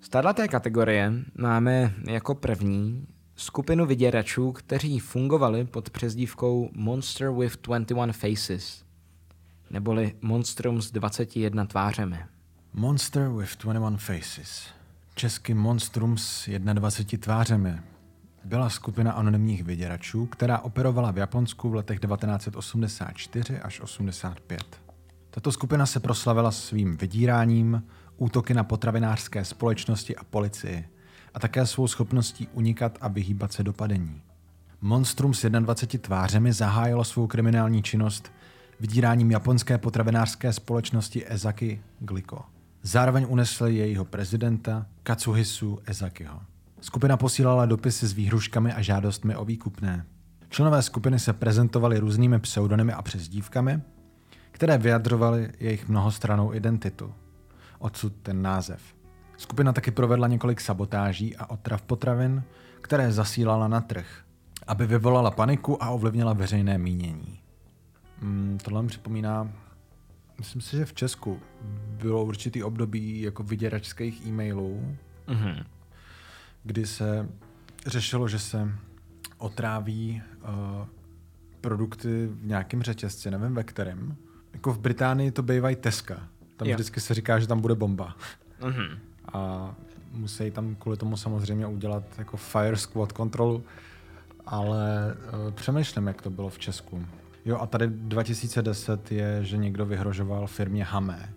[0.00, 3.06] Z této kategorie máme jako první
[3.36, 8.84] skupinu vyděračů, kteří fungovali pod přezdívkou Monster with 21 Faces,
[9.70, 12.18] neboli Monstrum s 21 tvářemi.
[12.72, 14.66] Monster with 21 Faces.
[15.14, 17.91] Český Monstrum s 21 tvářemi.
[18.44, 24.82] Byla skupina anonymních vyděračů, která operovala v Japonsku v letech 1984 až 85.
[25.30, 27.82] Tato skupina se proslavila svým vydíráním,
[28.16, 30.88] útoky na potravinářské společnosti a policii
[31.34, 34.22] a také svou schopností unikat a vyhýbat se dopadení.
[34.80, 38.32] Monstrum s 21 tvářemi zahájilo svou kriminální činnost
[38.80, 42.44] vydíráním japonské potravinářské společnosti Ezaki Gliko.
[42.82, 46.51] Zároveň unesli jejího prezidenta Katsuhisu Ezakiho.
[46.82, 50.06] Skupina posílala dopisy s výhruškami a žádostmi o výkupné.
[50.48, 53.80] Členové skupiny se prezentovali různými pseudonymy a přezdívkami,
[54.50, 57.14] které vyjadřovaly jejich mnohostranou identitu.
[57.78, 58.80] Odsud ten název.
[59.36, 62.42] Skupina taky provedla několik sabotáží a otrav potravin,
[62.80, 64.06] které zasílala na trh,
[64.66, 67.40] aby vyvolala paniku a ovlivnila veřejné mínění.
[68.20, 69.52] Hmm, tohle mi připomíná,
[70.38, 71.40] myslím si, že v Česku
[72.02, 74.96] bylo určitý období jako vyděračských e-mailů,
[75.26, 75.64] mm-hmm.
[76.64, 77.28] Kdy se
[77.86, 78.68] řešilo, že se
[79.38, 80.86] otráví uh,
[81.60, 84.16] produkty v nějakém řetězci, nevím ve kterém.
[84.52, 86.28] Jako v Británii to bývají Teska.
[86.56, 86.74] Tam jo.
[86.74, 88.16] vždycky se říká, že tam bude bomba.
[88.60, 88.98] Mm-hmm.
[89.32, 89.74] A
[90.12, 93.64] musí tam kvůli tomu samozřejmě udělat jako fire squad kontrolu,
[94.46, 97.06] ale uh, přemýšlím, jak to bylo v Česku.
[97.44, 101.32] Jo a tady 2010 je, že někdo vyhrožoval firmě Hamé.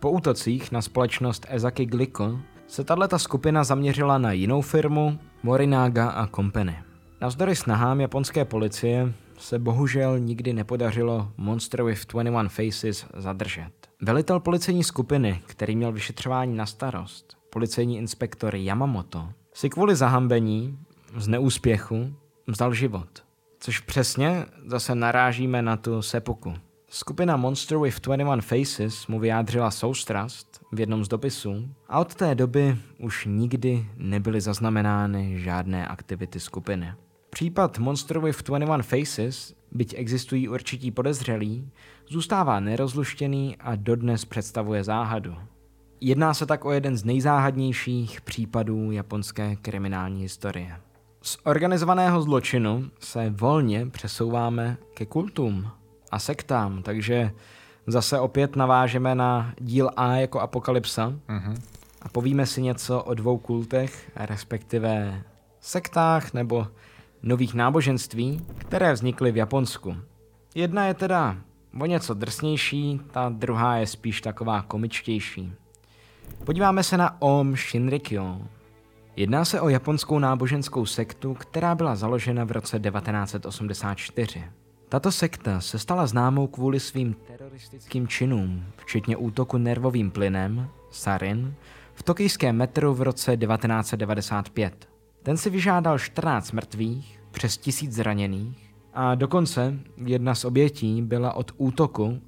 [0.00, 6.26] Po útocích na společnost Ezaki Gliko se tato skupina zaměřila na jinou firmu Morinaga a
[6.26, 6.78] Company.
[7.20, 13.70] Navzdory snahám japonské policie se bohužel nikdy nepodařilo Monster with 21 Faces zadržet.
[14.02, 20.78] Velitel policejní skupiny, který měl vyšetřování na starost, policejní inspektor Yamamoto, si kvůli zahambení
[21.16, 22.14] z neúspěchu
[22.46, 23.08] vzal život.
[23.60, 26.54] Což přesně zase narážíme na tu sepuku.
[26.88, 32.34] Skupina Monster with 21 Faces mu vyjádřila soustrast v jednom z dopisů a od té
[32.34, 36.92] doby už nikdy nebyly zaznamenány žádné aktivity skupiny.
[37.30, 41.70] Případ Monster with 21 Faces, byť existují určití podezřelí,
[42.08, 45.34] zůstává nerozluštěný a dodnes představuje záhadu.
[46.00, 50.76] Jedná se tak o jeden z nejzáhadnějších případů japonské kriminální historie.
[51.22, 55.70] Z organizovaného zločinu se volně přesouváme ke kultům
[56.10, 57.30] a sektám, takže
[57.86, 61.54] zase opět navážeme na díl A jako apokalypsa uh-huh.
[62.02, 65.22] a povíme si něco o dvou kultech, respektive
[65.60, 66.66] sektách nebo
[67.22, 69.96] nových náboženství, které vznikly v Japonsku.
[70.54, 71.36] Jedna je teda
[71.80, 75.52] o něco drsnější, ta druhá je spíš taková komičtější.
[76.44, 78.40] Podíváme se na Om Shinrikyo.
[79.16, 84.44] Jedná se o japonskou náboženskou sektu, která byla založena v roce 1984.
[84.88, 91.54] Tato sekta se stala známou kvůli svým teroristickým činům, včetně útoku nervovým plynem, sarin,
[91.94, 94.88] v tokijském metru v roce 1995.
[95.22, 101.52] Ten si vyžádal 14 mrtvých, přes tisíc zraněných a dokonce jedna z obětí byla od
[101.56, 102.20] útoku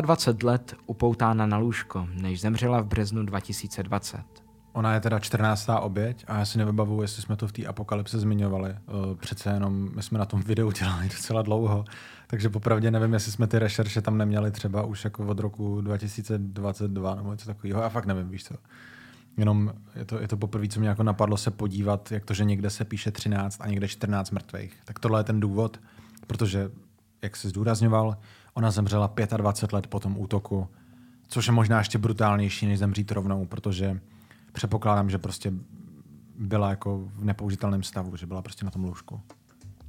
[0.00, 4.47] 25 let upoutána na lůžko, než zemřela v březnu 2020.
[4.72, 5.68] Ona je teda 14.
[5.80, 8.70] oběť a já si nevybavuju, jestli jsme to v té apokalypse zmiňovali.
[8.70, 11.84] Uh, přece jenom my jsme na tom videu dělali docela dlouho,
[12.26, 17.14] takže popravdě nevím, jestli jsme ty rešerše tam neměli třeba už jako od roku 2022
[17.14, 17.82] nebo něco takového.
[17.82, 18.54] Já fakt nevím, víš co.
[19.36, 22.44] Jenom je to, je to poprvé, co mě jako napadlo se podívat, jak to, že
[22.44, 24.76] někde se píše 13 a někde 14 mrtvých.
[24.84, 25.80] Tak tohle je ten důvod,
[26.26, 26.70] protože,
[27.22, 28.16] jak se zdůrazňoval,
[28.54, 30.68] ona zemřela 25 let po tom útoku,
[31.28, 34.00] což je možná ještě brutálnější, než zemřít rovnou, protože
[34.52, 35.52] předpokládám, že prostě
[36.38, 39.20] byla jako v nepoužitelném stavu, že byla prostě na tom lůžku.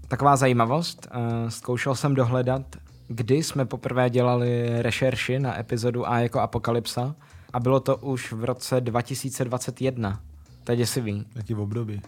[0.08, 2.76] Taková zajímavost, uh, zkoušel jsem dohledat,
[3.08, 7.16] kdy jsme poprvé dělali rešerši na epizodu A jako Apokalypsa
[7.54, 10.22] a bylo to už v roce 2021.
[10.64, 11.26] To je děsivý.
[11.36, 12.02] Jaký v období?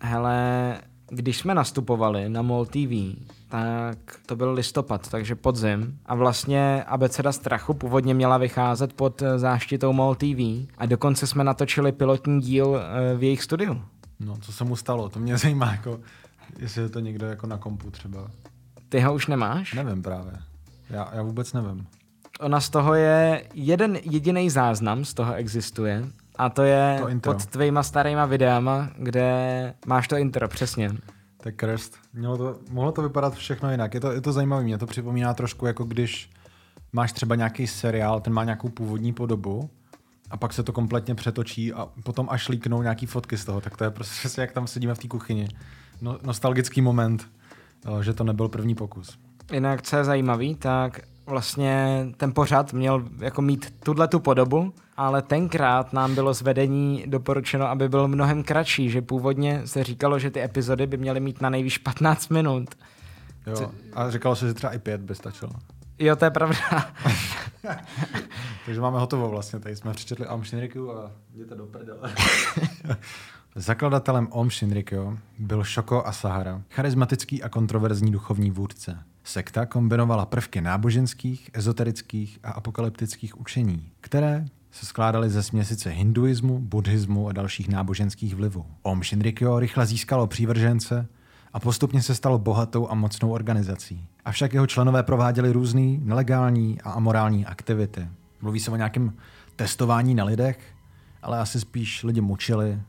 [0.00, 3.16] Hele, když jsme nastupovali na MOL TV,
[3.48, 5.98] tak to byl listopad, takže podzim.
[6.06, 11.92] A vlastně Abeceda strachu původně měla vycházet pod záštitou MOL TV a dokonce jsme natočili
[11.92, 13.82] pilotní díl eh, v jejich studiu.
[14.20, 15.08] No, co se mu stalo?
[15.08, 16.00] To mě zajímá, jako,
[16.58, 18.30] jestli je to někdo jako na kompu třeba.
[18.88, 19.74] Ty ho už nemáš?
[19.74, 20.32] Nevím právě.
[20.90, 21.86] Já, já vůbec nevím.
[22.40, 26.04] Ona z toho je, jeden jediný záznam z toho existuje
[26.38, 30.90] a to je to pod tvýma starýma videama, kde máš to intro, přesně.
[31.46, 31.96] Je krst.
[32.12, 33.94] Mělo to, mohlo to vypadat všechno jinak.
[33.94, 34.62] Je to, je to zajímavé.
[34.62, 36.30] Mě to připomíná trošku, jako když
[36.92, 39.70] máš třeba nějaký seriál, ten má nějakou původní podobu
[40.30, 43.76] a pak se to kompletně přetočí a potom až líknou nějaký fotky z toho, tak
[43.76, 45.48] to je prostě přesně jak tam sedíme v té kuchyni.
[46.00, 47.28] No, nostalgický moment,
[47.86, 49.18] eh, že to nebyl první pokus.
[49.52, 55.22] Jinak, co je zajímavý, tak vlastně ten pořad měl jako mít tuhle tu podobu, ale
[55.22, 60.30] tenkrát nám bylo z vedení doporučeno, aby byl mnohem kratší, že původně se říkalo, že
[60.30, 62.74] ty epizody by měly mít na nejvýš 15 minut.
[63.46, 63.70] Jo.
[63.94, 65.52] A říkalo se, že třeba i pět by stačilo.
[65.98, 66.58] Jo, to je pravda.
[68.66, 69.58] Takže máme hotovo vlastně.
[69.58, 72.14] Tady jsme přečetli Om Shinrikyo a jděte do prdele.
[73.54, 78.98] Zakladatelem Om Shinrikyo byl Shoko Asahara, charismatický a kontroverzní duchovní vůdce.
[79.26, 87.28] Sekta kombinovala prvky náboženských, ezoterických a apokalyptických učení, které se skládaly ze směsice hinduismu, buddhismu
[87.28, 88.66] a dalších náboženských vlivů.
[88.82, 91.06] Om Shinrikyo rychle získalo přívržence
[91.52, 94.08] a postupně se stalo bohatou a mocnou organizací.
[94.24, 98.08] Avšak jeho členové prováděli různé nelegální a amorální aktivity.
[98.42, 99.12] Mluví se o nějakém
[99.56, 100.58] testování na lidech,
[101.22, 102.80] ale asi spíš lidi mučili,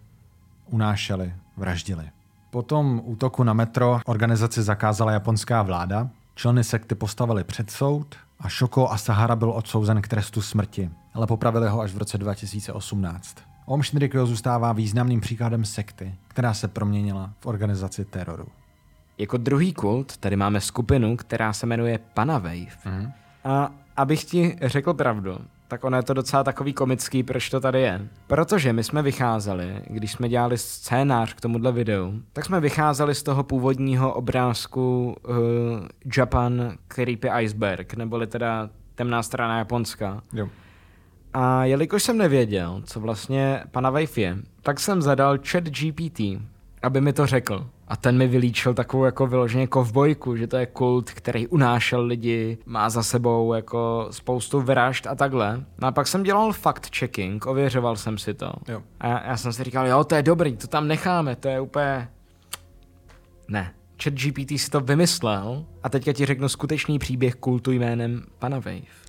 [0.65, 2.09] unášeli, vraždili.
[2.49, 8.49] Po tom útoku na metro organizaci zakázala japonská vláda, členy sekty postavili před soud a
[8.49, 13.37] Shoko Asahara byl odsouzen k trestu smrti, ale popravili ho až v roce 2018.
[13.65, 18.47] Om Shinrikyo zůstává významným příkladem sekty, která se proměnila v organizaci teroru.
[19.17, 22.65] Jako druhý kult tady máme skupinu, která se jmenuje Panawave.
[22.85, 23.11] Mm.
[23.43, 27.81] A abych ti řekl pravdu, tak ono je to docela takový komický, proč to tady
[27.81, 28.07] je.
[28.27, 33.23] Protože my jsme vycházeli, když jsme dělali scénář k tomuhle videu, tak jsme vycházeli z
[33.23, 35.35] toho původního obrázku uh,
[36.17, 40.21] Japan Creepy Iceberg, neboli teda temná strana Japonska.
[40.33, 40.49] Jo.
[41.33, 46.21] A jelikož jsem nevěděl, co vlastně pana Wave je, tak jsem zadal chat GPT,
[46.83, 47.69] aby mi to řekl.
[47.87, 52.57] A ten mi vylíčil takovou jako vyloženě kovbojku, že to je kult, který unášel lidi,
[52.65, 55.65] má za sebou jako spoustu vražd a takhle.
[55.81, 58.51] No a pak jsem dělal fact-checking, ověřoval jsem si to.
[58.67, 58.83] Jo.
[58.99, 61.59] A já, já jsem si říkal, jo, to je dobrý, to tam necháme, to je
[61.59, 62.09] úplně...
[63.47, 63.73] Ne.
[64.03, 69.07] Chat GPT si to vymyslel a teďka ti řeknu skutečný příběh kultu jménem Pana Wave.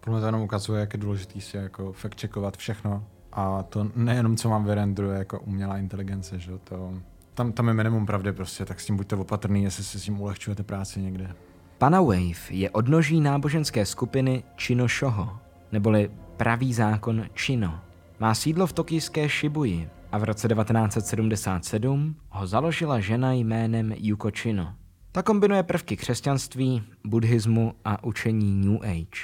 [0.00, 3.04] Pro mě to jenom ukazuje, jak je důležité si jako fakt checkovat všechno.
[3.32, 6.94] A to nejenom, co mám vyrendruje jako umělá inteligence, že jo, to...
[7.36, 10.20] Tam, tam je minimum pravdy prostě, tak s tím buďte opatrný, jestli si s tím
[10.20, 11.34] ulehčujete práci někde.
[11.78, 15.38] Panawave je odnoží náboženské skupiny Chinoshoho,
[15.72, 17.80] neboli pravý zákon Chino.
[18.20, 24.74] Má sídlo v tokijské Shibuji a v roce 1977 ho založila žena jménem Yuko Chino.
[25.12, 29.20] Ta kombinuje prvky křesťanství, buddhismu a učení New Age.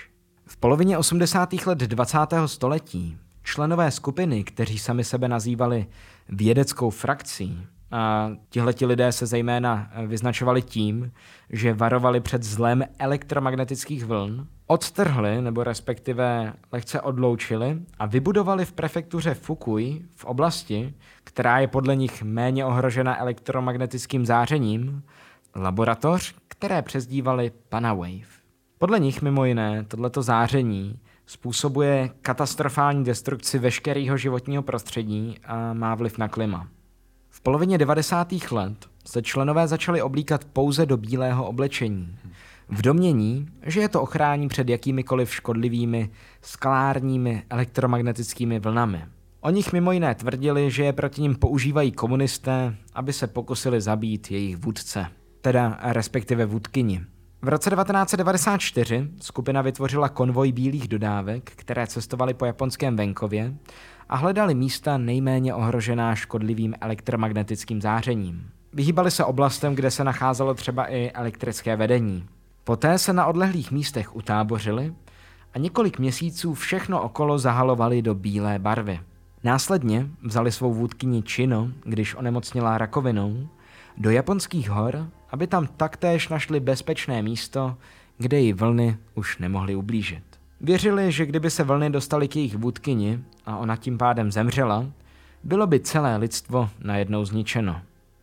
[0.46, 1.52] V polovině 80.
[1.66, 2.18] let 20.
[2.46, 5.86] století členové skupiny, kteří sami sebe nazývali
[6.28, 7.66] vědeckou frakcí,
[8.48, 11.12] tihleti lidé se zejména vyznačovali tím,
[11.50, 19.34] že varovali před zlem elektromagnetických vln, odtrhli nebo respektive lehce odloučili a vybudovali v prefektuře
[19.34, 25.02] Fukui v oblasti, která je podle nich méně ohrožena elektromagnetickým zářením,
[25.56, 28.42] laboratoř, které přezdívali Panawave.
[28.78, 36.18] Podle nich mimo jiné tohleto záření způsobuje katastrofální destrukci veškerého životního prostředí a má vliv
[36.18, 36.68] na klima.
[37.44, 38.32] Polovině 90.
[38.50, 42.16] let se členové začali oblíkat pouze do bílého oblečení.
[42.68, 46.10] V domění, že je to ochrání před jakýmikoliv škodlivými
[46.42, 49.04] skalárními elektromagnetickými vlnami.
[49.40, 54.30] O nich mimo jiné tvrdili, že je proti ním používají komunisté, aby se pokusili zabít
[54.30, 55.06] jejich vůdce,
[55.40, 57.04] teda respektive vůdkyni.
[57.42, 63.54] V roce 1994 skupina vytvořila konvoj bílých dodávek, které cestovaly po japonském venkově
[64.12, 68.50] a hledali místa nejméně ohrožená škodlivým elektromagnetickým zářením.
[68.72, 72.26] Vyhýbali se oblastem, kde se nacházelo třeba i elektrické vedení.
[72.64, 74.94] Poté se na odlehlých místech utábořili
[75.54, 79.00] a několik měsíců všechno okolo zahalovali do bílé barvy.
[79.44, 83.48] Následně vzali svou vůdkyni Chino, když onemocnila rakovinou,
[83.96, 87.76] do japonských hor, aby tam taktéž našli bezpečné místo,
[88.18, 90.31] kde ji vlny už nemohly ublížit.
[90.62, 94.86] Věřili, že kdyby se vlny dostaly k jejich vůdkyni a ona tím pádem zemřela,
[95.44, 97.80] bylo by celé lidstvo najednou zničeno.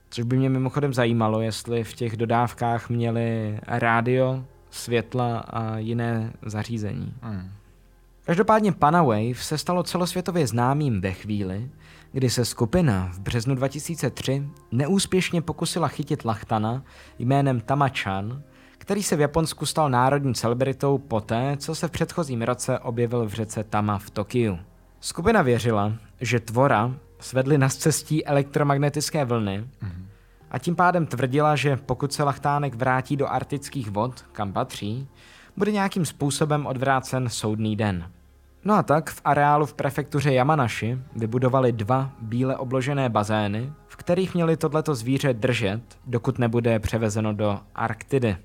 [0.09, 7.13] Což by mě mimochodem zajímalo, jestli v těch dodávkách měli rádio, světla a jiné zařízení.
[7.21, 7.51] Hmm.
[8.25, 11.69] Každopádně Panawave se stalo celosvětově známým ve chvíli,
[12.11, 16.83] kdy se skupina v březnu 2003 neúspěšně pokusila chytit Lachtana
[17.19, 18.41] jménem Tamachan,
[18.89, 23.33] který se v Japonsku stal národní celebritou poté, co se v předchozím roce objevil v
[23.33, 24.59] řece Tama v Tokiu.
[24.99, 29.67] Skupina věřila, že tvora svedly na cestí elektromagnetické vlny
[30.51, 35.07] a tím pádem tvrdila, že pokud se Lachtánek vrátí do arktických vod, kam patří,
[35.57, 38.11] bude nějakým způsobem odvrácen soudný den.
[38.65, 44.33] No a tak v areálu v prefektuře Yamanashi vybudovali dva bíle obložené bazény, v kterých
[44.33, 48.37] měli tohleto zvíře držet, dokud nebude převezeno do Arktidy.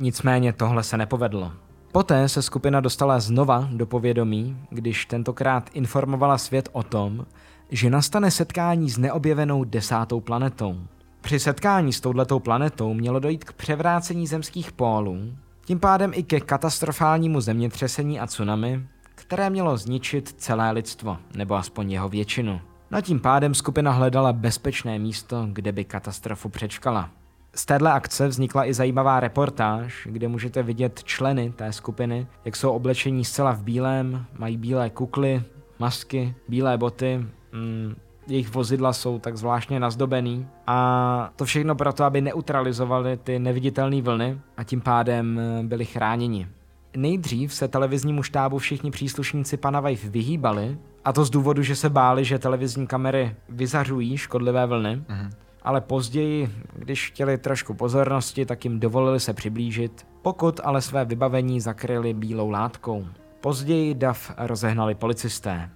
[0.00, 1.52] Nicméně tohle se nepovedlo.
[1.92, 7.26] Poté se skupina dostala znova do povědomí, když tentokrát informovala svět o tom,
[7.70, 10.76] že nastane setkání s neobjevenou desátou planetou.
[11.20, 15.18] Při setkání s touhletou planetou mělo dojít k převrácení zemských pólů,
[15.64, 21.92] tím pádem i ke katastrofálnímu zemětřesení a tsunami, které mělo zničit celé lidstvo, nebo aspoň
[21.92, 22.60] jeho většinu.
[22.90, 27.10] No tím pádem skupina hledala bezpečné místo, kde by katastrofu přečkala.
[27.54, 32.70] Z téhle akce vznikla i zajímavá reportáž, kde můžete vidět členy té skupiny, jak jsou
[32.70, 35.42] oblečení zcela v bílém, mají bílé kukly,
[35.78, 37.94] masky, bílé boty, mm,
[38.28, 44.40] jejich vozidla jsou tak zvláštně nazdobený a to všechno proto, aby neutralizovali ty neviditelné vlny
[44.56, 46.48] a tím pádem eh, byli chráněni.
[46.96, 51.90] Nejdřív se televiznímu štábu všichni příslušníci pana Wave vyhýbali, a to z důvodu, že se
[51.90, 55.30] báli, že televizní kamery vyzařují škodlivé vlny, mm-hmm.
[55.62, 61.60] Ale později, když chtěli trošku pozornosti, tak jim dovolili se přiblížit, pokud ale své vybavení
[61.60, 63.06] zakryli bílou látkou.
[63.40, 65.70] Později DAF rozehnali policisté.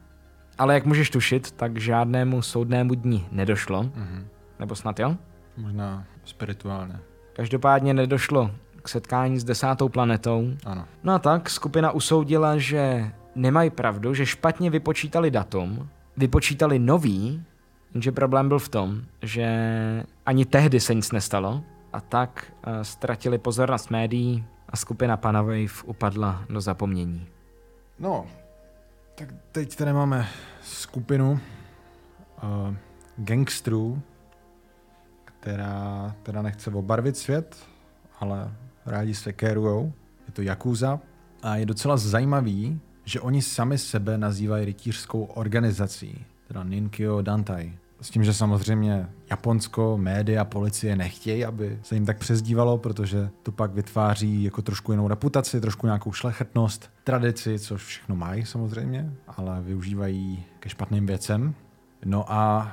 [0.58, 3.82] Ale jak můžeš tušit, tak žádnému soudnému dni nedošlo.
[3.82, 4.24] Mm-hmm.
[4.58, 5.16] Nebo snad jo?
[5.56, 6.98] Možná spirituálně.
[7.32, 8.50] Každopádně nedošlo
[8.82, 10.50] k setkání s desátou planetou.
[10.64, 10.84] Ano.
[11.04, 17.44] No a tak skupina usoudila, že nemají pravdu, že špatně vypočítali datum, vypočítali nový,
[17.94, 19.46] jenže problém byl v tom, že
[20.26, 26.44] ani tehdy se nic nestalo a tak uh, ztratili pozornost médií a skupina Panawave upadla
[26.48, 27.26] do zapomnění.
[27.98, 28.26] No,
[29.14, 30.28] tak teď tady máme
[30.62, 31.40] skupinu
[32.42, 32.74] uh,
[33.16, 34.02] gangstrů,
[35.24, 37.56] která teda nechce obarvit svět,
[38.20, 38.52] ale
[38.86, 39.92] rádi se kérujou.
[40.26, 41.00] Je to Yakuza
[41.42, 47.78] a je docela zajímavý, že oni sami sebe nazývají rytířskou organizací, teda Ninkyo Dantai.
[48.02, 53.52] S tím, že samozřejmě Japonsko, média, policie nechtějí, aby se jim tak přezdívalo, protože to
[53.52, 59.62] pak vytváří jako trošku jinou reputaci, trošku nějakou šlechetnost, tradici, což všechno mají samozřejmě, ale
[59.62, 61.55] využívají ke špatným věcem.
[62.05, 62.72] No a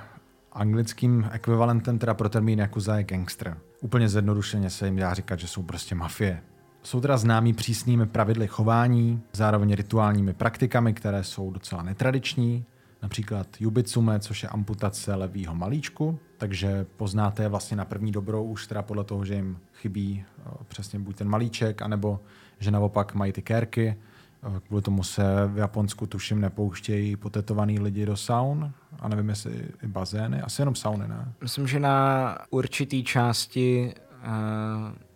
[0.53, 3.58] anglickým ekvivalentem teda pro termín Yakuza je gangster.
[3.82, 6.41] Úplně zjednodušeně se jim dá říkat, že jsou prostě mafie.
[6.83, 12.66] Jsou teda známí přísnými pravidly chování, zároveň rituálními praktikami, které jsou docela netradiční,
[13.02, 18.68] například jubitsume, což je amputace levýho malíčku, takže poznáte je vlastně na první dobrou už
[18.68, 22.19] teda podle toho, že jim chybí eh, přesně buď ten malíček, anebo
[22.60, 23.95] že naopak mají ty kérky.
[24.44, 29.66] Eh, kvůli tomu se v Japonsku tuším nepouštějí potetovaný lidi do saun, a nevím jestli
[29.84, 31.34] i bazény, asi jenom sauny, ne?
[31.42, 33.94] Myslím, že na určitý části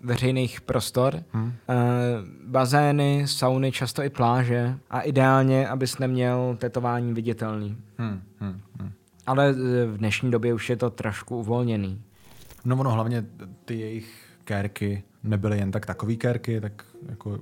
[0.02, 1.46] veřejných prostor, hmm.
[1.46, 1.54] uh,
[2.48, 7.78] bazény, sauny, často i pláže a ideálně, abys neměl tetování viditelný.
[7.98, 8.22] Hmm.
[8.40, 8.62] Hmm.
[8.80, 8.92] Hmm.
[9.28, 12.02] Ale eh, v dnešní době už je to trošku uvolněný.
[12.66, 13.26] No ono hlavně
[13.66, 17.40] ty jejich kérky nebyly jen tak takový kérky, tak jako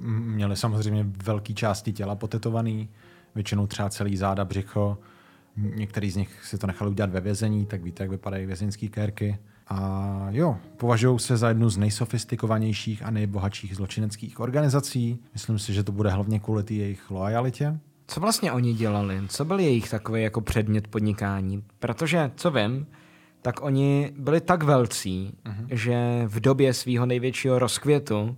[0.00, 2.88] měly samozřejmě velké části těla potetovaný,
[3.34, 4.98] většinou třeba celý záda, břicho,
[5.56, 9.38] Některý z nich si to nechali udělat ve vězení, tak víte, jak vypadají vězeňské kérky.
[9.68, 15.18] A jo, považují se za jednu z nejsofistikovanějších a nejbohatších zločineckých organizací.
[15.32, 17.78] Myslím si, že to bude hlavně kvůli té jejich lojalitě.
[18.06, 19.20] Co vlastně oni dělali?
[19.28, 21.62] Co byl jejich takový jako předmět podnikání?
[21.78, 22.86] Protože, co vím,
[23.42, 25.66] tak oni byli tak velcí, uh-huh.
[25.70, 28.36] že v době svého největšího rozkvětu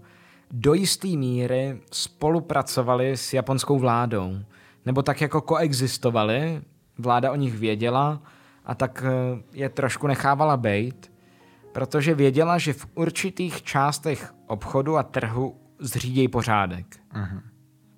[0.51, 4.39] do jisté míry spolupracovali s japonskou vládou.
[4.87, 6.63] Nebo tak jako koexistovali
[6.99, 8.23] vláda o nich věděla
[8.65, 11.11] a tak eh, je trošku nechávala bejt,
[11.73, 16.87] protože věděla, že v určitých částech obchodu a trhu zřídějí pořádek.
[17.15, 17.41] Uh-huh.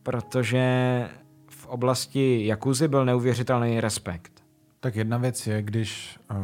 [0.02, 1.08] Protože
[1.49, 4.32] v oblasti Jakuzy byl neuvěřitelný respekt.
[4.81, 6.36] Tak jedna věc je, když uh,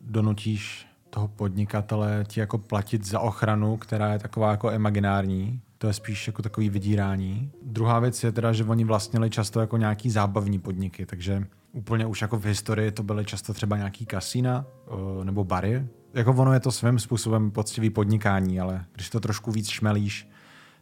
[0.00, 5.92] donutíš toho podnikatele ti jako platit za ochranu, která je taková jako imaginární, to je
[5.92, 7.50] spíš jako takový vydírání.
[7.62, 12.22] Druhá věc je teda, že oni vlastnili často jako nějaký zábavní podniky, takže úplně už
[12.22, 15.86] jako v historii to byly často třeba nějaký kasína uh, nebo bary.
[16.14, 20.28] Jako ono je to svým způsobem poctivý podnikání, ale když to trošku víc šmelíš,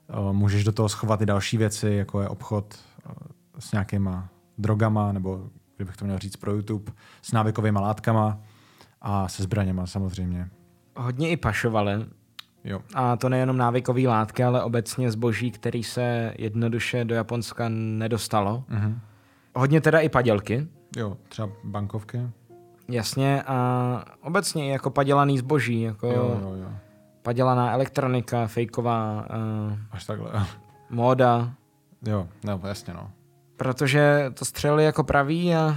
[0.09, 3.13] uh, můžeš do toho schovat i další věci, jako je obchod uh,
[3.59, 8.39] s nějakýma drogama, nebo kdybych to měl říct pro YouTube, s návykovými látkama
[9.01, 10.49] a se zbraněma samozřejmě.
[10.97, 11.93] Hodně i pašovali.
[12.65, 12.81] Jo.
[12.95, 18.65] A to nejenom návykové látky, ale obecně zboží, který se jednoduše do Japonska nedostalo.
[18.71, 18.99] Uh-huh.
[19.55, 20.69] Hodně teda i padělky.
[20.97, 22.21] Jo, třeba bankovky.
[22.89, 26.69] Jasně a obecně jako padělaný zboží, jako jo, jo, jo.
[27.23, 29.27] padělaná elektronika, fejková.
[29.71, 30.31] Uh, Až takhle.
[30.91, 31.55] móda,
[32.07, 33.11] Jo, no, jasně no.
[33.57, 35.77] protože to střelili jako praví a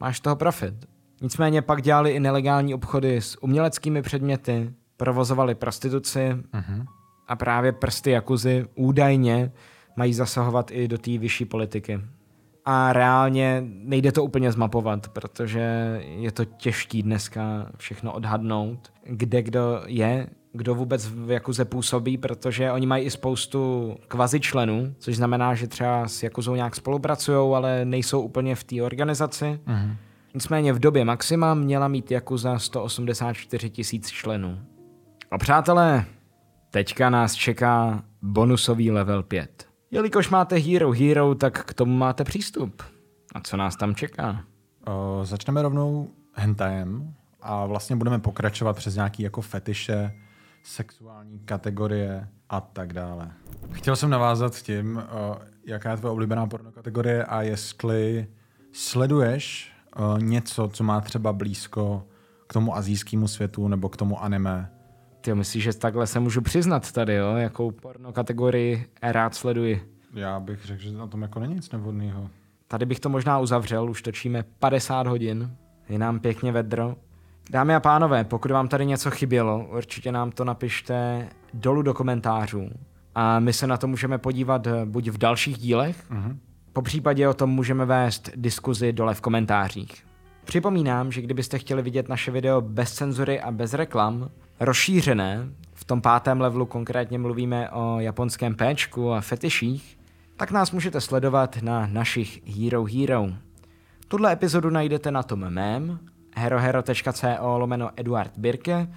[0.00, 0.74] máš toho profit.
[1.22, 6.84] Nicméně pak dělali i nelegální obchody s uměleckými předměty, provozovali prostituci Mhm.
[7.28, 9.52] a právě prsty Jakuzy údajně
[9.96, 12.00] mají zasahovat i do té vyšší politiky.
[12.68, 19.82] A reálně nejde to úplně zmapovat, protože je to těžký dneska všechno odhadnout, kde kdo
[19.86, 25.54] je, kdo vůbec v Jakuze působí, protože oni mají i spoustu kvazi členů, což znamená,
[25.54, 29.60] že třeba s Jakuzou nějak spolupracují, ale nejsou úplně v té organizaci.
[29.66, 29.96] Mhm.
[30.34, 34.58] Nicméně v době maxima měla mít Jakuza 184 tisíc členů.
[35.30, 36.04] A přátelé,
[36.70, 39.66] teďka nás čeká bonusový level 5.
[39.90, 42.82] Jelikož máte Hero Hero, tak k tomu máte přístup.
[43.34, 44.30] A co nás tam čeká?
[44.88, 50.12] Uh, začneme rovnou hentajem a vlastně budeme pokračovat přes nějaký jako fetiše,
[50.62, 53.32] sexuální kategorie a tak dále.
[53.72, 55.02] Chtěl jsem navázat tím, uh,
[55.66, 58.26] jaká je tvoje oblíbená porno kategorie a jestli
[58.72, 62.06] sleduješ uh, něco, co má třeba blízko
[62.46, 64.70] k tomu azijskému světu nebo k tomu anime.
[65.26, 67.36] Ty myslíš, že takhle se můžu přiznat tady, jo?
[67.36, 69.92] Jakou porno kategorii rád sleduji?
[70.14, 72.30] Já bych řekl, že na tom jako není nic nevhodného.
[72.68, 75.50] Tady bych to možná uzavřel, už točíme 50 hodin,
[75.88, 76.96] je nám pěkně vedro.
[77.50, 82.70] Dámy a pánové, pokud vám tady něco chybělo, určitě nám to napište dolů do komentářů.
[83.14, 86.38] A my se na to můžeme podívat eh, buď v dalších dílech, Mhm.
[86.72, 90.04] po případě o tom můžeme vést diskuzi dole v komentářích.
[90.46, 96.00] Připomínám, že kdybyste chtěli vidět naše video bez cenzury a bez reklam, rozšířené, v tom
[96.00, 99.98] pátém levelu konkrétně mluvíme o japonském péčku a fetiších,
[100.36, 103.28] tak nás můžete sledovat na našich Hero Hero.
[104.08, 105.98] Tuhle epizodu najdete na tom mém,
[106.36, 108.88] herohero.co lomeno Eduard Birke,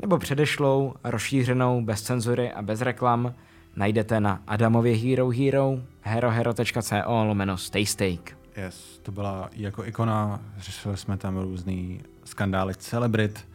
[0.00, 3.34] nebo předešlou, rozšířenou, bez cenzury a bez reklam
[3.76, 8.37] najdete na Adamově Hero Hero, herohero.co lomeno Staysteak.
[8.58, 13.48] Yes, to byla jako ikona, řešili jsme tam různý skandály celebrit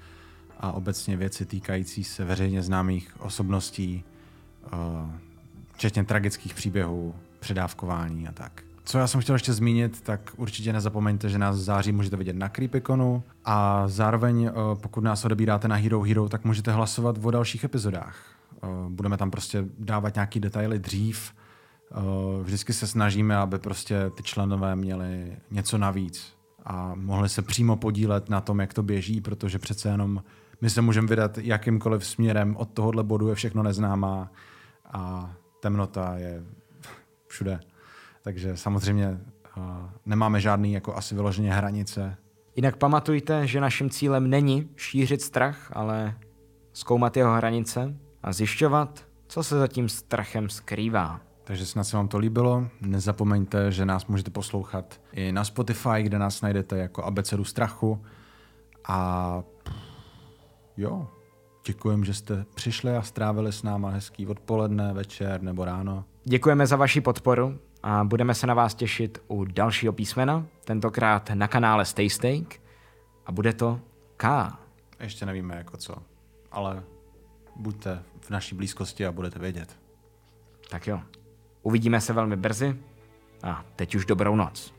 [0.60, 4.04] a obecně věci týkající se veřejně známých osobností,
[4.66, 4.70] eh,
[5.74, 8.64] včetně tragických příběhů, předávkování a tak.
[8.86, 12.36] Co já jsem chtěl ještě zmínit, tak určitě nezapomeňte, že nás v září můžete vidět
[12.36, 14.52] na Creepiconu a zároveň, eh,
[14.82, 18.18] pokud nás odebíráte na Hero Hero, tak můžete hlasovat o dalších epizodách.
[18.64, 21.34] Eh, Budeme tam prostě dávat nějaký detaily dřív,
[22.44, 26.34] Vždycky se snažíme, aby prostě ty členové měli něco navíc
[26.66, 30.24] a mohli se přímo podílet na tom, jak to běží, protože přece jenom
[30.62, 34.32] my se můžeme vydat jakýmkoliv směrem, od tohohle bodu je všechno neznámá
[34.86, 36.44] a temnota je
[37.28, 37.60] všude.
[38.22, 39.62] Takže samozřejmě eh,
[40.06, 42.18] nemáme žádný jako asi vyloženě hranice.
[42.56, 46.18] Jinak pamatujte, že naším cílem není šířit strach, ale
[46.74, 51.22] zkoumat jeho hranice a zjišťovat, co se za tím strachem skrývá.
[51.44, 52.68] Takže snad se vám to líbilo.
[52.82, 58.06] Nezapomeňte, že nás můžete poslouchat i na Spotify, kde nás najdete jako abecedu strachu.
[58.88, 59.44] A
[60.78, 61.08] jo,
[61.66, 66.06] děkujem, že jste přišli a strávili s náma hezký odpoledne, večer nebo ráno.
[66.24, 71.48] Děkujeme za vaši podporu a budeme se na vás těšit u dalšího písmena, tentokrát na
[71.48, 72.60] kanále Stay Steak
[73.26, 73.80] a bude to
[74.18, 74.58] K.
[75.00, 75.96] Ještě nevíme jako co,
[76.52, 76.84] ale
[77.56, 79.78] buďte v naší blízkosti a budete vědět.
[80.70, 81.02] Tak jo,
[81.64, 82.76] uvidíme se velmi brzy
[83.44, 84.74] a teď už dobrou noc.